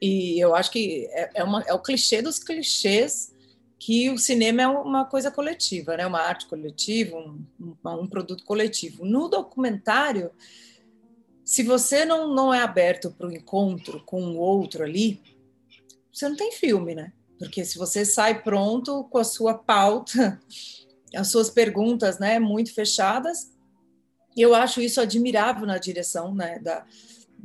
E 0.00 0.38
eu 0.38 0.54
acho 0.54 0.70
que 0.70 1.06
é, 1.10 1.30
é, 1.34 1.44
uma, 1.44 1.62
é 1.62 1.72
o 1.72 1.78
clichê 1.78 2.20
dos 2.20 2.38
clichês 2.38 3.34
que 3.78 4.10
o 4.10 4.18
cinema 4.18 4.62
é 4.62 4.68
uma 4.68 5.04
coisa 5.04 5.30
coletiva, 5.30 5.96
né? 5.96 6.06
uma 6.06 6.20
arte 6.20 6.46
coletiva, 6.46 7.16
um, 7.16 7.44
um, 7.84 8.06
produto 8.06 8.44
coletivo. 8.44 9.04
No 9.04 9.28
documentário, 9.28 10.30
se 11.44 11.62
você 11.62 12.04
não, 12.04 12.34
não 12.34 12.52
é 12.52 12.62
aberto 12.62 13.10
para 13.10 13.26
o 13.26 13.32
encontro 13.32 14.02
com 14.04 14.22
o 14.22 14.38
outro 14.38 14.82
ali, 14.82 15.20
você 16.12 16.28
não 16.28 16.36
tem 16.36 16.52
filme, 16.52 16.94
né? 16.94 17.12
Porque 17.38 17.64
se 17.64 17.76
você 17.76 18.04
sai 18.04 18.42
pronto 18.42 19.04
com 19.04 19.18
a 19.18 19.24
sua 19.24 19.54
pauta, 19.54 20.40
as 21.14 21.28
suas 21.28 21.50
perguntas 21.50 22.18
né, 22.18 22.38
muito 22.38 22.72
fechadas, 22.72 23.52
eu 24.36 24.54
acho 24.54 24.80
isso 24.80 25.00
admirável 25.00 25.66
na 25.66 25.78
direção 25.78 26.34
né, 26.34 26.58
da, 26.58 26.84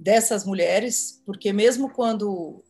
dessas 0.02 0.44
mulheres, 0.44 1.22
porque 1.26 1.54
mesmo 1.54 1.88
quando 1.92 2.64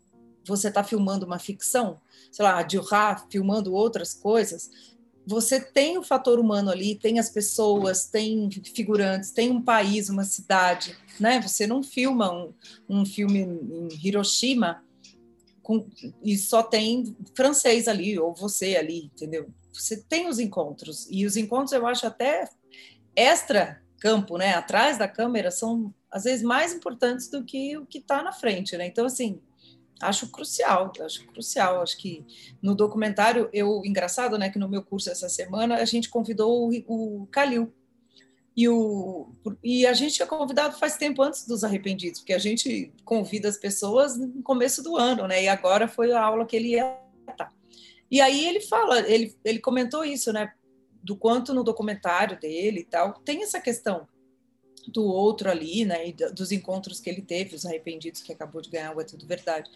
você 0.46 0.68
está 0.68 0.84
filmando 0.84 1.26
uma 1.26 1.40
ficção, 1.40 2.02
sei 2.30 2.44
lá, 2.44 2.58
a 2.58 2.64
Dilra 2.64 3.26
filmando 3.30 3.74
outras 3.74 4.14
coisas, 4.14 4.70
você 5.26 5.62
tem 5.62 5.98
o 5.98 6.04
fator 6.04 6.40
humano 6.40 6.70
ali, 6.70 6.96
tem 6.96 7.20
as 7.20 7.30
pessoas, 7.30 8.06
tem 8.06 8.50
figurantes, 8.76 9.32
tem 9.32 9.50
um 9.50 9.62
país, 9.62 10.10
uma 10.10 10.26
cidade, 10.26 10.98
né? 11.20 11.40
Você 11.42 11.66
não 11.66 11.82
filma 11.82 12.34
um, 12.34 12.54
um 12.90 13.06
filme 13.06 13.40
em 13.40 13.88
Hiroshima 14.04 14.84
com, 15.64 15.88
e 16.22 16.36
só 16.38 16.62
tem 16.62 17.16
francês 17.34 17.88
ali, 17.88 18.20
ou 18.20 18.34
você 18.34 18.76
ali, 18.76 19.06
entendeu? 19.06 19.48
Você 19.72 20.02
tem 20.02 20.28
os 20.28 20.38
encontros, 20.38 21.08
e 21.10 21.26
os 21.26 21.38
encontros 21.38 21.72
eu 21.72 21.88
acho 21.88 22.06
até 22.06 22.50
extra 23.16 23.82
campo, 24.00 24.38
né? 24.38 24.54
Atrás 24.56 24.98
da 24.98 25.08
câmera 25.08 25.50
são 25.50 25.94
às 26.12 26.26
vezes 26.26 26.44
mais 26.44 26.74
importantes 26.74 27.30
do 27.30 27.44
que 27.44 27.78
o 27.78 27.86
que 27.86 28.00
está 28.00 28.22
na 28.22 28.34
frente, 28.34 28.76
né? 28.76 28.86
Então, 28.86 29.06
assim, 29.06 29.40
acho 30.02 30.28
crucial, 30.30 30.92
acho 31.00 31.26
crucial. 31.28 31.82
Acho 31.82 31.98
que 31.98 32.26
no 32.62 32.76
documentário, 32.76 33.50
eu, 33.54 33.82
engraçado, 33.86 34.38
né, 34.38 34.50
que 34.50 34.60
no 34.60 34.68
meu 34.68 34.84
curso 34.84 35.10
essa 35.10 35.30
semana 35.30 35.76
a 35.76 35.86
gente 35.86 36.10
convidou 36.10 36.70
o, 36.88 37.28
Calil. 37.32 37.74
E, 38.56 38.68
o, 38.68 39.32
e 39.64 39.88
a 39.88 39.94
gente 39.94 40.16
tinha 40.16 40.28
convidado 40.28 40.78
faz 40.78 40.98
tempo 40.98 41.22
antes 41.22 41.48
dos 41.48 41.64
arrependidos, 41.64 42.20
porque 42.20 42.34
a 42.34 42.38
gente 42.38 42.94
convida 43.06 43.48
as 43.48 43.56
pessoas 43.56 44.18
no 44.18 44.44
começo 44.44 44.84
do 44.84 44.98
ano, 44.98 45.26
né? 45.26 45.44
E 45.44 45.48
agora 45.48 45.88
foi 45.88 46.12
a 46.12 46.22
aula 46.22 46.46
que 46.46 46.58
ele 46.58 46.72
ia 46.72 47.00
estar. 47.30 47.54
E 48.10 48.20
aí 48.20 48.46
ele 48.46 48.60
fala, 48.60 49.00
ele, 49.10 49.34
ele 49.46 49.60
comentou 49.60 50.04
isso, 50.04 50.34
né? 50.34 50.52
Do 51.02 51.16
quanto 51.16 51.54
no 51.54 51.64
documentário 51.64 52.38
dele 52.38 52.82
e 52.82 52.84
tal, 52.84 53.14
tem 53.14 53.42
essa 53.42 53.62
questão 53.62 54.06
do 54.88 55.04
outro 55.04 55.50
ali, 55.50 55.86
né, 55.86 56.10
e 56.10 56.14
dos 56.14 56.52
encontros 56.52 57.00
que 57.00 57.10
ele 57.10 57.22
teve, 57.22 57.56
os 57.56 57.66
arrependidos 57.66 58.22
que 58.22 58.34
acabou 58.34 58.62
de 58.62 58.70
ganhar 58.70 58.96
o 58.96 59.02
É 59.02 59.04
Tudo 59.04 59.26
Verdade. 59.28 59.70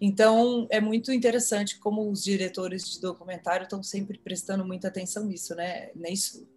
Então, 0.00 0.66
é 0.70 0.80
muito 0.80 1.12
interessante 1.12 1.78
como 1.78 2.10
os 2.10 2.24
diretores 2.24 2.90
de 2.90 3.00
documentário 3.00 3.64
estão 3.64 3.82
sempre 3.82 4.18
prestando 4.18 4.64
muita 4.64 4.88
atenção 4.88 5.24
nisso, 5.24 5.54
né, 5.54 5.90
nisso, 5.94 6.48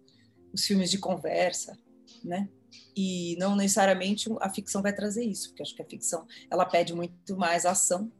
os 0.52 0.64
filmes 0.66 0.90
de 0.90 0.98
conversa, 0.98 1.78
né, 2.22 2.48
e 2.96 3.36
não 3.38 3.54
necessariamente 3.54 4.28
a 4.40 4.48
ficção 4.48 4.80
vai 4.82 4.94
trazer 4.94 5.24
isso, 5.24 5.50
porque 5.50 5.62
acho 5.62 5.74
que 5.74 5.82
a 5.82 5.86
ficção, 5.86 6.26
ela 6.50 6.64
pede 6.64 6.94
muito 6.94 7.36
mais 7.36 7.66
ação, 7.66 8.10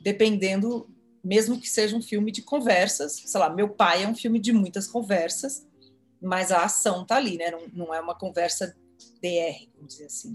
dependendo, 0.00 0.90
mesmo 1.22 1.60
que 1.60 1.68
seja 1.68 1.96
um 1.96 2.02
filme 2.02 2.32
de 2.32 2.42
conversas, 2.42 3.22
sei 3.24 3.40
lá, 3.40 3.48
Meu 3.48 3.68
Pai 3.68 4.02
é 4.02 4.08
um 4.08 4.14
filme 4.14 4.40
de 4.40 4.52
muitas 4.52 4.88
conversas, 4.88 5.66
mas 6.20 6.50
a 6.50 6.64
ação 6.64 7.04
tá 7.06 7.16
ali, 7.16 7.36
né, 7.36 7.50
não, 7.50 7.86
não 7.86 7.94
é 7.94 8.00
uma 8.00 8.16
conversa 8.16 8.76
DR, 9.22 9.68
vamos 9.74 9.94
dizer 9.94 10.06
assim. 10.06 10.32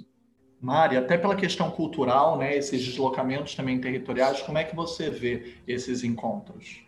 Mari, 0.59 0.97
até 0.97 1.17
pela 1.17 1.35
questão 1.35 1.69
cultural, 1.69 2.37
né, 2.37 2.57
esses 2.57 2.83
deslocamentos 2.83 3.53
também 3.53 3.79
territoriais, 3.79 4.41
como 4.41 4.57
é 4.57 4.63
que 4.63 4.75
você 4.75 5.09
vê 5.09 5.55
esses 5.67 6.03
encontros? 6.03 6.86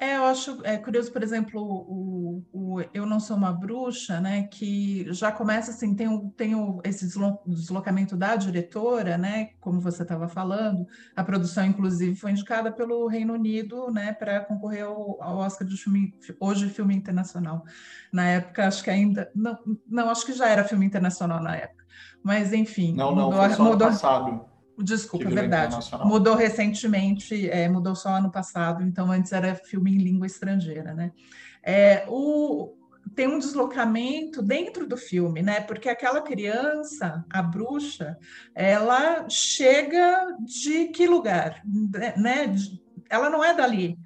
É, 0.00 0.16
eu 0.16 0.24
acho 0.24 0.60
é, 0.64 0.78
curioso, 0.78 1.12
por 1.12 1.22
exemplo, 1.22 1.60
o, 1.62 2.42
o, 2.54 2.80
Eu 2.94 3.04
Não 3.04 3.20
Sou 3.20 3.36
Uma 3.36 3.52
Bruxa, 3.52 4.18
né, 4.18 4.44
que 4.44 5.04
já 5.12 5.30
começa 5.30 5.72
assim, 5.72 5.94
tem, 5.94 6.08
o, 6.08 6.30
tem 6.30 6.54
o, 6.54 6.80
esse 6.82 7.06
deslocamento 7.46 8.16
da 8.16 8.34
diretora, 8.34 9.18
né, 9.18 9.50
como 9.60 9.78
você 9.78 10.02
estava 10.02 10.26
falando, 10.26 10.86
a 11.14 11.22
produção, 11.22 11.66
inclusive, 11.66 12.16
foi 12.16 12.30
indicada 12.30 12.72
pelo 12.72 13.06
Reino 13.08 13.34
Unido, 13.34 13.90
né, 13.90 14.14
para 14.14 14.40
concorrer 14.40 14.86
ao, 14.86 15.22
ao, 15.22 15.36
Oscar 15.36 15.68
de 15.68 15.76
filme, 15.76 16.14
hoje 16.40 16.70
filme 16.70 16.96
internacional. 16.96 17.62
Na 18.10 18.24
época, 18.24 18.66
acho 18.66 18.82
que 18.82 18.88
ainda, 18.88 19.30
não, 19.34 19.58
não, 19.86 20.08
acho 20.08 20.24
que 20.24 20.32
já 20.32 20.48
era 20.48 20.64
filme 20.64 20.86
internacional 20.86 21.42
na 21.42 21.56
época, 21.56 21.84
mas 22.22 22.54
enfim. 22.54 22.94
Não, 22.96 23.14
não, 23.14 23.26
mudou, 23.26 23.40
foi 23.40 23.50
só 23.50 23.64
mudou, 23.64 23.88
passado. 23.88 24.49
Desculpa, 24.82 25.26
é 25.26 25.30
verdade. 25.30 25.76
Mudou 26.04 26.34
recentemente, 26.34 27.48
é, 27.50 27.68
mudou 27.68 27.94
só 27.94 28.10
ano 28.10 28.30
passado, 28.30 28.82
então 28.82 29.10
antes 29.10 29.32
era 29.32 29.54
filme 29.54 29.94
em 29.94 29.98
língua 29.98 30.26
estrangeira, 30.26 30.94
né? 30.94 31.12
É, 31.62 32.04
o, 32.08 32.74
tem 33.14 33.28
um 33.28 33.38
deslocamento 33.38 34.42
dentro 34.42 34.86
do 34.86 34.96
filme, 34.96 35.42
né? 35.42 35.60
Porque 35.60 35.88
aquela 35.88 36.22
criança, 36.22 37.24
a 37.30 37.42
bruxa, 37.42 38.16
ela 38.54 39.28
chega 39.28 40.34
de 40.40 40.86
que 40.86 41.06
lugar, 41.06 41.62
né? 42.16 42.54
Ela 43.08 43.28
não 43.28 43.44
é 43.44 43.54
dali. 43.54 43.98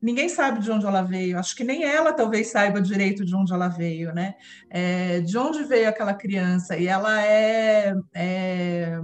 Ninguém 0.00 0.30
sabe 0.30 0.60
de 0.60 0.70
onde 0.70 0.86
ela 0.86 1.02
veio. 1.02 1.38
Acho 1.38 1.54
que 1.54 1.64
nem 1.64 1.84
ela 1.84 2.12
talvez 2.12 2.48
saiba 2.48 2.80
direito 2.80 3.24
de 3.24 3.34
onde 3.34 3.52
ela 3.52 3.68
veio, 3.68 4.14
né? 4.14 4.34
É, 4.70 5.20
de 5.20 5.36
onde 5.36 5.62
veio 5.64 5.88
aquela 5.88 6.14
criança? 6.14 6.76
E 6.76 6.86
ela 6.86 7.22
é, 7.22 7.94
é 8.14 8.98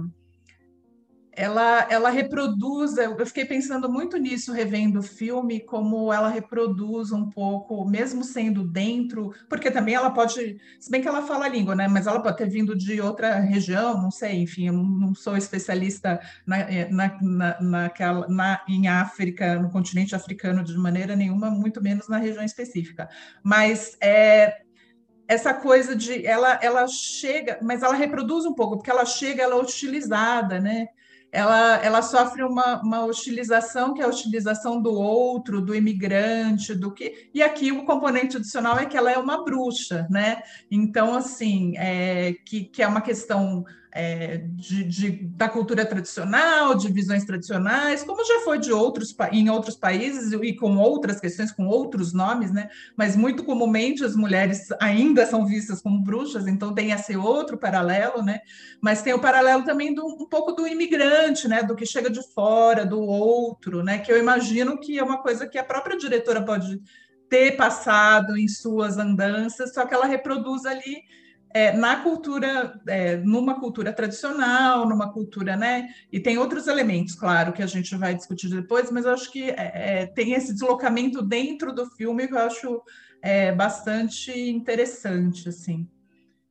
ela, 1.37 1.85
ela 1.87 2.09
reproduz, 2.09 2.97
eu 2.97 3.23
fiquei 3.27 3.45
pensando 3.45 3.87
muito 3.87 4.17
nisso, 4.17 4.51
revendo 4.51 4.99
o 4.99 5.03
filme, 5.03 5.59
como 5.59 6.11
ela 6.11 6.29
reproduz 6.29 7.11
um 7.11 7.29
pouco, 7.29 7.87
mesmo 7.87 8.23
sendo 8.23 8.67
dentro, 8.67 9.31
porque 9.47 9.69
também 9.69 9.93
ela 9.93 10.09
pode, 10.09 10.57
se 10.79 10.89
bem 10.89 10.99
que 10.99 11.07
ela 11.07 11.21
fala 11.21 11.45
a 11.45 11.47
língua, 11.49 11.75
né, 11.75 11.87
mas 11.87 12.07
ela 12.07 12.19
pode 12.19 12.37
ter 12.37 12.49
vindo 12.49 12.75
de 12.75 12.99
outra 12.99 13.35
região, 13.35 14.01
não 14.01 14.09
sei, 14.09 14.41
enfim, 14.41 14.65
eu 14.65 14.73
não 14.73 15.13
sou 15.13 15.37
especialista 15.37 16.19
na, 16.43 16.57
na, 16.89 17.17
na, 17.21 17.61
naquela, 17.61 18.27
na, 18.27 18.59
em 18.67 18.87
África, 18.87 19.59
no 19.59 19.69
continente 19.69 20.15
africano 20.15 20.63
de 20.63 20.75
maneira 20.75 21.15
nenhuma, 21.15 21.51
muito 21.51 21.79
menos 21.83 22.09
na 22.09 22.17
região 22.17 22.43
específica, 22.43 23.07
mas 23.43 23.95
é, 24.01 24.57
essa 25.27 25.53
coisa 25.53 25.95
de 25.95 26.25
ela 26.25 26.59
ela 26.63 26.87
chega, 26.87 27.59
mas 27.61 27.83
ela 27.83 27.93
reproduz 27.93 28.43
um 28.43 28.55
pouco, 28.55 28.77
porque 28.77 28.89
ela 28.89 29.05
chega, 29.05 29.43
ela 29.43 29.53
é 29.53 29.61
utilizada, 29.61 30.59
né? 30.59 30.87
Ela, 31.31 31.75
ela 31.83 32.01
sofre 32.01 32.43
uma, 32.43 32.81
uma 32.81 33.05
hostilização, 33.05 33.93
que 33.93 34.01
é 34.01 34.05
a 34.05 34.09
hostilização 34.09 34.81
do 34.81 34.93
outro, 34.93 35.61
do 35.61 35.75
imigrante, 35.75 36.73
do 36.73 36.91
que. 36.91 37.29
E 37.33 37.41
aqui 37.41 37.71
o 37.71 37.85
componente 37.85 38.37
adicional 38.37 38.77
é 38.79 38.85
que 38.85 38.97
ela 38.97 39.11
é 39.11 39.17
uma 39.17 39.43
bruxa, 39.43 40.07
né? 40.09 40.41
Então, 40.71 41.15
assim, 41.15 41.73
é, 41.77 42.33
que, 42.45 42.63
que 42.63 42.81
é 42.81 42.87
uma 42.87 43.01
questão 43.01 43.65
é, 43.97 44.37
de, 44.53 44.83
de, 44.83 45.11
da 45.29 45.49
cultura 45.49 45.83
tradicional, 45.83 46.75
de 46.75 46.87
visões 46.91 47.25
tradicionais, 47.25 48.03
como 48.03 48.23
já 48.23 48.41
foi 48.41 48.59
de 48.59 48.71
outros 48.71 49.15
em 49.31 49.49
outros 49.49 49.75
países 49.75 50.31
e 50.31 50.53
com 50.53 50.77
outras 50.77 51.19
questões, 51.19 51.51
com 51.51 51.65
outros 51.65 52.13
nomes, 52.13 52.51
né? 52.51 52.69
Mas 52.95 53.15
muito 53.15 53.43
comumente 53.43 54.05
as 54.05 54.15
mulheres 54.15 54.67
ainda 54.79 55.25
são 55.25 55.47
vistas 55.47 55.81
como 55.81 56.03
bruxas, 56.03 56.45
então 56.45 56.75
tem 56.75 56.91
esse 56.91 57.17
outro 57.17 57.57
paralelo, 57.57 58.21
né? 58.21 58.39
Mas 58.79 59.01
tem 59.01 59.13
o 59.13 59.19
paralelo 59.19 59.63
também 59.63 59.95
do, 59.95 60.05
um 60.05 60.29
pouco 60.29 60.51
do 60.51 60.67
imigrante, 60.67 61.47
né? 61.47 61.63
Do 61.63 61.75
que 61.75 61.85
chega 61.85 62.11
de 62.11 62.21
fora, 62.35 62.85
do 62.85 63.01
outro, 63.01 63.83
né? 63.83 63.97
Que 63.97 64.11
eu 64.11 64.19
imagino 64.19 64.79
que 64.79 64.99
é 64.99 65.03
uma 65.03 65.23
coisa 65.23 65.47
que 65.47 65.57
a 65.57 65.63
própria 65.63 65.97
diretora 65.97 66.45
pode 66.45 66.79
ter 67.27 67.57
passado 67.57 68.37
em 68.37 68.47
suas 68.47 68.99
andanças, 68.99 69.73
só 69.73 69.87
que 69.87 69.93
ela 69.95 70.05
reproduz 70.05 70.67
ali 70.67 71.01
é, 71.57 71.71
na 71.71 72.03
cultura, 72.03 72.79
é, 72.87 73.17
numa 73.17 73.59
cultura 73.59 73.91
tradicional, 73.91 74.87
numa 74.87 75.11
cultura, 75.11 75.55
né? 75.55 75.87
E 76.11 76.19
tem 76.19 76.37
outros 76.37 76.67
elementos, 76.67 77.15
claro, 77.15 77.51
que 77.51 77.63
a 77.63 77.67
gente 77.67 77.95
vai 77.95 78.13
discutir 78.13 78.47
depois, 78.47 78.91
mas 78.91 79.07
acho 79.07 79.31
que 79.31 79.49
é, 79.49 79.71
é 80.01 80.05
tem 80.05 80.33
esse 80.33 80.53
deslocamento 80.53 81.19
dentro 81.23 81.73
do 81.73 81.87
filme 81.87 82.27
que 82.27 82.33
eu 82.35 82.39
acho 82.39 82.81
é, 83.23 83.51
bastante 83.51 84.31
interessante, 84.31 85.49
assim. 85.49 85.87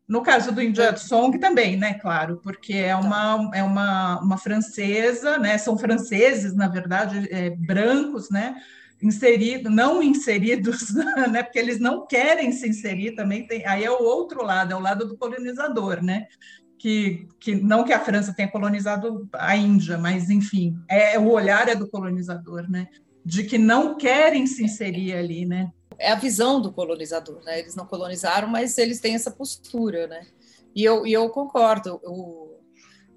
No 0.09 0.23
caso 0.23 0.51
do 0.51 0.61
India 0.61 0.97
Song 0.97 1.39
também, 1.39 1.77
né? 1.77 1.95
Claro, 1.95 2.41
porque 2.43 2.75
é 2.75 2.97
uma, 2.97 3.51
é 3.55 3.63
uma, 3.63 4.21
uma 4.21 4.39
francesa, 4.39 5.39
né? 5.39 5.57
São 5.57 5.79
franceses, 5.79 6.53
na 6.53 6.67
verdade, 6.67 7.29
é, 7.31 7.51
brancos, 7.51 8.29
né? 8.29 8.57
Inseridos, 9.03 9.73
não 9.73 10.03
inseridos, 10.03 10.95
né? 11.31 11.43
Porque 11.43 11.59
eles 11.59 11.79
não 11.79 12.07
querem 12.07 12.53
se 12.53 12.69
inserir 12.69 13.13
também. 13.13 13.47
Tem, 13.47 13.67
aí 13.67 13.85
é 13.85 13.91
o 13.91 14.03
outro 14.03 14.43
lado, 14.43 14.73
é 14.73 14.77
o 14.77 14.81
lado 14.81 15.07
do 15.07 15.17
colonizador, 15.17 16.03
né? 16.03 16.27
Que, 16.79 17.27
que 17.41 17.55
não 17.55 17.85
que 17.85 17.93
a 17.93 18.01
França 18.01 18.35
tenha 18.35 18.51
colonizado 18.51 19.29
a 19.33 19.57
Índia, 19.57 19.97
mas 19.97 20.31
enfim, 20.31 20.79
é 20.89 21.19
o 21.19 21.31
olhar 21.31 21.69
é 21.69 21.75
do 21.75 21.89
colonizador, 21.89 22.71
né? 22.71 22.89
De 23.25 23.45
que 23.45 23.59
não 23.59 23.97
querem 23.97 24.47
se 24.47 24.65
inserir 24.65 25.15
ali, 25.15 25.47
né? 25.47 25.71
É 25.99 26.13
a 26.13 26.17
visão 26.17 26.61
do 26.61 26.73
colonizador, 26.73 27.43
né? 27.45 27.59
Eles 27.59 27.75
não 27.75 27.87
colonizaram, 27.87 28.49
mas 28.49 28.77
eles 28.77 29.01
têm 29.01 29.15
essa 29.15 29.31
postura, 29.31 30.07
né? 30.07 30.27
E 30.75 30.85
eu, 30.85 31.07
e 31.07 31.13
eu 31.13 31.29
concordo. 31.31 31.99
O, 32.05 32.56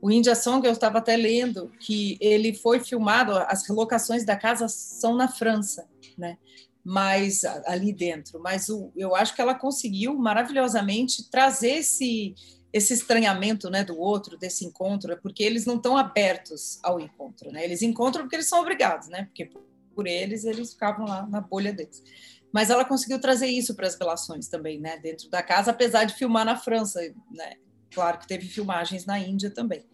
o 0.02 0.10
India 0.10 0.36
Song, 0.36 0.66
eu 0.66 0.72
estava 0.72 1.00
até 1.00 1.16
lendo 1.16 1.72
que 1.80 2.18
ele 2.22 2.54
foi 2.54 2.80
filmado, 2.80 3.34
as 3.34 3.68
relocações 3.68 4.26
da 4.26 4.36
casa 4.36 4.68
são 4.68 5.16
na 5.16 5.28
França, 5.28 5.88
né? 6.18 6.38
Mas 6.84 7.44
ali 7.66 7.92
dentro, 7.92 8.40
mas 8.42 8.70
o, 8.70 8.92
eu 8.96 9.16
acho 9.16 9.36
que 9.36 9.42
ela 9.42 9.54
conseguiu 9.54 10.16
maravilhosamente 10.18 11.30
trazer 11.30 11.72
esse 11.72 12.34
esse 12.72 12.94
estranhamento, 12.94 13.68
né, 13.68 13.84
do 13.84 14.00
outro, 14.00 14.38
desse 14.38 14.64
encontro, 14.64 15.20
porque 15.24 15.42
eles 15.42 15.66
não 15.66 15.78
estão 15.78 15.98
abertos 15.98 16.80
ao 16.84 17.00
encontro, 17.00 17.52
né? 17.52 17.64
Eles 17.64 17.82
encontram 17.82 18.24
porque 18.24 18.36
eles 18.36 18.48
são 18.48 18.60
obrigados, 18.60 19.08
né? 19.08 19.26
Porque 19.26 19.50
por 19.96 20.06
eles 20.06 20.46
eles 20.46 20.74
ficavam 20.74 21.08
lá 21.08 21.26
na 21.26 21.42
bolha 21.42 21.74
deles. 21.74 22.04
Mas 22.52 22.70
ela 22.70 22.86
conseguiu 22.86 23.20
trazer 23.20 23.48
isso 23.48 23.76
para 23.76 23.88
as 23.88 23.96
relações 23.96 24.48
também, 24.48 24.80
né, 24.80 24.98
dentro 25.00 25.30
da 25.30 25.42
casa, 25.42 25.72
apesar 25.72 26.04
de 26.04 26.14
filmar 26.14 26.46
na 26.46 26.56
França, 26.56 27.02
né? 27.32 27.54
Claro 27.92 28.20
que 28.20 28.28
teve 28.28 28.48
filmagens 28.48 29.06
na 29.06 29.20
Índia 29.20 29.50
também. 29.50 29.86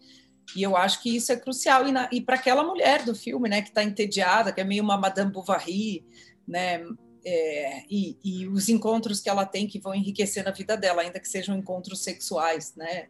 E 0.54 0.62
eu 0.62 0.76
acho 0.76 1.02
que 1.02 1.14
isso 1.16 1.32
é 1.32 1.36
crucial. 1.36 1.84
E, 1.86 1.92
e 2.12 2.20
para 2.20 2.36
aquela 2.36 2.62
mulher 2.62 3.04
do 3.04 3.14
filme, 3.14 3.48
né, 3.48 3.62
que 3.62 3.68
está 3.68 3.82
entediada, 3.82 4.52
que 4.52 4.60
é 4.60 4.64
meio 4.64 4.82
uma 4.82 4.96
Madame 4.96 5.32
Bovary, 5.32 6.04
né, 6.46 6.84
é, 7.24 7.82
e, 7.90 8.16
e, 8.22 8.46
os 8.46 8.68
encontros 8.68 9.20
que 9.20 9.28
ela 9.28 9.44
tem 9.44 9.66
que 9.66 9.80
vão 9.80 9.92
enriquecer 9.92 10.46
a 10.46 10.52
vida 10.52 10.76
dela, 10.76 11.02
ainda 11.02 11.18
que 11.18 11.28
sejam 11.28 11.56
encontros 11.56 12.04
sexuais, 12.04 12.72
né? 12.76 13.08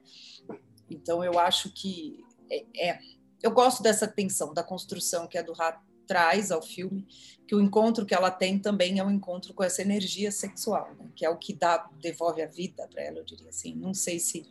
Então 0.90 1.22
eu 1.22 1.38
acho 1.38 1.70
que 1.70 2.24
é, 2.50 2.64
é 2.78 2.98
eu 3.42 3.50
gosto 3.50 3.82
dessa 3.82 4.08
tensão 4.08 4.54
da 4.54 4.62
construção 4.62 5.26
que 5.26 5.36
a 5.36 5.42
Durra 5.42 5.78
traz 6.06 6.50
ao 6.50 6.62
filme, 6.62 7.06
que 7.46 7.54
o 7.54 7.60
encontro 7.60 8.06
que 8.06 8.14
ela 8.14 8.30
tem 8.30 8.58
também 8.58 8.98
é 8.98 9.04
um 9.04 9.10
encontro 9.10 9.52
com 9.52 9.62
essa 9.62 9.82
energia 9.82 10.32
sexual, 10.32 10.94
né? 10.98 11.10
que 11.14 11.24
é 11.24 11.28
o 11.28 11.36
que 11.36 11.52
dá 11.52 11.86
devolve 12.00 12.40
a 12.40 12.46
vida 12.46 12.88
para 12.88 13.02
ela, 13.02 13.18
eu 13.18 13.24
diria 13.24 13.50
assim. 13.50 13.74
Não 13.74 13.92
sei 13.92 14.18
se 14.18 14.46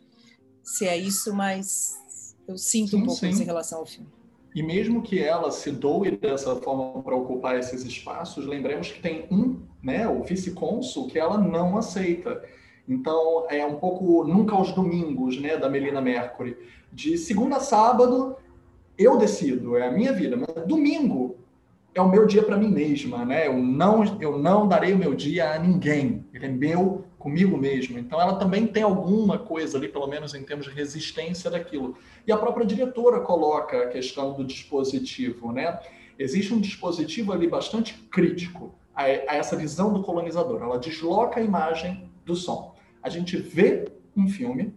se 0.66 0.86
é 0.86 0.96
isso, 0.96 1.32
mas 1.32 1.96
eu 2.48 2.58
sinto 2.58 2.90
sim, 2.90 2.96
um 2.96 3.06
pouco 3.06 3.20
sim. 3.20 3.28
isso 3.30 3.42
em 3.42 3.46
relação 3.46 3.78
ao 3.78 3.86
filme. 3.86 4.08
E 4.52 4.62
mesmo 4.62 5.00
que 5.00 5.22
ela 5.22 5.50
se 5.52 5.70
doe 5.70 6.10
dessa 6.16 6.56
forma 6.56 7.02
para 7.02 7.14
ocupar 7.14 7.56
esses 7.56 7.84
espaços, 7.84 8.46
lembremos 8.46 8.90
que 8.90 9.00
tem 9.00 9.26
um, 9.30 9.60
né, 9.82 10.08
o 10.08 10.24
vice-cônsul, 10.24 11.06
que 11.06 11.18
ela 11.18 11.38
não 11.38 11.78
aceita. 11.78 12.42
Então, 12.88 13.46
é 13.48 13.64
um 13.64 13.76
pouco 13.76 14.24
nunca 14.24 14.56
aos 14.56 14.72
domingos, 14.72 15.40
né, 15.40 15.56
da 15.56 15.68
Melina 15.68 16.00
Mercury. 16.00 16.56
De 16.92 17.16
segunda 17.16 17.56
a 17.56 17.60
sábado, 17.60 18.36
eu 18.98 19.18
decido, 19.18 19.76
é 19.76 19.86
a 19.86 19.92
minha 19.92 20.12
vida. 20.12 20.36
Mas 20.36 20.66
domingo 20.66 21.36
é 21.94 22.00
o 22.00 22.08
meu 22.08 22.26
dia 22.26 22.42
para 22.42 22.56
mim 22.56 22.68
mesma, 22.68 23.24
né? 23.24 23.46
Eu 23.46 23.56
não, 23.58 24.04
eu 24.20 24.38
não 24.38 24.66
darei 24.66 24.94
o 24.94 24.98
meu 24.98 25.14
dia 25.14 25.52
a 25.52 25.58
ninguém. 25.58 26.24
Ele 26.32 26.46
é 26.46 26.48
meu 26.48 27.04
comigo 27.18 27.56
mesmo. 27.56 27.98
Então 27.98 28.20
ela 28.20 28.36
também 28.36 28.66
tem 28.66 28.82
alguma 28.82 29.38
coisa 29.38 29.78
ali, 29.78 29.88
pelo 29.88 30.06
menos 30.06 30.34
em 30.34 30.42
termos 30.42 30.66
de 30.66 30.72
resistência 30.72 31.50
daquilo. 31.50 31.96
E 32.26 32.32
a 32.32 32.36
própria 32.36 32.66
diretora 32.66 33.20
coloca 33.20 33.84
a 33.84 33.88
questão 33.88 34.32
do 34.34 34.44
dispositivo, 34.44 35.52
né? 35.52 35.78
Existe 36.18 36.54
um 36.54 36.60
dispositivo 36.60 37.32
ali 37.32 37.46
bastante 37.46 37.94
crítico 38.10 38.74
a, 38.94 39.02
a 39.02 39.36
essa 39.36 39.56
visão 39.56 39.92
do 39.92 40.02
colonizador. 40.02 40.62
Ela 40.62 40.78
desloca 40.78 41.40
a 41.40 41.42
imagem 41.42 42.10
do 42.24 42.34
som. 42.34 42.74
A 43.02 43.08
gente 43.08 43.36
vê 43.36 43.86
um 44.16 44.28
filme 44.28 44.74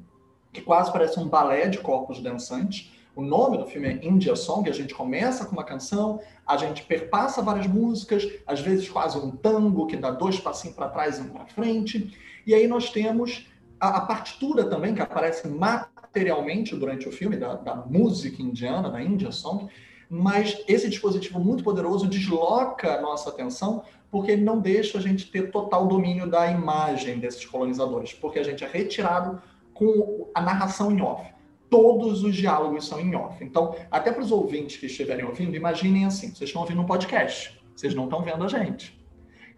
que 0.51 0.61
quase 0.61 0.91
parece 0.91 1.19
um 1.19 1.27
balé 1.27 1.67
de 1.67 1.77
corpos 1.77 2.21
dançantes. 2.21 2.91
O 3.19 3.21
nome 3.21 3.57
do 3.57 3.65
filme 3.65 3.89
é 3.89 3.99
India 4.01 4.33
Song, 4.33 4.69
a 4.69 4.73
gente 4.73 4.93
começa 4.95 5.43
com 5.43 5.51
uma 5.51 5.65
canção, 5.65 6.21
a 6.47 6.55
gente 6.55 6.83
perpassa 6.83 7.41
várias 7.41 7.67
músicas, 7.67 8.25
às 8.47 8.61
vezes 8.61 8.87
quase 8.87 9.17
um 9.17 9.29
tango 9.29 9.87
que 9.87 9.97
dá 9.97 10.09
dois 10.09 10.39
passinhos 10.39 10.73
para 10.73 10.87
trás 10.87 11.17
e 11.17 11.21
um 11.23 11.27
para 11.27 11.45
frente. 11.45 12.17
E 12.47 12.53
aí 12.53 12.65
nós 12.65 12.91
temos 12.91 13.45
a, 13.77 13.97
a, 13.97 14.01
partitura 14.05 14.63
também, 14.69 14.95
que 14.95 15.01
aparece 15.01 15.49
materialmente 15.49 16.73
durante 16.77 17.09
o 17.09 17.11
filme, 17.11 17.35
da, 17.35 17.55
da 17.55 17.75
música 17.75 18.41
indiana, 18.41 18.89
da 18.89 19.03
India 19.03 19.33
Song, 19.33 19.67
mas 20.09 20.63
esse 20.65 20.87
dispositivo 20.87 21.41
muito 21.41 21.61
poderoso 21.61 22.07
desloca 22.07 22.99
a 22.99 23.01
nossa 23.01 23.31
atenção 23.31 23.83
porque 24.09 24.31
ele 24.31 24.45
não 24.45 24.61
deixa 24.61 24.97
a 24.97 25.01
gente 25.01 25.29
ter 25.29 25.51
total 25.51 25.87
domínio 25.87 26.25
da 26.25 26.49
imagem 26.49 27.19
desses 27.19 27.45
colonizadores, 27.45 28.13
porque 28.13 28.39
a 28.39 28.43
gente 28.43 28.63
é 28.63 28.67
retirado 28.67 29.41
com 29.73 30.29
a 30.33 30.41
narração 30.41 30.89
em 30.89 31.01
off. 31.01 31.38
Todos 31.69 32.23
os 32.23 32.35
diálogos 32.35 32.87
são 32.87 32.99
em 32.99 33.15
off. 33.15 33.43
Então, 33.43 33.75
até 33.91 34.11
para 34.11 34.23
os 34.23 34.31
ouvintes 34.31 34.77
que 34.77 34.87
estiverem 34.87 35.25
ouvindo, 35.25 35.55
imaginem 35.55 36.05
assim: 36.05 36.27
vocês 36.33 36.49
estão 36.49 36.61
ouvindo 36.61 36.81
um 36.81 36.85
podcast, 36.85 37.61
vocês 37.75 37.93
não 37.93 38.05
estão 38.05 38.23
vendo 38.23 38.43
a 38.43 38.47
gente. 38.47 38.99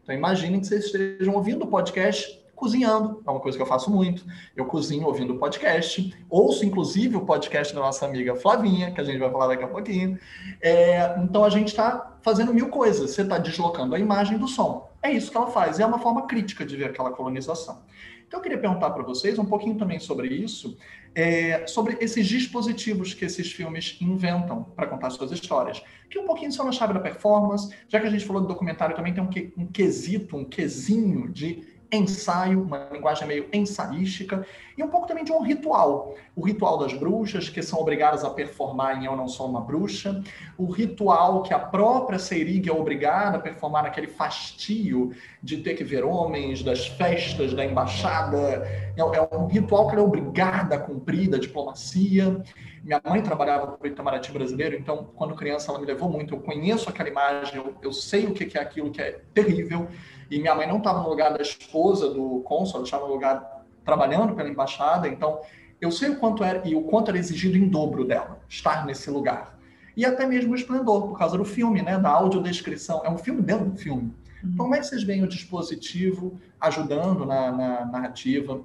Então, 0.04 0.16
imaginem 0.16 0.60
que 0.60 0.68
vocês 0.68 0.86
estejam 0.86 1.36
ouvindo 1.36 1.64
o 1.64 1.68
podcast 1.68 2.42
cozinhando, 2.62 3.24
é 3.26 3.32
uma 3.32 3.40
coisa 3.40 3.58
que 3.58 3.62
eu 3.64 3.68
faço 3.68 3.90
muito. 3.90 4.24
Eu 4.56 4.66
cozinho 4.66 5.08
ouvindo 5.08 5.34
o 5.34 5.40
podcast, 5.40 6.16
ouço 6.30 6.64
inclusive 6.64 7.16
o 7.16 7.26
podcast 7.26 7.74
da 7.74 7.80
nossa 7.82 8.06
amiga 8.06 8.36
Flavinha, 8.36 8.92
que 8.92 9.02
a 9.02 9.04
gente 9.04 9.18
vai 9.18 9.32
falar 9.32 9.48
daqui 9.48 9.64
a 9.64 9.68
pouquinho. 9.68 10.20
É, 10.62 11.16
então 11.24 11.44
a 11.44 11.50
gente 11.50 11.70
está 11.70 12.20
fazendo 12.22 12.54
mil 12.54 12.70
coisas, 12.70 13.10
você 13.10 13.24
está 13.24 13.40
deslocando 13.40 13.96
a 13.96 14.00
imagem 14.00 14.38
do 14.38 14.48
som. 14.48 14.92
É 15.02 15.12
isso 15.12 15.32
que 15.32 15.38
ela 15.38 15.48
faz, 15.48 15.80
é 15.80 15.86
uma 15.88 15.98
forma 15.98 16.28
crítica 16.28 16.64
de 16.64 16.78
ver 16.78 16.86
aquela 16.86 17.10
colonização. 17.10 17.82
Então 18.28 18.40
eu 18.40 18.44
queria 18.44 18.60
perguntar 18.60 18.92
para 18.92 19.02
vocês 19.02 19.40
um 19.40 19.46
pouquinho 19.46 19.76
também 19.76 20.00
sobre 20.00 20.28
isso, 20.28 20.78
é, 21.14 21.66
sobre 21.68 21.98
esses 22.00 22.26
dispositivos 22.28 23.14
que 23.14 23.26
esses 23.26 23.52
filmes 23.52 23.98
inventam 24.02 24.64
para 24.64 24.88
contar 24.88 25.10
suas 25.10 25.32
histórias. 25.32 25.82
Que 26.10 26.18
um 26.18 26.26
pouquinho 26.26 26.52
são 26.52 26.66
na 26.66 26.72
chave 26.72 26.94
da 26.94 27.00
performance, 27.00 27.74
já 27.88 28.00
que 28.00 28.08
a 28.08 28.10
gente 28.10 28.26
falou 28.26 28.42
do 28.42 28.48
documentário 28.48 28.96
também 28.96 29.14
tem 29.14 29.24
um, 29.24 29.28
que, 29.28 29.54
um 29.58 29.66
quesito, 29.66 30.38
um 30.38 30.46
quesinho 30.46 31.30
de 31.30 31.71
ensaio, 31.92 32.62
uma 32.62 32.88
linguagem 32.92 33.28
meio 33.28 33.48
ensaística, 33.52 34.46
e 34.78 34.84
um 34.84 34.88
pouco 34.88 35.08
também 35.08 35.24
de 35.24 35.32
um 35.32 35.42
ritual. 35.42 36.16
O 36.36 36.46
ritual 36.46 36.78
das 36.78 36.94
bruxas, 36.94 37.50
que 37.50 37.62
são 37.62 37.80
obrigadas 37.80 38.24
a 38.24 38.30
performar 38.30 39.02
em 39.02 39.06
Eu 39.06 39.16
Não 39.16 39.28
Sou 39.28 39.48
Uma 39.48 39.62
Bruxa, 39.62 40.24
o 40.58 40.66
ritual 40.66 41.44
que 41.44 41.54
a 41.54 41.60
própria 41.60 42.18
Seirig 42.18 42.70
é 42.70 42.74
obrigada 42.74 43.38
a 43.38 43.40
performar 43.42 43.84
naquele 43.84 44.08
fastio 44.08 45.12
de 45.44 45.58
ter 45.58 45.74
que 45.74 45.84
ver 45.84 46.04
homens, 46.04 46.64
das 46.64 46.88
festas, 46.88 47.54
da 47.54 47.66
embaixada. 47.66 48.38
É, 48.38 48.94
é 48.98 49.38
um 49.38 49.48
ritual 49.48 49.88
que 49.88 49.96
ela 49.96 50.04
é 50.04 50.06
obrigada 50.06 50.76
a 50.76 50.80
cumprir, 50.80 51.30
da 51.30 51.38
diplomacia. 51.38 52.42
Minha 52.84 53.02
mãe 53.08 53.22
trabalhava 53.22 53.68
para 53.68 53.88
o 53.88 53.92
Itamaraty 53.92 54.32
brasileiro, 54.32 54.76
então, 54.76 55.10
quando 55.16 55.36
criança, 55.36 55.72
ela 55.72 55.80
me 55.80 55.86
levou 55.86 56.10
muito. 56.10 56.34
Eu 56.34 56.40
conheço 56.40 56.90
aquela 56.90 57.10
imagem, 57.10 57.58
eu, 57.58 57.76
eu 57.82 57.94
sei 57.94 58.26
o 58.26 58.34
que 58.34 58.58
é 58.58 58.62
aquilo 58.62 58.90
que 58.90 59.02
é 59.02 59.22
terrível. 59.34 59.88
E 60.32 60.40
minha 60.40 60.56
mãe 60.56 60.66
não 60.66 60.78
estava 60.78 61.04
no 61.04 61.10
lugar 61.10 61.34
da 61.34 61.42
esposa 61.42 62.10
do 62.10 62.40
cônsul, 62.46 62.78
ela 62.78 62.86
estava 62.86 63.06
no 63.06 63.14
lugar 63.14 63.66
trabalhando 63.84 64.34
pela 64.34 64.48
embaixada, 64.48 65.10
então 65.10 65.42
eu 65.82 65.92
sei 65.92 66.10
o 66.10 66.16
quanto 66.16 66.42
era 66.42 66.66
e 66.66 66.74
o 66.74 66.84
quanto 66.84 67.10
era 67.10 67.18
exigido 67.18 67.58
em 67.58 67.68
dobro 67.68 68.06
dela 68.06 68.40
estar 68.48 68.86
nesse 68.86 69.10
lugar. 69.10 69.60
E 69.98 70.06
até 70.06 70.26
mesmo 70.26 70.54
o 70.54 70.56
esplendor, 70.56 71.10
por 71.10 71.18
causa 71.18 71.38
do 71.38 71.44
filme, 71.44 71.82
né, 71.82 72.00
da 72.00 72.10
audiodescrição. 72.10 73.02
É 73.04 73.10
um 73.10 73.18
filme 73.18 73.42
dentro 73.42 73.72
do 73.72 73.78
filme. 73.78 74.04
Uhum. 74.04 74.50
Então, 74.54 74.66
como 74.66 74.76
é 74.76 74.80
que 74.80 74.86
vocês 74.86 75.04
veem 75.04 75.22
o 75.22 75.28
dispositivo 75.28 76.40
ajudando 76.62 77.26
na, 77.26 77.52
na 77.52 77.86
narrativa 77.86 78.62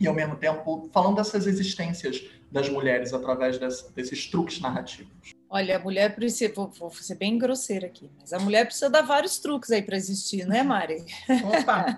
e, 0.00 0.06
ao 0.06 0.14
mesmo 0.14 0.36
tempo, 0.36 0.88
falando 0.90 1.16
dessas 1.16 1.46
existências 1.46 2.24
das 2.50 2.68
mulheres 2.70 3.12
através 3.12 3.58
desse, 3.58 3.92
desses 3.92 4.26
truques 4.26 4.58
narrativos? 4.58 5.34
Olha, 5.54 5.76
a 5.76 5.78
mulher 5.78 6.16
precisa, 6.16 6.52
vou, 6.52 6.68
vou, 6.68 6.90
ser 6.90 7.14
bem 7.14 7.38
grosseira 7.38 7.86
aqui, 7.86 8.10
mas 8.18 8.32
a 8.32 8.40
mulher 8.40 8.64
precisa 8.64 8.90
dar 8.90 9.02
vários 9.02 9.38
truques 9.38 9.70
aí 9.70 9.82
para 9.82 9.96
existir, 9.96 10.44
né, 10.48 10.64
Mari? 10.64 11.04
Opa! 11.44 11.96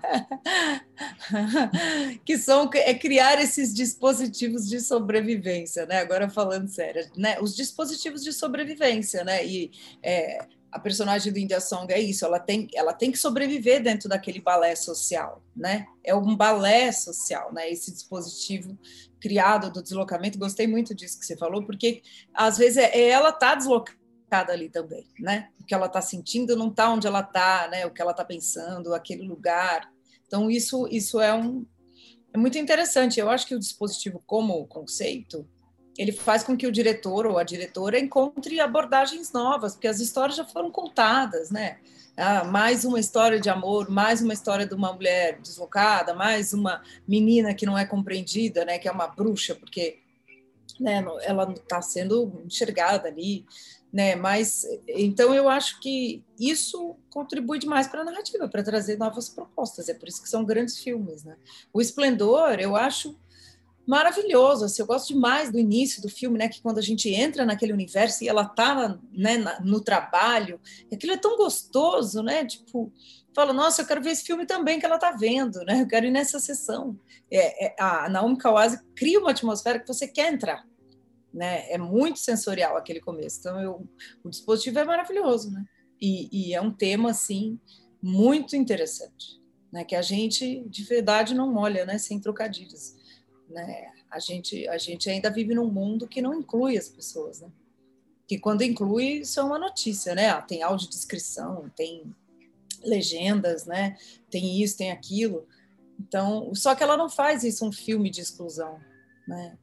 que 2.23 2.37
são 2.37 2.69
é 2.75 2.93
criar 2.93 3.41
esses 3.41 3.73
dispositivos 3.73 4.69
de 4.69 4.79
sobrevivência, 4.79 5.87
né? 5.87 6.01
Agora 6.01 6.29
falando 6.29 6.69
sério, 6.69 7.11
né? 7.17 7.39
Os 7.41 7.57
dispositivos 7.57 8.23
de 8.23 8.31
sobrevivência, 8.31 9.25
né? 9.25 9.47
E 9.47 9.71
é, 10.03 10.45
a 10.77 10.79
personagem 10.79 11.33
do 11.33 11.39
India 11.39 11.59
Song 11.59 11.91
é 11.91 11.99
isso, 11.99 12.23
ela 12.23 12.39
tem, 12.39 12.69
ela 12.75 12.93
tem 12.93 13.11
que 13.11 13.17
sobreviver 13.17 13.83
dentro 13.83 14.11
daquele 14.11 14.43
balé 14.43 14.77
social, 14.77 15.43
né? 15.57 15.87
É 16.05 16.15
um 16.15 16.37
balé 16.37 16.93
social, 16.93 17.51
né? 17.51 17.71
Esse 17.71 17.91
dispositivo 17.91 18.79
criado 19.19 19.73
do 19.73 19.83
deslocamento, 19.83 20.39
gostei 20.39 20.67
muito 20.67 20.95
disso 20.95 21.19
que 21.19 21.25
você 21.25 21.35
falou, 21.35 21.65
porque 21.65 22.03
às 22.35 22.59
vezes 22.59 22.77
é, 22.77 22.95
é 22.95 23.09
ela 23.09 23.33
tá 23.33 23.55
deslocada 23.55 24.53
ali 24.53 24.69
também, 24.69 25.09
né? 25.19 25.49
O 25.59 25.65
que 25.65 25.75
ela 25.75 25.87
está 25.87 26.03
sentindo 26.03 26.55
não 26.55 26.69
está 26.69 26.91
onde 26.91 27.07
ela 27.07 27.21
está, 27.21 27.69
né? 27.69 27.87
O 27.87 27.91
que 27.91 28.03
ela 28.03 28.11
está 28.11 28.25
pensando, 28.25 28.93
aquele 28.93 29.27
lugar. 29.27 29.91
Então 30.27 30.51
isso 30.51 30.87
isso 30.89 31.19
é 31.19 31.33
um 31.33 31.65
é 32.35 32.37
muito 32.37 32.59
interessante. 32.59 33.19
Eu 33.19 33.31
acho 33.31 33.47
que 33.47 33.55
o 33.55 33.59
dispositivo 33.59 34.23
como 34.27 34.67
conceito 34.67 35.49
ele 35.99 36.13
faz 36.13 36.43
com 36.43 36.57
que 36.57 36.67
o 36.67 36.73
diretor 36.73 37.27
ou 37.27 37.39
a 37.39 37.45
diretora 37.45 37.99
encontre 37.99 38.61
abordagens 38.61 39.33
novas, 39.33 39.75
porque 39.75 39.89
as 39.89 40.01
histórias 40.01 40.37
já 40.37 40.45
foram 40.45 40.71
contadas, 40.71 41.51
né? 41.51 41.79
Ah, 42.17 42.45
mais 42.45 42.85
uma 42.85 42.99
história 42.99 43.39
de 43.39 43.51
amor, 43.51 43.91
mais 43.91 44.23
uma 44.23 44.33
história 44.33 44.67
de 44.67 44.75
uma 44.75 44.93
mulher 44.93 45.39
deslocada, 45.41 46.15
mais 46.15 46.53
uma 46.55 46.83
menina 47.07 47.55
que 47.55 47.67
não 47.67 47.77
é 47.77 47.85
compreendida, 47.85 48.65
né? 48.65 48.79
Que 48.79 48.89
é 48.89 48.93
uma 48.93 49.07
bruxa, 49.07 49.55
porque 49.55 49.99
né, 50.81 51.05
ela 51.23 51.53
está 51.53 51.81
sendo 51.83 52.43
enxergada 52.45 53.09
ali, 53.09 53.45
né? 53.93 54.15
Mas 54.17 54.67
então 54.89 55.35
eu 55.35 55.49
acho 55.49 55.81
que 55.81 56.25
isso 56.39 56.97
contribui 57.11 57.59
demais 57.59 57.87
para 57.87 58.03
a 58.03 58.05
narrativa, 58.05 58.49
para 58.49 58.63
trazer 58.63 58.99
novas 58.99 59.29
propostas. 59.29 59.89
É 59.89 59.95
por 59.95 60.09
isso 60.09 60.23
que 60.23 60.29
são 60.29 60.45
grandes 60.45 60.79
filmes, 60.79 61.25
né? 61.25 61.37
O 61.73 61.81
Esplendor, 61.81 62.59
eu 62.61 62.77
acho 62.77 63.19
maravilhoso. 63.87 64.65
Assim, 64.65 64.83
eu 64.83 64.87
gosto 64.87 65.09
demais 65.15 65.51
do 65.51 65.59
início 65.59 66.03
do 66.03 66.09
filme, 66.09 66.39
né? 66.39 66.49
Que 66.49 66.61
quando 66.61 66.79
a 66.79 66.83
gente 66.83 67.09
entra 67.09 67.47
naquele 67.47 67.73
universo 67.73 68.25
e 68.25 68.29
ela 68.29 68.45
tá 68.45 68.99
né, 69.13 69.39
no 69.63 69.81
trabalho, 69.81 70.61
aquilo 70.93 71.13
é 71.13 71.17
tão 71.17 71.37
gostoso, 71.37 72.23
né? 72.23 72.45
Tipo, 72.45 72.93
fala, 73.35 73.53
nossa, 73.53 73.83
eu 73.83 73.87
quero 73.87 74.03
ver 74.03 74.11
esse 74.11 74.25
filme 74.25 74.45
também 74.45 74.81
que 74.81 74.87
ela 74.87 74.99
tá 74.99 75.13
vendo, 75.13 75.61
né? 75.65 75.83
Eu 75.83 75.87
quero 75.87 76.07
ir 76.07 76.11
nessa 76.11 76.41
sessão. 76.41 76.99
É, 77.31 77.67
é, 77.67 77.77
a 77.79 78.09
Naomi 78.09 78.37
Kawase 78.37 78.81
cria 78.97 79.21
uma 79.21 79.31
atmosfera 79.31 79.79
que 79.79 79.87
você 79.87 80.09
quer 80.09 80.33
entrar, 80.33 80.67
né? 81.33 81.71
É 81.71 81.79
muito 81.79 82.19
sensorial 82.19 82.77
aquele 82.77 83.01
começo. 83.01 83.39
Então, 83.39 83.61
eu, 83.61 83.89
o 84.25 84.29
dispositivo 84.29 84.81
é 84.81 84.85
maravilhoso, 84.85 85.53
né? 85.53 85.65
E, 86.01 86.29
e 86.51 86.55
é 86.55 86.61
um 86.61 86.73
tema 86.73 87.11
assim 87.11 87.59
muito 88.03 88.57
interessante, 88.57 89.41
né? 89.73 89.85
Que 89.85 89.95
a 89.95 90.03
gente 90.03 90.65
de 90.69 90.83
verdade 90.83 91.35
não 91.35 91.57
olha, 91.57 91.87
né? 91.87 91.99
Sem 91.99 92.21
trocadilhos 92.21 93.06
né? 93.49 93.93
A 94.11 94.19
gente, 94.19 94.67
a 94.69 94.79
gente 94.79 95.09
ainda 95.09 95.31
vive 95.31 95.55
num 95.55 95.71
mundo 95.71 96.07
que 96.07 96.23
não 96.23 96.35
inclui 96.35 96.77
as 96.77 96.89
pessoas, 96.89 97.41
né? 97.41 97.49
Que 98.27 98.39
quando 98.39 98.63
inclui, 98.63 99.21
isso 99.21 99.39
é 99.39 99.43
uma 99.43 99.59
notícia, 99.59 100.15
né? 100.15 100.31
Ah, 100.31 100.43
tem 100.43 100.63
audiodescrição, 100.63 101.71
tem 101.77 102.15
legendas, 102.83 103.67
né? 103.67 103.97
Tem 104.31 104.61
isso, 104.63 104.77
tem 104.77 104.91
aquilo. 104.91 105.47
Então, 105.99 106.55
só 106.55 106.75
que 106.75 106.83
ela 106.83 106.97
não 106.97 107.09
faz 107.09 107.45
isso 107.45 107.65
um 107.65 107.73
filme 107.73 108.11
de 108.11 108.21
exclusão, 108.21 108.81
né? 109.27 109.57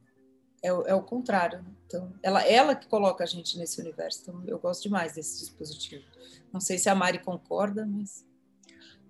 É, 0.62 0.68
é 0.68 0.94
o 0.94 1.02
contrário. 1.02 1.64
Então, 1.86 2.12
ela, 2.22 2.42
ela 2.42 2.74
que 2.74 2.88
coloca 2.88 3.22
a 3.22 3.26
gente 3.26 3.58
nesse 3.58 3.80
universo. 3.80 4.22
Então, 4.22 4.42
eu 4.46 4.58
gosto 4.58 4.84
demais 4.84 5.12
desse 5.14 5.40
dispositivo. 5.40 6.04
Não 6.52 6.60
sei 6.60 6.78
se 6.78 6.88
a 6.88 6.94
Mari 6.94 7.18
concorda, 7.18 7.86
mas. 7.86 8.24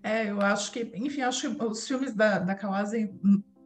É, 0.02 0.30
eu 0.30 0.40
acho 0.40 0.70
que, 0.72 0.80
enfim, 0.94 1.22
acho 1.22 1.54
que 1.54 1.64
os 1.64 1.86
filmes 1.86 2.14
da, 2.14 2.38
da 2.38 2.54
Kawase 2.54 3.10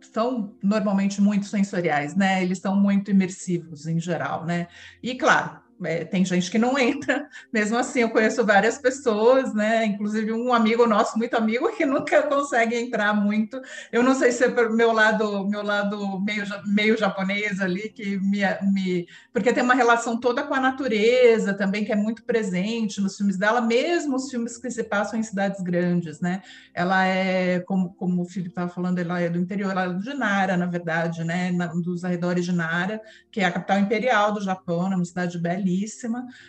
são 0.01 0.57
normalmente 0.63 1.21
muito 1.21 1.47
sensoriais, 1.47 2.15
né? 2.15 2.43
Eles 2.43 2.59
são 2.59 2.77
muito 2.77 3.11
imersivos 3.11 3.87
em 3.87 3.99
geral, 4.01 4.45
né? 4.45 4.69
E 5.03 5.15
claro, 5.15 5.61
é, 5.85 6.05
tem 6.05 6.25
gente 6.25 6.51
que 6.51 6.59
não 6.59 6.79
entra, 6.79 7.29
mesmo 7.53 7.77
assim 7.77 8.01
eu 8.01 8.11
conheço 8.11 8.45
várias 8.45 8.79
pessoas, 8.79 9.55
né? 9.55 9.85
Inclusive 9.85 10.33
um 10.33 10.53
amigo 10.53 10.87
nosso, 10.87 11.17
muito 11.17 11.35
amigo, 11.35 11.75
que 11.77 11.85
nunca 11.87 12.23
consegue 12.23 12.77
entrar 12.77 13.15
muito. 13.15 13.61
Eu 13.93 14.03
não 14.03 14.15
sei 14.15 14.33
se 14.33 14.45
é 14.45 14.51
pelo 14.51 14.75
meu 14.75 14.93
lado, 14.93 15.47
meu 15.49 15.63
lado 15.63 16.21
meio, 16.21 16.45
meio 16.67 16.97
japonês 16.97 17.61
ali, 17.61 17.91
que 17.91 18.19
me, 18.19 18.41
me. 18.73 19.07
Porque 19.33 19.53
tem 19.53 19.63
uma 19.63 19.75
relação 19.75 20.19
toda 20.19 20.43
com 20.43 20.55
a 20.55 20.61
natureza 20.61 21.55
também, 21.55 21.85
que 21.85 21.93
é 21.93 21.97
muito 21.97 22.25
presente 22.25 23.01
nos 23.01 23.17
filmes 23.17 23.37
dela, 23.37 23.61
mesmo 23.61 24.17
os 24.17 24.31
filmes 24.31 24.59
que 24.59 24.71
se 24.71 24.83
passam 24.83 25.19
em 25.19 25.23
cidades 25.23 25.61
grandes, 25.61 26.21
né? 26.21 26.43
Ela 26.75 27.05
é, 27.07 27.61
como, 27.61 27.95
como 27.95 28.23
o 28.23 28.25
Felipe 28.25 28.51
estava 28.51 28.69
falando, 28.69 28.99
ela 28.99 29.21
é 29.21 29.29
do 29.29 29.39
interior, 29.39 29.71
ela 29.71 29.85
é 29.85 29.93
de 29.95 30.15
Nara, 30.15 30.57
na 30.57 30.67
verdade, 30.67 31.23
né? 31.23 31.53
Na, 31.53 31.67
dos 31.67 32.05
arredores 32.05 32.45
de 32.45 32.53
Nara, 32.53 33.01
que 33.31 33.41
é 33.41 33.45
a 33.45 33.53
capital 33.53 33.79
imperial 33.79 34.33
do 34.33 34.41
Japão, 34.41 34.93
é 34.93 34.97
uma 34.97 35.05
cidade 35.05 35.39
belíssima 35.39 35.68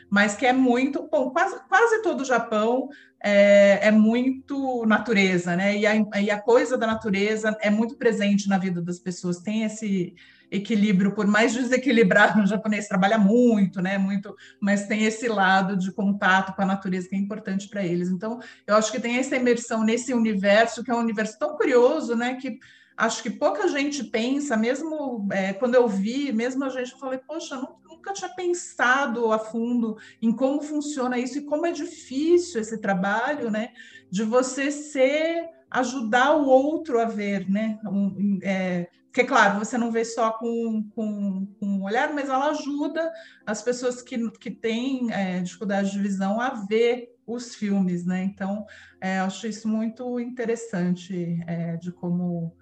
mas 0.09 0.35
que 0.35 0.45
é 0.45 0.53
muito, 0.53 1.07
bom, 1.11 1.31
quase, 1.31 1.59
quase 1.67 2.01
todo 2.01 2.21
o 2.21 2.25
Japão 2.25 2.89
é, 3.21 3.87
é, 3.87 3.91
muito 3.91 4.85
natureza, 4.85 5.55
né? 5.55 5.77
E 5.77 5.85
a, 5.85 5.95
e 6.21 6.31
a 6.31 6.39
coisa 6.39 6.77
da 6.77 6.87
natureza 6.87 7.57
é 7.61 7.69
muito 7.69 7.95
presente 7.95 8.47
na 8.47 8.57
vida 8.57 8.81
das 8.81 8.99
pessoas, 8.99 9.39
tem 9.39 9.63
esse 9.63 10.15
equilíbrio, 10.51 11.13
por 11.13 11.27
mais 11.27 11.53
desequilibrado 11.53 12.39
no 12.41 12.47
japonês, 12.47 12.87
trabalha 12.87 13.17
muito, 13.17 13.81
né? 13.81 13.97
Muito, 13.97 14.35
mas 14.59 14.87
tem 14.87 15.05
esse 15.05 15.27
lado 15.27 15.77
de 15.77 15.91
contato 15.91 16.55
com 16.55 16.61
a 16.61 16.65
natureza 16.65 17.07
que 17.07 17.15
é 17.15 17.19
importante 17.19 17.67
para 17.67 17.83
eles. 17.83 18.09
Então, 18.09 18.39
eu 18.65 18.75
acho 18.75 18.91
que 18.91 18.99
tem 18.99 19.17
essa 19.17 19.35
imersão 19.35 19.83
nesse 19.83 20.13
universo, 20.13 20.83
que 20.83 20.91
é 20.91 20.95
um 20.95 20.99
universo 20.99 21.37
tão 21.37 21.55
curioso, 21.55 22.15
né? 22.15 22.35
Que 22.35 22.59
acho 22.97 23.23
que 23.23 23.29
pouca 23.29 23.67
gente 23.69 24.03
pensa, 24.03 24.57
mesmo 24.57 25.27
é, 25.31 25.53
quando 25.53 25.75
eu 25.75 25.87
vi, 25.87 26.33
mesmo 26.33 26.65
a 26.65 26.69
gente, 26.69 26.99
falei, 26.99 27.19
poxa, 27.19 27.55
não, 27.55 27.88
nunca 27.99 28.13
tinha 28.13 28.29
pensado 28.29 29.31
a 29.31 29.37
fundo 29.37 29.97
em 30.21 30.31
como 30.31 30.61
funciona 30.61 31.19
isso 31.19 31.37
e 31.37 31.45
como 31.45 31.65
é 31.65 31.71
difícil 31.71 32.59
esse 32.59 32.79
trabalho, 32.79 33.51
né? 33.51 33.73
de 34.09 34.23
você 34.23 34.71
ser 34.71 35.49
ajudar 35.69 36.35
o 36.35 36.47
outro 36.47 36.99
a 36.99 37.05
ver, 37.05 37.47
né? 37.49 37.79
Um, 37.85 38.39
é, 38.41 38.89
porque, 39.05 39.23
claro, 39.23 39.59
você 39.59 39.77
não 39.77 39.91
vê 39.91 40.03
só 40.03 40.31
com, 40.31 40.83
com, 40.95 41.45
com 41.59 41.65
um 41.65 41.83
olhar, 41.83 42.13
mas 42.13 42.29
ela 42.29 42.49
ajuda 42.49 43.11
as 43.45 43.61
pessoas 43.61 44.01
que, 44.01 44.29
que 44.31 44.51
têm 44.51 45.11
é, 45.11 45.41
dificuldade 45.41 45.91
de 45.91 45.99
visão 45.99 46.41
a 46.41 46.49
ver 46.49 47.15
os 47.25 47.55
filmes, 47.55 48.05
né? 48.05 48.23
Então, 48.23 48.65
é, 48.99 49.19
acho 49.19 49.47
isso 49.47 49.67
muito 49.67 50.19
interessante 50.19 51.39
é, 51.45 51.77
de 51.77 51.91
como, 51.91 52.55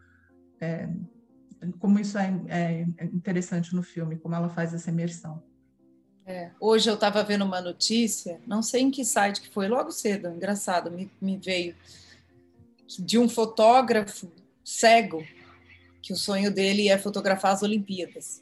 é, 0.60 0.90
como 1.80 2.00
isso 2.00 2.18
é, 2.18 2.32
é, 2.50 3.06
interessante 3.06 3.76
no 3.76 3.84
filme, 3.84 4.18
como 4.18 4.36
ela 4.36 4.50
faz 4.50 4.74
essa 4.74 4.90
imersão. 4.90 5.42
É, 6.26 6.52
hoje 6.60 6.90
eu 6.90 6.96
estava 6.96 7.24
vendo 7.24 7.46
uma 7.46 7.62
notícia, 7.62 8.42
não 8.46 8.62
sei 8.62 8.82
em 8.82 8.92
que 8.92 9.06
site 9.06 9.42
que 9.42 9.50
foi, 9.50 9.68
logo 9.68 9.92
cedo, 9.92 10.28
engraçado, 10.28 10.92
me, 10.92 11.10
me 11.22 11.38
veio, 11.38 11.74
de 13.00 13.18
um 13.18 13.30
fotógrafo 13.30 14.30
cego, 14.64 15.24
que 16.02 16.12
o 16.12 16.18
sonho 16.18 16.52
dele 16.54 16.90
é 16.90 16.98
fotografar 16.98 17.54
as 17.54 17.64
Olimpíadas. 17.64 18.42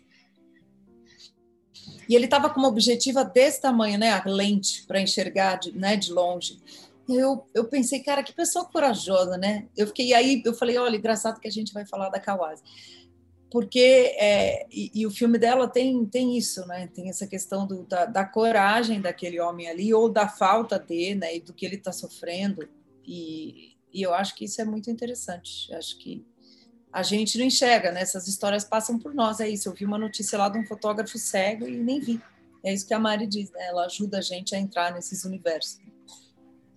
E 2.10 2.16
ele 2.16 2.26
estava 2.26 2.50
com 2.50 2.60
uma 2.60 2.70
objetiva 2.70 3.24
desse 3.24 3.62
tamanho, 3.62 4.00
né, 4.00 4.12
a 4.12 4.24
lente 4.26 4.84
para 4.88 5.00
enxergar 5.00 5.58
de, 5.58 5.72
né, 5.72 5.96
de 5.96 6.12
longe. 6.12 6.60
Eu, 7.08 7.46
eu 7.54 7.66
pensei, 7.66 8.00
cara, 8.00 8.24
que 8.24 8.34
pessoa 8.34 8.66
corajosa, 8.66 9.38
né? 9.38 9.68
Eu 9.78 9.86
fiquei 9.86 10.12
aí, 10.12 10.42
eu 10.44 10.56
falei, 10.56 10.76
olha, 10.80 10.98
engraçado 10.98 11.40
que 11.40 11.48
a 11.48 11.52
gente 11.52 11.72
vai 11.72 11.86
falar 11.86 12.10
da 12.10 12.20
Kawase 12.20 12.64
porque 13.56 14.14
é, 14.20 14.68
e, 14.70 14.92
e, 14.94 15.08
o 15.08 15.10
filme 15.10 15.38
dela 15.38 15.66
tem, 15.66 16.06
tem 16.08 16.38
isso, 16.38 16.68
né? 16.68 16.90
Tem 16.94 17.08
essa 17.08 17.26
questão 17.26 17.66
do, 17.66 17.84
da, 17.84 18.06
da, 18.06 18.26
coragem 18.26 19.00
daquele 19.00 19.40
homem 19.40 19.70
ali 19.70 19.94
ou 19.94 20.10
da 20.10 20.28
falta 20.28 20.78
de, 20.78 21.16
né? 21.16 21.38
E 21.38 21.40
do 21.40 21.54
que 21.54 21.66
ele 21.66 21.78
está 21.78 21.94
sofrendo 21.94 22.68
e, 23.08 23.78
e, 23.94 24.02
eu 24.02 24.14
acho 24.14 24.36
que 24.36 24.44
isso 24.44 24.62
é 24.62 24.66
muito 24.66 24.92
interessante. 24.92 25.74
Acho 25.74 25.98
que 26.00 26.22
a 26.92 27.02
gente 27.02 27.38
não 27.38 27.46
enxerga, 27.46 27.94
né? 27.94 28.02
Essas 28.02 28.28
histórias 28.28 28.66
passam 28.66 29.00
por 29.00 29.14
nós. 29.14 29.40
É 29.40 29.48
isso. 29.48 29.70
Eu 29.70 29.74
vi 29.74 29.86
uma 29.86 29.98
notícia 29.98 30.38
lá 30.38 30.50
de 30.50 30.60
um 30.60 30.66
fotógrafo 30.66 31.18
cego 31.18 31.66
e 31.66 31.78
nem 31.78 32.02
vi. 32.02 32.22
É 32.62 32.74
isso 32.74 32.86
que 32.86 32.94
a 32.94 33.00
Mari 33.00 33.26
diz, 33.26 33.50
né? 33.52 33.68
Ela 33.68 33.86
ajuda 33.86 34.18
a 34.18 34.22
gente 34.22 34.54
a 34.54 34.60
entrar 34.60 34.94
nesses 34.94 35.24
universos. 35.24 35.80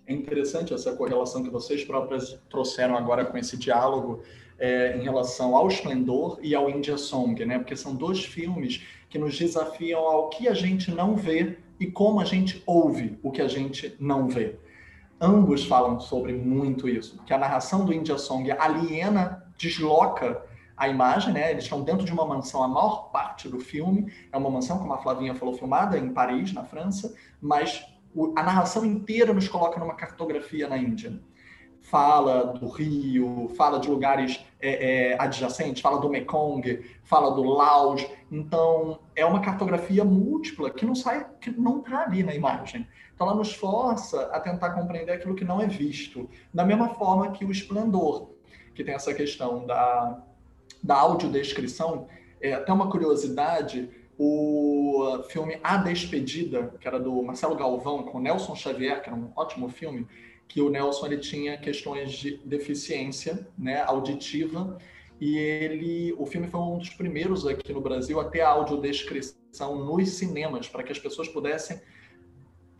É 0.06 0.12
interessante 0.12 0.72
essa 0.72 0.94
correlação 0.94 1.42
que 1.42 1.50
vocês 1.50 1.84
próprias 1.84 2.38
trouxeram 2.48 2.96
agora 2.96 3.26
com 3.26 3.36
esse 3.36 3.56
diálogo 3.56 4.22
é, 4.59 4.96
em 4.96 5.02
relação 5.02 5.56
ao 5.56 5.68
Esplendor 5.68 6.38
e 6.42 6.54
ao 6.54 6.68
India 6.68 6.98
Song, 6.98 7.44
né? 7.44 7.59
Porque 7.59 7.76
são 7.76 7.94
dois 7.94 8.24
filmes 8.24 8.82
que 9.09 9.18
nos 9.18 9.38
desafiam 9.38 10.00
ao 10.00 10.28
que 10.28 10.48
a 10.48 10.54
gente 10.54 10.90
não 10.90 11.16
vê 11.16 11.59
e 11.78 11.86
como 11.86 12.20
a 12.20 12.24
gente 12.24 12.62
ouve 12.66 13.18
o 13.22 13.30
que 13.30 13.40
a 13.40 13.48
gente 13.48 13.94
não 14.00 14.28
vê. 14.28 14.56
Ambos 15.20 15.64
falam 15.64 15.98
sobre 16.00 16.32
muito 16.32 16.88
isso, 16.88 17.20
que 17.24 17.32
a 17.32 17.38
narração 17.38 17.84
do 17.84 17.92
India 17.92 18.18
Song 18.18 18.50
aliena, 18.52 19.44
desloca 19.56 20.42
a 20.76 20.88
imagem, 20.88 21.32
né? 21.32 21.50
Eles 21.50 21.64
estão 21.64 21.82
dentro 21.82 22.04
de 22.04 22.12
uma 22.12 22.24
mansão 22.24 22.62
a 22.62 22.68
maior 22.68 23.11
parte 23.11 23.48
do 23.48 23.59
filme. 23.59 24.12
É 24.32 24.36
uma 24.36 24.48
mansão, 24.48 24.78
como 24.78 24.92
a 24.92 24.98
Flavinha 24.98 25.34
falou, 25.34 25.54
filmada 25.54 25.98
em 25.98 26.12
Paris, 26.12 26.52
na 26.52 26.62
França, 26.62 27.14
mas 27.40 27.84
a 28.36 28.42
narração 28.42 28.84
inteira 28.84 29.32
nos 29.32 29.48
coloca 29.48 29.80
numa 29.80 29.94
cartografia 29.94 30.68
na 30.68 30.78
Índia 30.78 31.20
fala 31.91 32.45
do 32.45 32.68
Rio, 32.68 33.51
fala 33.57 33.78
de 33.78 33.89
lugares 33.89 34.45
é, 34.61 35.12
é, 35.12 35.20
adjacentes, 35.20 35.80
fala 35.80 36.01
do 36.01 36.09
Mekong, 36.09 36.84
fala 37.05 37.34
do 37.34 37.43
Laos. 37.43 38.07
Então, 38.30 38.99
é 39.16 39.24
uma 39.24 39.41
cartografia 39.41 40.05
múltipla 40.05 40.70
que 40.70 40.84
não 40.84 40.95
sai, 40.95 41.26
que 41.41 41.51
não 41.51 41.78
está 41.78 42.05
ali 42.05 42.22
na 42.22 42.34
imagem. 42.34 42.86
Então, 43.14 43.26
ela 43.26 43.36
nos 43.36 43.55
força 43.55 44.22
a 44.32 44.39
tentar 44.39 44.70
compreender 44.70 45.12
aquilo 45.12 45.34
que 45.34 45.45
não 45.45 45.61
é 45.61 45.66
visto. 45.66 46.28
Da 46.53 46.64
mesma 46.64 46.91
forma 46.91 47.30
que 47.30 47.45
o 47.45 47.51
esplendor, 47.51 48.30
que 48.74 48.84
tem 48.84 48.95
essa 48.95 49.14
questão 49.14 49.66
da, 49.66 50.22
da 50.82 50.97
audiodescrição. 50.97 52.07
É, 52.41 52.53
até 52.53 52.72
uma 52.72 52.89
curiosidade, 52.91 53.91
o 54.18 55.22
filme 55.28 55.59
A 55.62 55.78
Despedida, 55.78 56.74
que 56.80 56.86
era 56.86 57.01
do 57.01 57.22
Marcelo 57.22 57.57
Galvão, 57.57 58.03
com 58.03 58.20
Nelson 58.20 58.55
Xavier, 58.55 59.01
que 59.03 59.09
era 59.09 59.18
um 59.18 59.32
ótimo 59.34 59.68
filme, 59.68 60.07
que 60.49 60.62
o 60.62 60.70
Nelson 60.70 61.07
ele 61.07 61.18
tinha 61.18 61.59
questões 61.59 62.12
de 62.12 62.38
deficiência 62.38 63.46
né, 63.57 63.82
auditiva 63.82 64.78
e 65.20 65.36
ele, 65.36 66.14
o 66.16 66.24
filme 66.24 66.49
foi 66.49 66.61
um 66.61 66.78
dos 66.78 66.90
primeiros 66.90 67.46
aqui 67.46 67.72
no 67.72 67.80
Brasil 67.80 68.18
a 68.18 68.24
ter 68.24 68.40
a 68.40 68.49
audiodescrição 68.49 69.84
nos 69.84 70.09
cinemas 70.11 70.68
para 70.68 70.82
que 70.82 70.90
as 70.90 70.99
pessoas 70.99 71.28
pudessem 71.28 71.80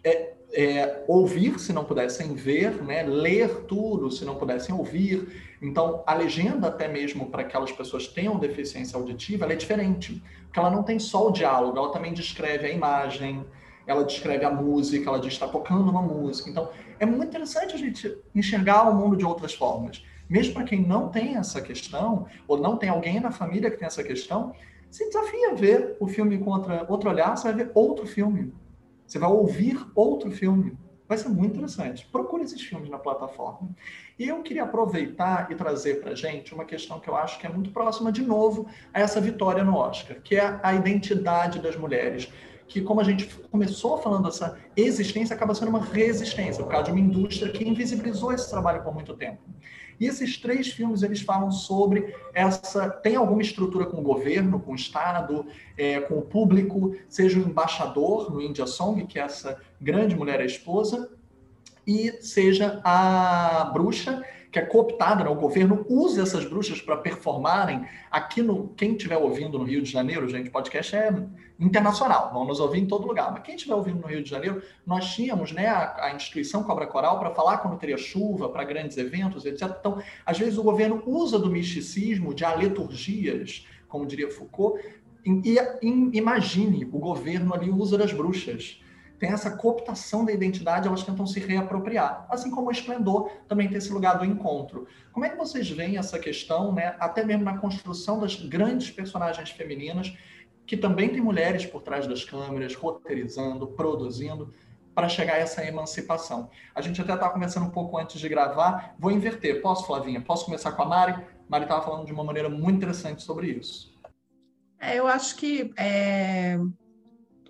é, 0.05 0.35
é, 0.53 1.05
ouvir 1.07 1.59
se 1.59 1.73
não 1.73 1.85
pudessem 1.85 2.35
ver, 2.35 2.83
né, 2.83 3.03
ler 3.03 3.64
tudo 3.64 4.11
se 4.11 4.25
não 4.25 4.37
pudessem 4.37 4.75
ouvir. 4.75 5.57
Então, 5.61 6.03
a 6.07 6.14
legenda 6.14 6.69
até 6.69 6.89
mesmo 6.89 7.27
para 7.27 7.43
aquelas 7.43 7.73
pessoas 7.73 8.07
que 8.07 8.14
tenham 8.14 8.39
deficiência 8.39 8.97
auditiva, 8.97 9.53
é 9.53 9.57
diferente, 9.57 10.23
porque 10.45 10.59
ela 10.59 10.71
não 10.71 10.83
tem 10.83 10.99
só 10.99 11.29
o 11.29 11.33
diálogo, 11.33 11.77
ela 11.77 11.93
também 11.93 12.14
descreve 12.14 12.66
a 12.66 12.71
imagem, 12.71 13.45
ela 13.89 14.05
descreve 14.05 14.45
a 14.45 14.51
música, 14.51 15.09
ela 15.09 15.18
diz 15.18 15.32
está 15.32 15.49
tocando 15.49 15.91
uma 15.91 16.03
música. 16.03 16.51
Então, 16.51 16.70
é 17.01 17.07
muito 17.07 17.28
interessante 17.28 17.74
a 17.74 17.78
gente 17.78 18.16
enxergar 18.34 18.82
o 18.89 18.95
mundo 18.95 19.16
de 19.16 19.24
outras 19.24 19.55
formas. 19.55 20.05
Mesmo 20.28 20.53
para 20.53 20.64
quem 20.64 20.86
não 20.86 21.09
tem 21.09 21.36
essa 21.36 21.61
questão, 21.62 22.26
ou 22.47 22.59
não 22.59 22.76
tem 22.76 22.91
alguém 22.91 23.18
na 23.18 23.30
família 23.30 23.70
que 23.70 23.78
tem 23.78 23.86
essa 23.86 24.05
questão, 24.05 24.53
se 24.91 25.07
desafia 25.07 25.53
a 25.53 25.55
ver 25.55 25.97
o 25.99 26.07
filme 26.07 26.36
com 26.39 26.51
outra, 26.51 26.84
outro 26.86 27.09
olhar, 27.09 27.34
você 27.34 27.51
vai 27.51 27.64
ver 27.64 27.72
outro 27.74 28.07
filme. 28.07 28.53
Você 29.07 29.18
vai 29.18 29.30
ouvir 29.30 29.80
outro 29.95 30.30
filme. 30.30 30.76
Vai 31.09 31.16
ser 31.16 31.30
muito 31.30 31.55
interessante. 31.55 32.07
Procure 32.12 32.43
esses 32.43 32.61
filmes 32.61 32.91
na 32.91 32.99
plataforma. 32.99 33.70
E 34.18 34.28
eu 34.28 34.43
queria 34.43 34.64
aproveitar 34.64 35.51
e 35.51 35.55
trazer 35.55 36.03
para 36.03 36.11
a 36.11 36.14
gente 36.14 36.55
uma 36.55 36.66
questão 36.66 37.01
que 37.01 37.09
eu 37.09 37.16
acho 37.16 37.39
que 37.39 37.47
é 37.47 37.51
muito 37.51 37.70
próxima, 37.70 38.12
de 38.12 38.20
novo, 38.20 38.68
a 38.93 39.01
essa 39.01 39.18
vitória 39.18 39.64
no 39.64 39.74
Oscar, 39.74 40.20
que 40.20 40.36
é 40.36 40.61
a 40.62 40.74
identidade 40.74 41.59
das 41.61 41.74
mulheres 41.74 42.30
que, 42.69 42.83
como 42.83 43.01
a 43.01 43.05
gente 43.05 43.27
começou 43.51 43.99
falando, 43.99 44.29
essa 44.29 44.59
existência 44.77 45.35
acaba 45.35 45.55
sendo 45.55 45.71
uma 45.71 45.83
resistência, 45.83 46.62
por 46.62 46.71
causa 46.71 46.87
de 46.87 46.91
uma 46.93 47.01
indústria 47.01 47.51
que 47.51 47.66
invisibilizou 47.66 48.33
esse 48.33 48.49
trabalho 48.49 48.83
por 48.83 48.93
muito 48.93 49.14
tempo. 49.14 49.39
E 49.99 50.07
esses 50.07 50.37
três 50.37 50.69
filmes, 50.69 51.03
eles 51.03 51.23
falam 51.23 51.51
sobre 51.51 52.14
essa... 52.33 52.89
Tem 52.89 53.16
alguma 53.16 53.43
estrutura 53.43 53.87
com 53.87 53.99
o 53.99 54.03
governo, 54.03 54.61
com 54.61 54.73
o 54.73 54.77
Estado, 54.77 55.45
é, 55.77 56.01
com 56.01 56.19
o 56.19 56.23
público, 56.23 56.95
seja 57.09 57.39
o 57.39 57.43
embaixador 57.43 58.31
no 58.31 58.41
India 58.41 58.66
Song, 58.66 59.05
que 59.07 59.19
é 59.19 59.23
essa 59.23 59.61
grande 59.81 60.14
mulher, 60.14 60.45
esposa, 60.45 61.11
e 61.85 62.12
seja 62.21 62.81
a 62.85 63.71
bruxa, 63.73 64.23
que 64.51 64.59
é 64.59 64.62
cooptada, 64.62 65.24
né? 65.24 65.30
o 65.30 65.34
governo 65.34 65.84
usa 65.88 66.22
essas 66.22 66.44
bruxas 66.44 66.80
para 66.80 66.96
performarem 66.96 67.86
aqui 68.11 68.42
no. 68.42 68.68
Quem 68.68 68.92
estiver 68.92 69.18
ouvindo 69.18 69.59
no 69.59 69.64
Rio 69.64 69.82
de 69.82 69.90
Janeiro, 69.90 70.28
gente, 70.28 70.49
podcast 70.49 70.96
é 70.96 71.12
internacional, 71.61 72.32
vão 72.32 72.46
nos 72.46 72.59
ouvir 72.59 72.80
em 72.80 72.86
todo 72.86 73.07
lugar. 73.07 73.30
Mas 73.30 73.42
quem 73.42 73.57
estiver 73.57 73.74
ouvindo 73.74 74.01
no 74.01 74.07
Rio 74.07 74.22
de 74.22 74.30
Janeiro, 74.30 74.62
nós 74.86 75.12
tínhamos 75.12 75.53
né, 75.53 75.66
a, 75.66 76.07
a 76.07 76.14
instituição 76.14 76.62
Cobra 76.62 76.86
Coral 76.86 77.18
para 77.18 77.30
falar 77.30 77.59
quando 77.59 77.78
teria 77.78 77.99
chuva, 77.99 78.49
para 78.49 78.64
grandes 78.64 78.96
eventos, 78.96 79.44
etc. 79.44 79.76
Então, 79.78 80.03
às 80.24 80.38
vezes 80.38 80.57
o 80.57 80.62
governo 80.62 81.03
usa 81.07 81.38
do 81.38 81.51
misticismo, 81.51 82.32
de 82.32 82.44
aleturgias, 82.44 83.66
como 83.86 84.07
diria 84.07 84.30
Foucault, 84.30 84.82
e, 85.26 85.59
e 85.82 86.18
imagine, 86.18 86.88
o 86.90 86.99
governo 86.99 87.53
ali 87.53 87.70
usa 87.70 87.99
das 87.99 88.12
bruxas 88.12 88.80
tem 89.19 89.31
essa 89.31 89.51
cooptação 89.51 90.25
da 90.25 90.33
identidade, 90.33 90.87
elas 90.87 91.03
tentam 91.03 91.27
se 91.27 91.41
reapropriar. 91.41 92.27
Assim 92.31 92.51
como 92.51 92.69
o 92.69 92.71
esplendor 92.71 93.31
também 93.49 93.69
tem 93.69 93.79
esse 93.79 93.93
lugar 93.93 94.19
do 94.19 94.25
encontro. 94.25 94.87
Como 95.12 95.27
é 95.27 95.29
que 95.29 95.37
vocês 95.37 95.69
veem 95.69 95.97
essa 95.97 96.19
questão, 96.19 96.73
né, 96.73 96.95
até 97.01 97.25
mesmo 97.25 97.45
na 97.45 97.59
construção 97.59 98.21
das 98.21 98.37
grandes 98.37 98.91
personagens 98.91 99.51
femininas, 99.51 100.16
que 100.66 100.77
também 100.77 101.09
tem 101.09 101.21
mulheres 101.21 101.66
por 101.66 101.83
trás 101.83 102.07
das 102.07 102.25
câmeras, 102.25 102.75
roteirizando, 102.75 103.66
produzindo, 103.69 104.53
para 104.95 105.09
chegar 105.09 105.35
a 105.35 105.39
essa 105.39 105.64
emancipação? 105.64 106.51
A 106.75 106.81
gente 106.81 107.01
até 107.01 107.14
estava 107.14 107.33
conversando 107.33 107.66
um 107.66 107.71
pouco 107.71 107.99
antes 107.99 108.21
de 108.21 108.29
gravar. 108.29 108.95
Vou 108.99 109.11
inverter. 109.11 109.61
Posso, 109.61 109.87
Flavinha? 109.87 110.21
Posso 110.21 110.45
começar 110.45 110.73
com 110.73 110.83
a 110.83 110.87
Mari? 110.87 111.25
Mari 111.49 111.64
estava 111.64 111.83
falando 111.83 112.05
de 112.05 112.12
uma 112.12 112.23
maneira 112.23 112.49
muito 112.49 112.77
interessante 112.77 113.23
sobre 113.23 113.49
isso. 113.49 113.97
É, 114.81 114.97
eu 114.97 115.07
acho 115.09 115.37
que 115.37 115.73
é 115.77 116.57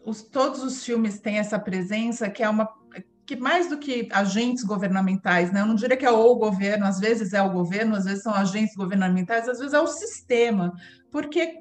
os, 0.08 0.22
todos 0.22 0.62
os 0.62 0.84
filmes 0.84 1.20
têm 1.20 1.38
essa 1.38 1.58
presença 1.58 2.30
que 2.30 2.42
é 2.42 2.48
uma 2.48 2.68
que 3.26 3.36
mais 3.36 3.68
do 3.68 3.76
que 3.76 4.08
agentes 4.10 4.64
governamentais, 4.64 5.52
né? 5.52 5.60
Eu 5.60 5.66
não 5.66 5.74
diria 5.74 5.98
que 5.98 6.06
é 6.06 6.10
o 6.10 6.34
governo, 6.34 6.86
às 6.86 6.98
vezes 6.98 7.34
é 7.34 7.42
o 7.42 7.52
governo, 7.52 7.94
às 7.94 8.06
vezes 8.06 8.22
são 8.22 8.32
agentes 8.32 8.74
governamentais, 8.74 9.46
às 9.46 9.58
vezes 9.58 9.74
é 9.74 9.80
o 9.80 9.86
sistema, 9.86 10.72
porque 11.10 11.58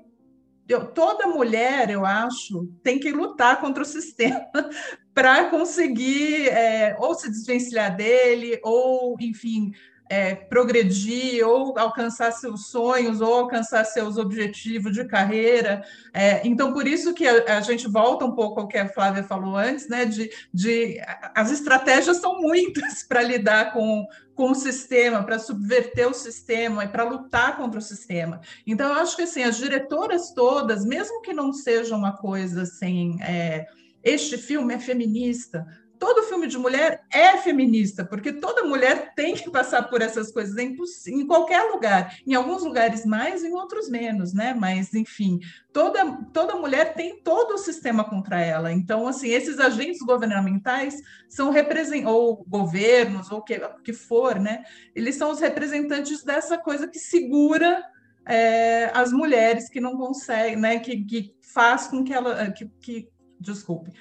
eu, 0.66 0.86
toda 0.94 1.28
mulher, 1.28 1.90
eu 1.90 2.06
acho, 2.06 2.68
tem 2.82 2.98
que 2.98 3.12
lutar 3.12 3.60
contra 3.60 3.84
o 3.84 3.86
sistema 3.86 4.46
para 5.14 5.50
conseguir 5.50 6.48
é, 6.48 6.96
ou 7.00 7.14
se 7.16 7.30
desvencilhar 7.30 7.94
dele, 7.98 8.62
ou, 8.64 9.18
enfim, 9.20 9.74
é, 10.10 10.36
progredir 10.36 11.46
ou 11.48 11.78
alcançar 11.78 12.32
seus 12.32 12.68
sonhos 12.68 13.22
ou 13.22 13.34
alcançar 13.34 13.84
seus 13.86 14.18
objetivos 14.18 14.94
de 14.94 15.06
carreira. 15.06 15.84
É, 16.14 16.46
então, 16.48 16.74
por 16.74 16.88
isso 16.88 17.14
que 17.14 17.28
a, 17.28 17.58
a, 17.58 17.62
gente 17.62 17.88
volta 17.88 18.26
um 18.26 18.34
pouco 18.34 18.60
ao 18.60 18.68
que 18.68 18.78
a 18.78 18.88
Flávia 18.88 19.24
falou 19.24 19.56
antes, 19.56 19.88
né? 19.88 20.06
De, 20.06 20.30
de 20.54 21.02
as 21.36 21.52
estratégias 21.52 22.18
são 22.18 22.40
muitas 22.42 23.04
para 23.08 23.22
lidar 23.22 23.74
com, 23.74 24.06
com 24.36 24.52
o 24.52 24.56
sistema, 24.56 25.24
para 25.24 25.40
subverter 25.40 26.08
o 26.08 26.14
sistema 26.14 26.86
e 26.86 26.88
para 26.88 27.04
lutar 27.04 27.58
contra 27.58 27.80
o 27.80 27.84
sistema. 27.84 28.42
Então, 28.66 28.88
eu 28.90 29.02
acho 29.02 29.16
que 29.16 29.24
assim, 29.24 29.44
as 29.44 29.58
diretoras 29.58 30.32
todas, 30.34 30.86
mesmo 30.86 31.22
que 31.22 31.34
não 31.34 31.52
seja 31.52 31.96
uma 31.96 32.16
coisa 32.16 32.64
assim, 32.64 33.18
é, 33.22 33.66
este 34.04 34.38
filme 34.38 34.74
é 34.74 34.80
feminista, 34.80 35.66
todo 36.00 36.24
filme 36.24 36.48
de 36.48 36.58
mulher 36.58 37.04
é 37.12 37.38
feminista, 37.38 38.06
porque 38.06 38.32
toda 38.34 38.64
mulher 38.64 39.14
tem 39.16 39.36
que 39.36 39.50
passar 39.50 39.84
por 39.84 40.02
essas 40.02 40.32
coisas 40.32 40.58
em, 40.58 40.76
em, 41.08 41.28
qualquer 41.28 41.72
lugar, 41.72 42.18
em 42.26 42.34
alguns 42.34 42.64
lugares 42.64 43.06
mais, 43.06 43.44
em 43.44 43.54
outros 43.54 43.90
menos, 43.90 44.34
né? 44.34 44.54
Mas, 44.54 44.94
enfim, 44.94 45.40
toda, 45.74 46.20
toda 46.34 46.56
mulher 46.56 46.94
tem 46.94 47.22
todo 47.22 47.56
o 47.56 47.58
sistema 47.58 48.04
contra 48.04 48.40
ela. 48.42 48.72
Então, 48.72 49.08
assim, 49.08 49.30
esses 49.30 49.60
agentes 49.60 50.00
governamentais 50.00 50.96
são 51.30 51.52
representantes, 51.52 52.08
ou 52.08 52.46
governos, 52.48 53.32
ou 53.32 53.42
que, 53.42 53.60
que 53.84 53.94
for, 53.94 54.40
né? 54.40 54.64
Eles 54.96 55.16
são 55.16 55.32
os 55.32 55.40
representantes 55.40 56.24
dessa 56.24 56.58
coisa 56.58 56.88
que 56.88 57.00
segura 57.00 57.84
é, 58.26 58.92
as 58.94 59.12
mulheres 59.12 59.70
que 59.70 59.80
não 59.80 59.98
conseguem, 59.98 60.58
né? 60.58 60.80
Que, 60.80 61.04
que 61.04 61.36
faz 61.42 61.88
com 61.88 62.04
que 62.04 62.14
ela. 62.14 62.52
Que, 62.52 62.66
que, 62.82 63.10
desculpe, 63.40 63.92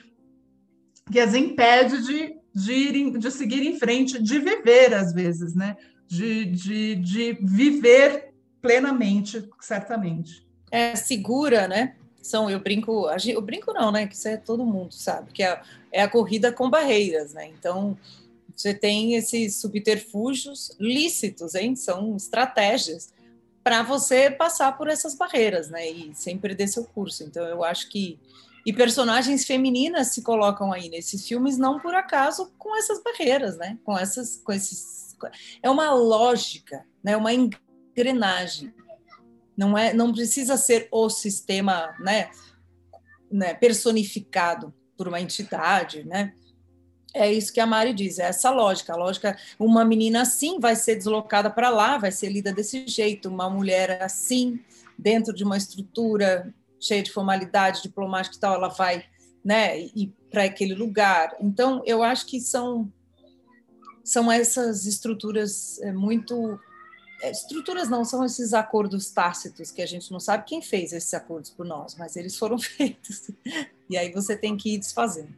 que 1.11 1.21
as 1.21 1.35
impede 1.35 2.03
de, 2.03 2.37
de, 2.55 2.73
ir, 2.73 3.19
de 3.19 3.31
seguir 3.31 3.63
em 3.63 3.79
frente, 3.79 4.21
de 4.21 4.39
viver, 4.39 4.95
às 4.95 5.13
vezes, 5.13 5.55
né? 5.55 5.77
De, 6.07 6.47
de, 6.47 6.95
de 6.97 7.33
viver 7.41 8.33
plenamente, 8.61 9.49
certamente. 9.61 10.47
É 10.71 10.97
segura, 10.97 11.69
né? 11.69 11.95
São, 12.21 12.51
eu 12.51 12.59
brinco, 12.59 13.09
eu 13.25 13.41
brinco 13.41 13.73
não, 13.73 13.93
né? 13.93 14.07
Que 14.07 14.15
isso 14.15 14.29
é 14.29 14.37
todo 14.37 14.67
mundo 14.67 14.93
sabe, 14.93 15.33
que 15.33 15.43
é, 15.43 15.61
é 15.93 16.03
a 16.03 16.09
corrida 16.09 16.53
com 16.53 16.69
barreiras, 16.69 17.33
né? 17.33 17.47
Então, 17.47 17.97
você 18.55 18.75
tem 18.75 19.15
esses 19.15 19.57
subterfúgios 19.57 20.75
lícitos, 20.81 21.55
hein? 21.55 21.77
São 21.77 22.17
estratégias 22.17 23.13
para 23.63 23.83
você 23.83 24.31
passar 24.31 24.77
por 24.77 24.89
essas 24.89 25.15
barreiras, 25.15 25.69
né? 25.69 25.89
E 25.89 26.13
sem 26.15 26.37
perder 26.37 26.67
seu 26.67 26.85
curso. 26.85 27.23
Então, 27.23 27.45
eu 27.47 27.63
acho 27.63 27.89
que 27.91 28.19
e 28.67 28.73
personagens 28.73 29.45
femininas 29.45 30.09
se 30.09 30.23
colocam 30.23 30.73
aí 30.73 30.89
nesses 30.89 31.27
filmes 31.27 31.57
não 31.57 31.79
por 31.79 31.95
acaso 31.95 32.53
com 32.59 32.77
essas 32.77 33.01
barreiras, 33.01 33.57
né? 33.57 33.79
Com 33.85 33.97
essas, 33.97 34.39
com 34.39 34.53
esses, 34.53 35.17
é 35.63 35.71
uma 35.71 35.95
lógica, 35.95 36.85
né? 37.01 37.17
Uma 37.17 37.33
engrenagem. 37.33 38.75
Não 39.57 39.79
é, 39.79 39.95
não 39.95 40.13
precisa 40.13 40.57
ser 40.57 40.89
o 40.91 41.09
sistema, 41.09 41.95
né? 42.01 42.29
né? 43.31 43.55
Personificado 43.55 44.75
por 44.99 45.07
uma 45.07 45.21
entidade, 45.21 46.03
né? 46.03 46.35
É 47.15 47.33
isso 47.33 47.53
que 47.53 47.61
a 47.61 47.67
Mari 47.67 47.95
diz, 47.95 48.19
é 48.19 48.25
essa 48.25 48.51
lógica. 48.51 48.95
A 48.95 48.97
lógica, 48.97 49.39
uma 49.61 49.85
menina 49.85 50.23
assim 50.23 50.59
vai 50.59 50.75
ser 50.75 50.97
deslocada 50.97 51.49
para 51.49 51.71
lá, 51.71 51.99
vai 51.99 52.11
ser 52.11 52.31
lida 52.31 52.53
desse 52.53 52.85
jeito, 52.89 53.29
uma 53.29 53.49
mulher 53.49 54.03
assim, 54.03 54.59
dentro 54.99 55.33
de 55.33 55.45
uma 55.45 55.57
estrutura 55.57 56.53
cheia 56.81 57.03
de 57.03 57.13
formalidade 57.13 57.83
diplomática 57.83 58.37
e 58.37 58.41
tal, 58.41 58.55
ela 58.55 58.69
vai 58.69 59.05
né, 59.45 59.81
ir 59.81 60.13
para 60.31 60.45
aquele 60.45 60.75
lugar. 60.75 61.37
Então, 61.41 61.83
eu 61.87 62.03
acho 62.03 62.27
que 62.27 62.41
são, 62.41 62.93
são 64.05 64.31
essas 64.31 64.87
estruturas 64.87 65.81
é, 65.83 65.93
muito. 65.93 66.59
É, 67.23 67.31
estruturas 67.31 67.89
não, 67.89 68.05
são 68.05 68.25
esses 68.25 68.53
acordos 68.53 69.11
tácitos 69.11 69.71
que 69.71 69.81
a 69.81 69.87
gente 69.87 70.13
não 70.13 70.21
sabe 70.21 70.45
quem 70.45 70.61
fez 70.61 70.93
esses 70.93 71.15
acordos 71.15 71.51
por 71.51 71.65
nós, 71.65 71.95
mas 71.97 72.17
eles 72.17 72.37
foram 72.37 72.59
feitos. 72.61 73.31
E 73.89 73.97
aí 73.97 74.13
você 74.13 74.37
tem 74.37 74.57
que 74.57 74.75
ir 74.75 74.79
desfazendo. 74.79 75.33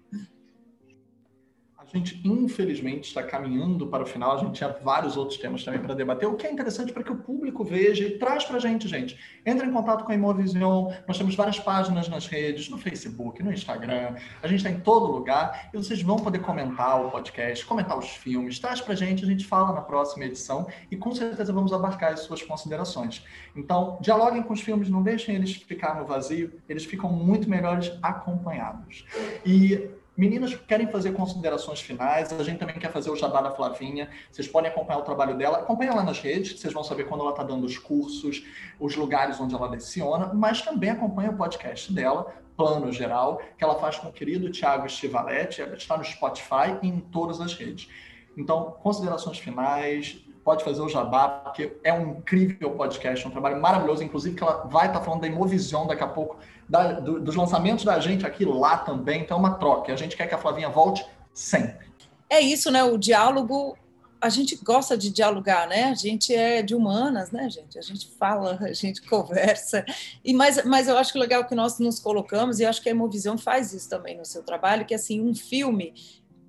A 1.93 1.97
gente, 1.97 2.20
infelizmente, 2.22 3.09
está 3.09 3.22
caminhando 3.22 3.86
para 3.86 4.03
o 4.03 4.07
final. 4.07 4.36
A 4.36 4.39
gente 4.39 4.53
tinha 4.53 4.68
vários 4.68 5.16
outros 5.16 5.39
temas 5.39 5.64
também 5.64 5.80
para 5.80 5.95
debater, 5.95 6.28
o 6.28 6.34
que 6.34 6.47
é 6.47 6.53
interessante 6.53 6.93
para 6.93 7.03
que 7.03 7.11
o 7.11 7.16
público 7.16 7.64
veja 7.64 8.05
e 8.05 8.18
traz 8.18 8.45
para 8.45 8.57
a 8.57 8.61
gente, 8.61 8.86
gente. 8.86 9.18
Entre 9.45 9.66
em 9.66 9.72
contato 9.72 10.05
com 10.05 10.12
a 10.12 10.14
Imovision. 10.14 10.93
Nós 11.07 11.16
temos 11.16 11.34
várias 11.34 11.59
páginas 11.59 12.07
nas 12.07 12.26
redes, 12.26 12.68
no 12.68 12.76
Facebook, 12.76 13.43
no 13.43 13.51
Instagram. 13.51 14.16
A 14.43 14.47
gente 14.47 14.59
está 14.59 14.70
em 14.70 14.80
todo 14.80 15.11
lugar. 15.11 15.70
E 15.72 15.78
vocês 15.78 16.03
vão 16.03 16.18
poder 16.18 16.41
comentar 16.41 17.03
o 17.03 17.11
podcast, 17.11 17.64
comentar 17.64 17.97
os 17.97 18.11
filmes. 18.11 18.59
Traz 18.59 18.82
para 18.82 18.93
a 18.93 18.97
gente, 18.97 19.24
a 19.24 19.26
gente 19.26 19.47
fala 19.47 19.72
na 19.72 19.80
próxima 19.80 20.26
edição. 20.26 20.66
E 20.91 20.97
com 20.97 21.12
certeza 21.14 21.53
vamos 21.55 21.72
abarcar 21.72 22.12
as 22.12 22.20
suas 22.20 22.43
considerações. 22.43 23.24
Então, 23.57 23.99
dialoguem 24.03 24.43
com 24.43 24.53
os 24.53 24.61
filmes, 24.61 24.91
não 24.91 25.03
deixem 25.03 25.34
eles 25.34 25.55
ficar 25.55 25.99
no 25.99 26.05
vazio. 26.05 26.53
Eles 26.68 26.84
ficam 26.84 27.11
muito 27.11 27.49
melhores 27.49 27.91
acompanhados. 28.03 29.07
E 29.45 29.89
Meninas 30.19 30.53
querem 30.53 30.89
fazer 30.89 31.12
considerações 31.12 31.81
finais, 31.81 32.33
a 32.33 32.43
gente 32.43 32.59
também 32.59 32.77
quer 32.77 32.91
fazer 32.91 33.09
o 33.09 33.14
jabá 33.14 33.41
da 33.41 33.53
Flavinha. 33.53 34.11
Vocês 34.33 34.49
podem 34.49 34.69
acompanhar 34.69 34.99
o 34.99 35.03
trabalho 35.03 35.39
dela. 35.39 35.59
Acompanha 35.59 35.95
lá 35.95 36.03
nas 36.03 36.19
redes, 36.19 36.59
vocês 36.59 36.75
vão 36.75 36.83
saber 36.83 37.05
quando 37.05 37.21
ela 37.21 37.31
está 37.31 37.45
dando 37.45 37.64
os 37.64 37.79
cursos, 37.79 38.45
os 38.81 38.97
lugares 38.97 39.41
onde 39.41 39.55
ela 39.55 39.69
leciona, 39.69 40.35
mas 40.35 40.61
também 40.61 40.91
acompanha 40.91 41.31
o 41.31 41.37
podcast 41.37 41.93
dela, 41.93 42.35
Plano 42.57 42.91
Geral, 42.91 43.41
que 43.57 43.62
ela 43.62 43.77
faz 43.79 43.97
com 43.97 44.09
o 44.09 44.12
querido 44.12 44.51
Tiago 44.51 44.87
Estivaletti, 44.87 45.62
está 45.77 45.97
no 45.97 46.03
Spotify 46.03 46.77
e 46.83 46.89
em 46.89 46.99
todas 46.99 47.41
as 47.41 47.55
redes. 47.55 47.89
Então, 48.37 48.73
considerações 48.83 49.39
finais, 49.39 50.21
pode 50.49 50.64
fazer 50.64 50.80
o 50.80 50.88
jabá, 50.88 51.28
porque 51.28 51.76
é 51.84 51.92
um 51.92 52.12
incrível 52.12 52.70
podcast, 52.70 53.28
um 53.28 53.30
trabalho 53.30 53.61
maravilhoso, 53.61 54.03
inclusive 54.03 54.34
que 54.34 54.42
ela 54.42 54.66
vai 54.66 54.86
estar 54.86 55.01
tá 55.01 55.05
falando 55.05 55.20
da 55.20 55.26
Imovision 55.26 55.86
daqui 55.86 56.03
a 56.03 56.07
pouco, 56.07 56.38
da, 56.66 56.94
do, 56.94 57.20
dos 57.20 57.36
lançamentos 57.36 57.84
da 57.84 58.01
gente 58.01 58.24
aqui 58.24 58.46
lá 58.46 58.78
também, 58.78 59.20
então 59.20 59.36
é 59.36 59.40
uma 59.40 59.57
troca. 59.57 59.92
A 59.92 59.96
gente 59.96 60.16
quer 60.16 60.26
que 60.26 60.34
a 60.34 60.38
Flavinha 60.38 60.70
volte 60.70 61.05
sempre. 61.34 61.86
É 62.30 62.40
isso, 62.40 62.70
né? 62.70 62.82
O 62.82 62.96
diálogo, 62.96 63.76
a 64.18 64.30
gente 64.30 64.57
gosta 64.57 64.96
de 64.96 65.11
dialogar, 65.11 65.68
né? 65.68 65.84
A 65.84 65.94
gente 65.94 66.34
é 66.34 66.62
de 66.62 66.74
humanas, 66.74 67.30
né, 67.30 67.51
gente? 67.51 67.78
A 67.78 67.82
gente 67.82 68.09
fala, 68.18 68.57
a 68.59 68.72
gente 68.72 69.03
conversa. 69.03 69.84
E 70.24 70.32
mas, 70.32 70.64
mas 70.64 70.88
eu 70.88 70.96
acho 70.96 71.12
que 71.12 71.18
legal 71.18 71.44
que 71.44 71.55
nós 71.55 71.78
nos 71.78 71.99
colocamos, 71.99 72.59
e 72.59 72.64
acho 72.64 72.80
que 72.80 72.88
a 72.88 72.92
Imovision 72.92 73.36
faz 73.36 73.74
isso 73.74 73.90
também 73.90 74.16
no 74.16 74.24
seu 74.24 74.42
trabalho, 74.42 74.86
que 74.86 74.94
assim, 74.94 75.20
um 75.20 75.34
filme, 75.34 75.92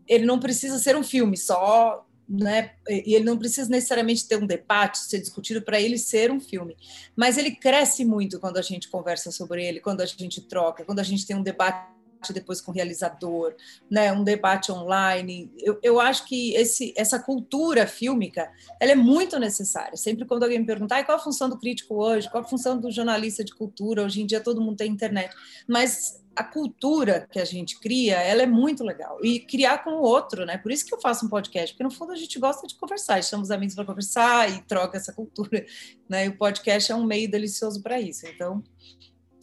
ele 0.07 0.25
não 0.25 0.39
precisa 0.39 0.79
ser 0.79 0.95
um 0.95 1.03
filme 1.03 1.35
só 1.35 2.05
né? 2.29 2.71
E 2.87 3.15
ele 3.15 3.25
não 3.25 3.37
precisa 3.37 3.69
necessariamente 3.69 4.27
ter 4.27 4.37
um 4.37 4.45
debate, 4.45 4.99
ser 4.99 5.19
discutido 5.19 5.61
para 5.61 5.81
ele 5.81 5.97
ser 5.97 6.31
um 6.31 6.39
filme, 6.39 6.77
mas 7.15 7.37
ele 7.37 7.51
cresce 7.51 8.05
muito 8.05 8.39
quando 8.39 8.57
a 8.57 8.61
gente 8.61 8.87
conversa 8.87 9.31
sobre 9.31 9.65
ele, 9.65 9.79
quando 9.79 10.01
a 10.01 10.05
gente 10.05 10.41
troca, 10.41 10.85
quando 10.85 10.99
a 10.99 11.03
gente 11.03 11.25
tem 11.25 11.35
um 11.35 11.41
debate 11.41 11.98
depois 12.31 12.59
com 12.59 12.71
o 12.71 12.73
realizador, 12.73 13.55
né, 13.89 14.11
um 14.11 14.23
debate 14.23 14.71
online. 14.71 15.51
Eu, 15.57 15.79
eu 15.81 15.99
acho 15.99 16.25
que 16.25 16.53
esse, 16.55 16.93
essa 16.97 17.19
cultura 17.19 17.87
fílmica 17.87 18.51
ela 18.79 18.91
é 18.91 18.95
muito 18.95 19.39
necessária. 19.39 19.97
Sempre 19.97 20.25
quando 20.25 20.43
alguém 20.43 20.59
me 20.59 20.65
perguntar 20.65 21.03
qual 21.05 21.17
a 21.17 21.21
função 21.21 21.49
do 21.49 21.57
crítico 21.57 21.95
hoje, 21.95 22.29
qual 22.29 22.43
a 22.43 22.47
função 22.47 22.79
do 22.79 22.91
jornalista 22.91 23.43
de 23.43 23.53
cultura, 23.55 24.03
hoje 24.03 24.21
em 24.21 24.25
dia 24.25 24.41
todo 24.41 24.61
mundo 24.61 24.77
tem 24.77 24.91
internet, 24.91 25.33
mas 25.67 26.19
a 26.39 26.43
cultura 26.43 27.27
que 27.29 27.37
a 27.37 27.43
gente 27.43 27.77
cria, 27.81 28.15
ela 28.15 28.41
é 28.41 28.45
muito 28.45 28.81
legal. 28.81 29.19
E 29.21 29.41
criar 29.41 29.83
com 29.83 29.91
o 29.91 30.01
outro, 30.01 30.45
né? 30.45 30.57
Por 30.57 30.71
isso 30.71 30.85
que 30.85 30.93
eu 30.93 31.01
faço 31.01 31.25
um 31.25 31.29
podcast, 31.29 31.73
porque 31.73 31.83
no 31.83 31.91
fundo 31.91 32.13
a 32.13 32.15
gente 32.15 32.39
gosta 32.39 32.65
de 32.65 32.75
conversar, 32.75 33.19
estamos 33.19 33.51
amigos 33.51 33.75
para 33.75 33.83
conversar 33.83 34.49
e 34.49 34.61
troca 34.61 34.95
essa 34.95 35.11
cultura, 35.11 35.65
né? 36.07 36.27
E 36.27 36.29
o 36.29 36.37
podcast 36.37 36.89
é 36.91 36.95
um 36.95 37.03
meio 37.03 37.29
delicioso 37.29 37.81
para 37.83 37.99
isso. 37.99 38.25
Então, 38.25 38.63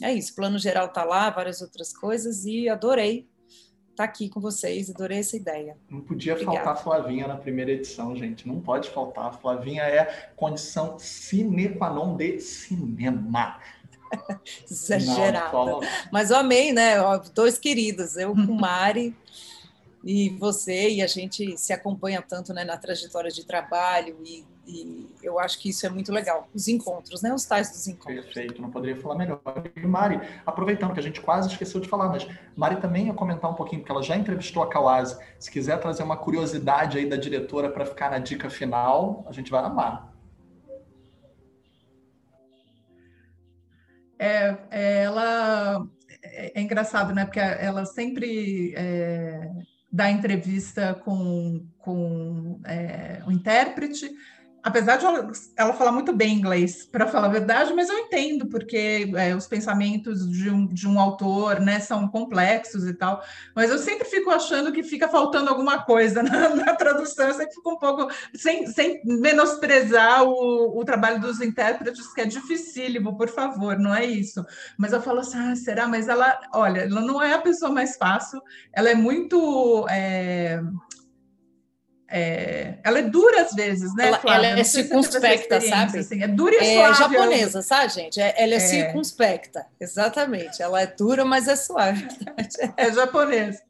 é 0.03 0.13
isso. 0.13 0.33
O 0.33 0.37
plano 0.37 0.59
geral 0.59 0.89
tá 0.89 1.05
lá, 1.05 1.31
várias 1.31 1.61
outras 1.61 1.93
coisas 1.93 2.45
e 2.45 2.69
adorei 2.69 3.27
estar 3.91 3.97
tá 3.97 4.05
aqui 4.05 4.29
com 4.29 4.41
vocês, 4.41 4.91
adorei 4.91 5.19
essa 5.19 5.37
ideia. 5.37 5.77
Não 5.89 6.03
podia 6.03 6.35
Obrigada. 6.35 6.57
faltar 6.57 6.75
a 6.75 6.77
Flavinha 6.77 7.27
na 7.27 7.37
primeira 7.37 7.73
edição, 7.73 8.15
gente. 8.15 8.47
Não 8.47 8.61
pode 8.61 8.91
faltar. 8.91 9.27
A 9.27 9.33
Flavinha 9.33 9.83
é 9.83 10.31
condição 10.37 10.99
sine 10.99 11.71
qua 11.71 11.91
non 11.91 12.17
de 12.17 12.39
cinema. 12.41 13.59
Exagerada. 14.71 15.81
Mas 16.13 16.31
eu 16.31 16.37
amei, 16.37 16.73
né? 16.73 16.97
Dois 17.35 17.59
queridos, 17.59 18.17
eu 18.17 18.35
com 18.35 18.53
Mari 18.55 19.17
e 20.05 20.31
você, 20.39 20.91
e 20.91 21.03
a 21.03 21.07
gente 21.09 21.59
se 21.59 21.73
acompanha 21.73 22.23
tanto 22.23 22.55
né, 22.55 22.65
na 22.65 22.77
trajetória 22.77 23.31
de 23.31 23.45
trabalho, 23.45 24.17
e, 24.25 24.45
e, 24.67 25.07
eu 25.23 25.39
acho 25.39 25.61
que 25.61 25.69
isso 25.71 25.87
é 25.87 25.89
muito 25.89 26.13
legal. 26.13 26.49
Os 26.55 26.69
encontros, 26.69 27.23
né? 27.23 27.33
Os 27.33 27.45
tais 27.45 27.71
dos 27.71 27.87
encontros. 27.87 28.25
Perfeito, 28.25 28.61
não 28.61 28.71
poderia 28.71 29.01
falar 29.01 29.17
melhor. 29.17 29.41
E 29.75 29.87
Mari, 29.87 30.21
aproveitando 30.45 30.93
que 30.93 31.01
a 31.01 31.03
gente 31.03 31.21
quase 31.21 31.49
esqueceu 31.49 31.81
de 31.81 31.89
falar, 31.89 32.09
mas 32.09 32.27
Mari 32.57 32.81
também 32.81 33.07
ia 33.07 33.15
comentar 33.15 33.51
um 33.51 33.55
pouquinho, 33.55 33.81
porque 33.81 33.93
ela 33.93 34.03
já 34.03 34.17
entrevistou 34.17 34.63
a 34.63 34.69
Kawase. 34.69 35.19
Se 35.39 35.51
quiser 35.51 35.79
trazer 35.81 36.03
uma 36.03 36.17
curiosidade 36.17 36.99
aí 36.99 37.09
da 37.09 37.17
diretora 37.17 37.71
para 37.71 37.87
ficar 37.87 38.11
na 38.11 38.19
dica 38.19 38.51
final, 38.51 39.25
a 39.29 39.33
gente 39.33 39.51
vai 39.51 39.65
amar. 39.65 40.17
é, 44.19 44.57
é, 44.71 45.03
ela 45.05 45.87
é, 46.23 46.59
é, 46.59 46.63
engraçado, 46.63 47.15
né? 47.15 47.25
Porque 47.25 47.41
ela 47.41 47.85
sempre 47.85 48.75
é, 48.77 49.51
dá 49.93 50.11
entrevista 50.11 50.95
com, 50.95 51.67
com 51.79 52.61
é, 52.65 53.23
o 53.27 53.33
intérprete. 53.33 54.11
Apesar 54.67 54.97
de 54.97 55.07
ela, 55.07 55.31
ela, 55.57 55.73
falar 55.75 55.93
muito 55.93 56.13
bem 56.13 56.35
inglês, 56.35 56.85
para 56.85 57.07
falar 57.07 57.29
a 57.29 57.31
verdade, 57.31 57.73
mas 57.73 57.89
eu 57.89 57.97
entendo, 57.99 58.47
porque 58.49 59.09
é, 59.15 59.33
os 59.33 59.47
pensamentos 59.47 60.29
de 60.29 60.51
um, 60.51 60.67
de 60.67 60.89
um 60.89 60.99
autor 60.99 61.61
né, 61.61 61.79
são 61.79 62.09
complexos 62.09 62.85
e 62.85 62.93
tal, 62.93 63.23
mas 63.55 63.71
eu 63.71 63.79
sempre 63.79 64.05
fico 64.09 64.29
achando 64.29 64.73
que 64.73 64.83
fica 64.83 65.07
faltando 65.07 65.51
alguma 65.51 65.85
coisa 65.85 66.21
na, 66.25 66.49
na 66.49 66.75
tradução, 66.75 67.29
eu 67.29 67.35
sempre 67.35 67.55
fico 67.55 67.71
um 67.71 67.79
pouco, 67.79 68.13
sem, 68.35 68.67
sem 68.67 69.01
menosprezar 69.05 70.25
o, 70.25 70.77
o 70.77 70.85
trabalho 70.85 71.21
dos 71.21 71.41
intérpretes, 71.41 72.13
que 72.13 72.23
é 72.23 72.25
dificílimo, 72.27 73.17
por 73.17 73.29
favor, 73.29 73.79
não 73.79 73.95
é 73.95 74.05
isso. 74.05 74.45
Mas 74.77 74.93
eu 74.93 75.01
falo 75.01 75.21
assim, 75.21 75.39
ah, 75.39 75.55
será? 75.55 75.87
Mas 75.87 76.09
ela, 76.09 76.41
olha, 76.53 76.81
ela 76.81 77.03
não 77.03 77.23
é 77.23 77.35
a 77.35 77.41
pessoa 77.41 77.71
mais 77.71 77.97
fácil, 77.97 78.43
ela 78.73 78.91
é 78.91 78.97
muito... 78.97 79.87
É, 79.89 80.61
é, 82.09 82.79
ela 82.85 83.01
é 83.01 83.03
dura 83.03 83.43
às 83.43 83.53
vezes, 83.53 83.95
né? 83.95 84.09
Ela, 84.09 84.21
ela 84.25 84.47
é 84.61 84.65
circunspecta, 84.65 85.61
sabe? 85.61 85.99
Assim, 85.99 86.23
é 86.23 86.29
dura 86.29 86.55
e 86.55 86.59
é 86.59 86.75
suave. 86.75 86.99
japonesa, 86.99 87.63
sabe, 87.63 87.93
gente? 87.93 88.21
É, 88.21 88.35
ela 88.43 88.55
é, 88.55 88.57
é, 88.57 88.61
circunspecta, 88.61 89.67
exatamente. 89.81 90.63
Ela 90.63 90.83
é 90.83 90.87
dura, 90.87 91.25
mas 91.25 91.49
é 91.49 91.57
suave. 91.57 92.07
é 92.77 92.93
japonesa. 92.93 93.61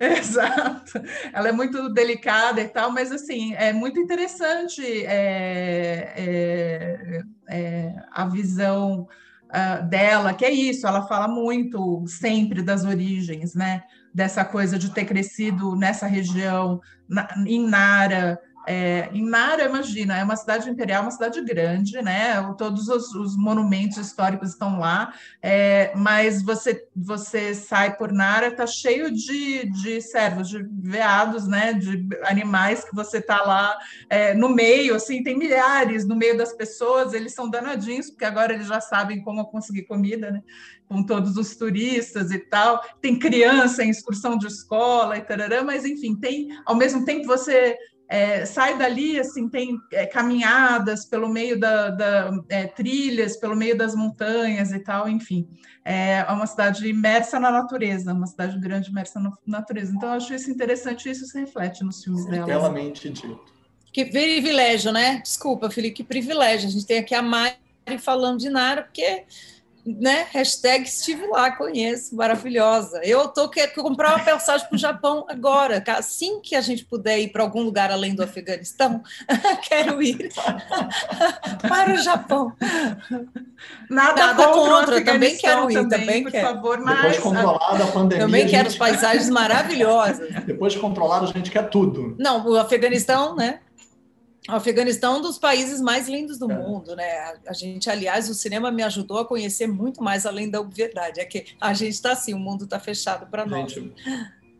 Exato. 0.00 1.02
Ela 1.32 1.50
é 1.50 1.52
muito 1.52 1.90
delicada 1.90 2.62
e 2.62 2.68
tal, 2.68 2.90
mas 2.90 3.12
assim, 3.12 3.54
é 3.54 3.70
muito 3.70 4.00
interessante 4.00 4.82
é, 5.04 6.14
é, 6.16 7.22
é 7.50 7.94
a 8.10 8.24
visão 8.26 9.06
uh, 9.50 9.86
dela, 9.86 10.32
que 10.32 10.46
é 10.46 10.50
isso, 10.50 10.86
ela 10.86 11.06
fala 11.06 11.28
muito 11.28 12.02
sempre 12.06 12.62
das 12.62 12.84
origens, 12.84 13.54
né? 13.54 13.82
dessa 14.12 14.44
coisa 14.44 14.78
de 14.78 14.90
ter 14.90 15.04
crescido 15.04 15.76
nessa 15.76 16.06
região, 16.06 16.80
na, 17.10 17.28
em 17.46 17.66
Nara, 17.66 18.40
é, 18.72 19.10
em 19.12 19.28
Nara, 19.28 19.64
imagina, 19.64 20.16
é 20.16 20.22
uma 20.22 20.36
cidade 20.36 20.70
imperial, 20.70 21.02
uma 21.02 21.10
cidade 21.10 21.42
grande, 21.42 22.00
né? 22.00 22.40
Todos 22.56 22.86
os, 22.86 23.12
os 23.16 23.36
monumentos 23.36 23.98
históricos 23.98 24.50
estão 24.50 24.78
lá, 24.78 25.12
é, 25.42 25.90
mas 25.96 26.40
você 26.40 26.86
você 26.94 27.52
sai 27.52 27.96
por 27.96 28.12
Nara, 28.12 28.46
está 28.46 28.68
cheio 28.68 29.10
de, 29.10 29.68
de 29.70 30.00
servos, 30.00 30.48
de 30.48 30.64
veados, 30.84 31.48
né? 31.48 31.72
De 31.72 32.06
animais 32.22 32.84
que 32.84 32.94
você 32.94 33.18
está 33.18 33.42
lá 33.42 33.76
é, 34.08 34.34
no 34.34 34.48
meio, 34.48 34.94
assim, 34.94 35.24
tem 35.24 35.36
milhares 35.36 36.06
no 36.06 36.14
meio 36.14 36.38
das 36.38 36.52
pessoas, 36.52 37.12
eles 37.12 37.34
são 37.34 37.50
danadinhos, 37.50 38.08
porque 38.08 38.24
agora 38.24 38.54
eles 38.54 38.68
já 38.68 38.80
sabem 38.80 39.20
como 39.20 39.44
conseguir 39.46 39.82
comida, 39.82 40.30
né? 40.30 40.44
Com 40.86 41.02
todos 41.02 41.36
os 41.36 41.56
turistas 41.56 42.30
e 42.30 42.38
tal. 42.38 42.80
Tem 43.00 43.18
criança 43.18 43.82
em 43.82 43.90
excursão 43.90 44.38
de 44.38 44.46
escola 44.46 45.16
e 45.16 45.22
tarará, 45.22 45.64
mas 45.64 45.84
enfim, 45.84 46.14
tem, 46.14 46.50
ao 46.64 46.76
mesmo 46.76 47.04
tempo 47.04 47.26
você 47.26 47.76
é, 48.10 48.44
sai 48.44 48.76
dali, 48.76 49.20
assim, 49.20 49.48
tem 49.48 49.78
é, 49.92 50.04
caminhadas 50.04 51.04
pelo 51.04 51.28
meio 51.28 51.58
da, 51.60 51.90
da 51.90 52.42
é, 52.48 52.66
trilhas, 52.66 53.36
pelo 53.36 53.54
meio 53.54 53.78
das 53.78 53.94
montanhas 53.94 54.72
e 54.72 54.80
tal, 54.80 55.08
enfim. 55.08 55.48
É 55.84 56.24
uma 56.28 56.44
cidade 56.44 56.88
imersa 56.88 57.38
na 57.38 57.52
natureza, 57.52 58.12
uma 58.12 58.26
cidade 58.26 58.58
grande 58.58 58.90
imersa 58.90 59.20
na 59.20 59.32
natureza. 59.46 59.92
Então, 59.94 60.08
eu 60.08 60.16
acho 60.16 60.34
isso 60.34 60.50
interessante, 60.50 61.08
isso 61.08 61.24
se 61.24 61.38
reflete 61.38 61.84
nos 61.84 62.02
filmes 62.02 62.26
dela. 62.26 62.46
Belamente 62.46 63.08
dito. 63.08 63.40
Que 63.92 64.04
privilégio, 64.04 64.90
né? 64.90 65.20
Desculpa, 65.22 65.70
Felipe, 65.70 65.94
que 65.98 66.04
privilégio. 66.04 66.68
A 66.68 66.72
gente 66.72 66.86
tem 66.86 66.98
aqui 66.98 67.14
a 67.14 67.22
Mari 67.22 67.54
falando 68.00 68.40
de 68.40 68.50
Nara, 68.50 68.82
porque 68.82 69.24
né? 69.98 70.26
Hashtag 70.30 70.84
estive 70.84 71.26
lá, 71.26 71.50
conheço, 71.50 72.14
maravilhosa. 72.14 73.00
Eu 73.04 73.28
tô 73.28 73.48
querendo 73.48 73.74
comprar 73.82 74.16
uma 74.16 74.24
passagem 74.24 74.66
para 74.66 74.76
o 74.76 74.78
Japão 74.78 75.26
agora, 75.28 75.82
assim 75.88 76.40
que 76.40 76.54
a 76.54 76.60
gente 76.60 76.84
puder 76.84 77.18
ir 77.18 77.28
para 77.28 77.42
algum 77.42 77.62
lugar 77.62 77.90
além 77.90 78.14
do 78.14 78.22
Afeganistão, 78.22 79.02
quero 79.68 80.02
ir 80.02 80.30
para 81.66 81.94
o 81.94 81.96
Japão. 81.98 82.52
Nada, 83.88 84.26
Nada 84.26 84.34
contra, 84.34 84.60
contra 84.60 85.04
também 85.04 85.36
quero 85.36 85.70
ir, 85.70 85.74
também, 85.74 86.00
também 86.00 86.22
por 86.22 86.32
quero. 86.32 86.46
favor, 86.46 86.78
mas 86.80 86.96
depois 86.96 87.18
controlada 87.18 87.84
a 87.84 87.86
pandemia. 87.86 88.26
Também 88.26 88.48
quero 88.48 88.68
gente... 88.70 88.78
paisagens 88.78 89.28
maravilhosas. 89.28 90.30
Depois 90.44 90.76
controlado, 90.76 91.24
a 91.24 91.28
gente 91.28 91.50
quer 91.50 91.68
tudo. 91.68 92.14
Não, 92.18 92.46
o 92.46 92.56
Afeganistão, 92.56 93.34
né? 93.34 93.60
O 94.48 94.52
Afeganistão 94.52 95.14
é 95.14 95.18
um 95.18 95.22
dos 95.22 95.38
países 95.38 95.80
mais 95.80 96.08
lindos 96.08 96.38
do 96.38 96.50
é. 96.50 96.56
mundo, 96.56 96.96
né? 96.96 97.34
A, 97.46 97.52
gente, 97.52 97.90
aliás, 97.90 98.28
o 98.28 98.34
cinema 98.34 98.70
me 98.70 98.82
ajudou 98.82 99.18
a 99.18 99.24
conhecer 99.24 99.66
muito 99.66 100.02
mais 100.02 100.24
além 100.24 100.48
da 100.48 100.60
obviedade. 100.60 101.20
É 101.20 101.24
que 101.24 101.46
a 101.60 101.74
gente 101.74 101.92
está 101.92 102.12
assim, 102.12 102.32
o 102.32 102.38
mundo 102.38 102.64
está 102.64 102.80
fechado 102.80 103.26
para 103.26 103.44
nós. 103.44 103.74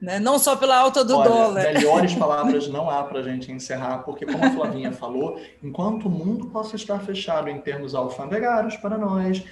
Né? 0.01 0.19
Não 0.19 0.39
só 0.39 0.57
pela 0.57 0.77
alta 0.77 1.05
do 1.05 1.17
olha, 1.17 1.29
dólar. 1.29 1.63
Melhores 1.75 2.15
palavras 2.17 2.69
não 2.69 2.89
há 2.89 3.03
para 3.05 3.21
a 3.21 3.23
gente 3.23 3.51
encerrar, 3.53 3.99
porque, 3.99 4.27
como 4.27 4.45
a 4.45 4.51
Flavinha 4.51 4.93
falou, 4.93 5.41
enquanto 5.63 6.07
o 6.07 6.11
mundo 6.11 6.47
possa 6.47 6.77
estar 6.77 7.01
fechado 7.01 7.49
em 7.49 7.61
termos 7.61 7.95
alfandegários 7.95 8.77
para 8.77 8.97
nós, 8.97 9.45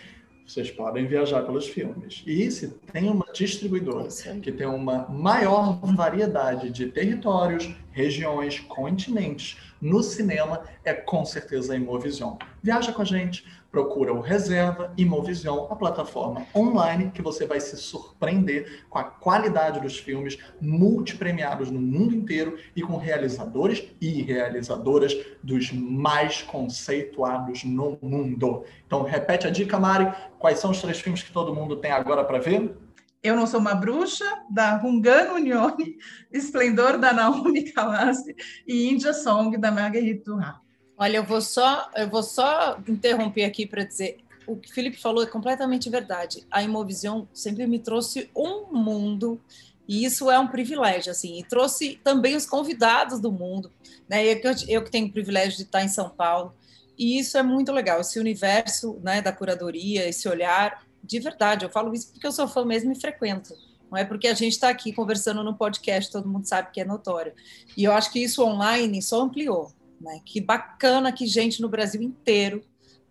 vocês 0.46 0.70
podem 0.70 1.06
viajar 1.06 1.42
pelos 1.42 1.66
filmes. 1.66 2.22
E 2.26 2.50
se 2.50 2.68
tem 2.92 3.10
uma 3.10 3.27
distribuidora 3.32 4.08
que 4.42 4.52
tem 4.52 4.66
uma 4.66 5.06
maior 5.08 5.78
variedade 5.82 6.70
de 6.70 6.86
territórios, 6.86 7.74
regiões, 7.90 8.60
continentes 8.60 9.58
no 9.80 10.02
cinema, 10.02 10.62
é 10.84 10.92
com 10.92 11.24
certeza 11.24 11.72
a 11.72 11.76
Imovision. 11.76 12.36
Viaja 12.62 12.92
com 12.92 13.02
a 13.02 13.04
gente, 13.04 13.44
procura 13.70 14.12
o 14.12 14.20
Reserva 14.20 14.92
Imovision, 14.96 15.66
a 15.70 15.76
plataforma 15.76 16.46
online 16.54 17.10
que 17.12 17.22
você 17.22 17.46
vai 17.46 17.60
se 17.60 17.76
surpreender 17.76 18.84
com 18.88 18.98
a 18.98 19.04
qualidade 19.04 19.80
dos 19.80 19.98
filmes 19.98 20.38
multipremiados 20.60 21.70
no 21.70 21.80
mundo 21.80 22.14
inteiro 22.14 22.58
e 22.74 22.82
com 22.82 22.96
realizadores 22.96 23.84
e 24.00 24.22
realizadoras 24.22 25.16
dos 25.42 25.70
mais 25.72 26.42
conceituados 26.42 27.62
no 27.64 27.98
mundo. 28.02 28.64
Então, 28.86 29.02
repete 29.02 29.46
a 29.46 29.50
dica, 29.50 29.78
Mari. 29.78 30.12
Quais 30.38 30.58
são 30.58 30.70
os 30.70 30.80
três 30.80 31.00
filmes 31.00 31.22
que 31.22 31.32
todo 31.32 31.54
mundo 31.54 31.76
tem 31.76 31.90
agora 31.90 32.24
para 32.24 32.38
ver? 32.38 32.74
Eu 33.22 33.34
Não 33.34 33.46
Sou 33.46 33.58
Uma 33.60 33.74
Bruxa, 33.74 34.24
da 34.48 34.76
Rungano 34.76 35.34
Unione, 35.34 35.96
Esplendor, 36.30 36.98
da 36.98 37.12
Naomi 37.12 37.72
Kawase 37.72 38.34
e 38.66 38.88
India 38.88 39.12
Song, 39.12 39.56
da 39.56 39.70
Marguerite 39.70 40.24
Duras. 40.24 40.54
Olha, 40.96 41.18
eu 41.18 41.24
vou 41.24 41.40
só, 41.40 41.90
eu 41.94 42.08
vou 42.08 42.22
só 42.22 42.78
interromper 42.88 43.44
aqui 43.44 43.66
para 43.66 43.84
dizer, 43.84 44.18
o 44.46 44.56
que 44.56 44.70
o 44.70 44.74
Felipe 44.74 45.00
falou 45.00 45.22
é 45.22 45.26
completamente 45.26 45.90
verdade. 45.90 46.46
A 46.50 46.62
Imovision 46.62 47.24
sempre 47.32 47.66
me 47.66 47.78
trouxe 47.78 48.30
um 48.34 48.66
mundo 48.72 49.40
e 49.86 50.04
isso 50.04 50.30
é 50.30 50.38
um 50.38 50.46
privilégio, 50.46 51.10
assim, 51.10 51.38
e 51.38 51.44
trouxe 51.44 51.98
também 52.04 52.36
os 52.36 52.44
convidados 52.44 53.20
do 53.20 53.32
mundo, 53.32 53.72
né? 54.08 54.26
Eu, 54.26 54.38
eu 54.68 54.84
que 54.84 54.90
tenho 54.90 55.06
o 55.06 55.12
privilégio 55.12 55.56
de 55.56 55.62
estar 55.62 55.82
em 55.82 55.88
São 55.88 56.10
Paulo, 56.10 56.54
e 56.98 57.18
isso 57.18 57.38
é 57.38 57.42
muito 57.42 57.72
legal, 57.72 58.00
esse 58.00 58.18
universo 58.18 59.00
né, 59.02 59.22
da 59.22 59.32
curadoria, 59.32 60.06
esse 60.06 60.28
olhar 60.28 60.82
de 61.02 61.20
verdade, 61.20 61.64
eu 61.64 61.70
falo 61.70 61.92
isso 61.92 62.12
porque 62.12 62.26
eu 62.26 62.32
sou 62.32 62.48
fã 62.48 62.64
mesmo 62.64 62.92
e 62.92 63.00
frequento. 63.00 63.54
Não 63.90 63.96
é 63.96 64.04
porque 64.04 64.28
a 64.28 64.34
gente 64.34 64.52
está 64.52 64.68
aqui 64.68 64.92
conversando 64.92 65.42
no 65.42 65.54
podcast, 65.54 66.12
todo 66.12 66.28
mundo 66.28 66.46
sabe 66.46 66.70
que 66.70 66.80
é 66.80 66.84
notório. 66.84 67.32
E 67.76 67.84
eu 67.84 67.92
acho 67.92 68.12
que 68.12 68.22
isso 68.22 68.44
online 68.44 69.00
só 69.00 69.22
ampliou. 69.22 69.72
Né? 70.00 70.20
Que 70.24 70.40
bacana 70.40 71.10
que 71.12 71.26
gente 71.26 71.60
no 71.60 71.68
Brasil 71.68 72.02
inteiro 72.02 72.62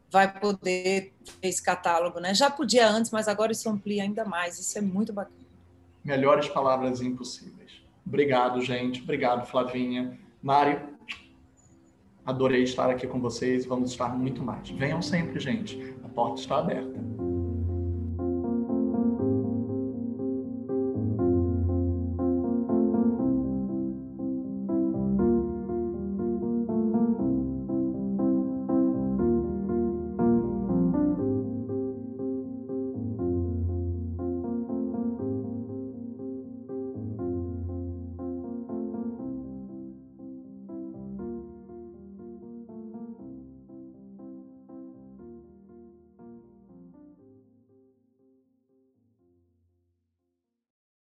vai 0.10 0.32
poder 0.40 1.14
ver 1.42 1.50
esse 1.50 1.62
catálogo. 1.62 2.20
Né? 2.20 2.34
Já 2.34 2.50
podia 2.50 2.88
antes, 2.88 3.12
mas 3.12 3.28
agora 3.28 3.52
isso 3.52 3.70
amplia 3.70 4.04
ainda 4.04 4.24
mais. 4.24 4.60
Isso 4.60 4.78
é 4.78 4.82
muito 4.82 5.12
bacana. 5.12 5.36
Melhores 6.04 6.48
palavras 6.48 7.02
impossíveis. 7.02 7.82
Obrigado, 8.06 8.62
gente. 8.62 9.02
Obrigado, 9.02 9.46
Flavinha. 9.46 10.18
Mário, 10.42 10.88
adorei 12.26 12.64
estar 12.64 12.90
aqui 12.90 13.06
com 13.06 13.20
vocês. 13.20 13.66
Vamos 13.66 13.92
estar 13.92 14.18
muito 14.18 14.42
mais. 14.42 14.70
Venham 14.70 15.02
sempre, 15.02 15.40
gente. 15.40 15.96
A 16.06 16.08
porta 16.08 16.40
está 16.40 16.60
aberta. 16.60 17.27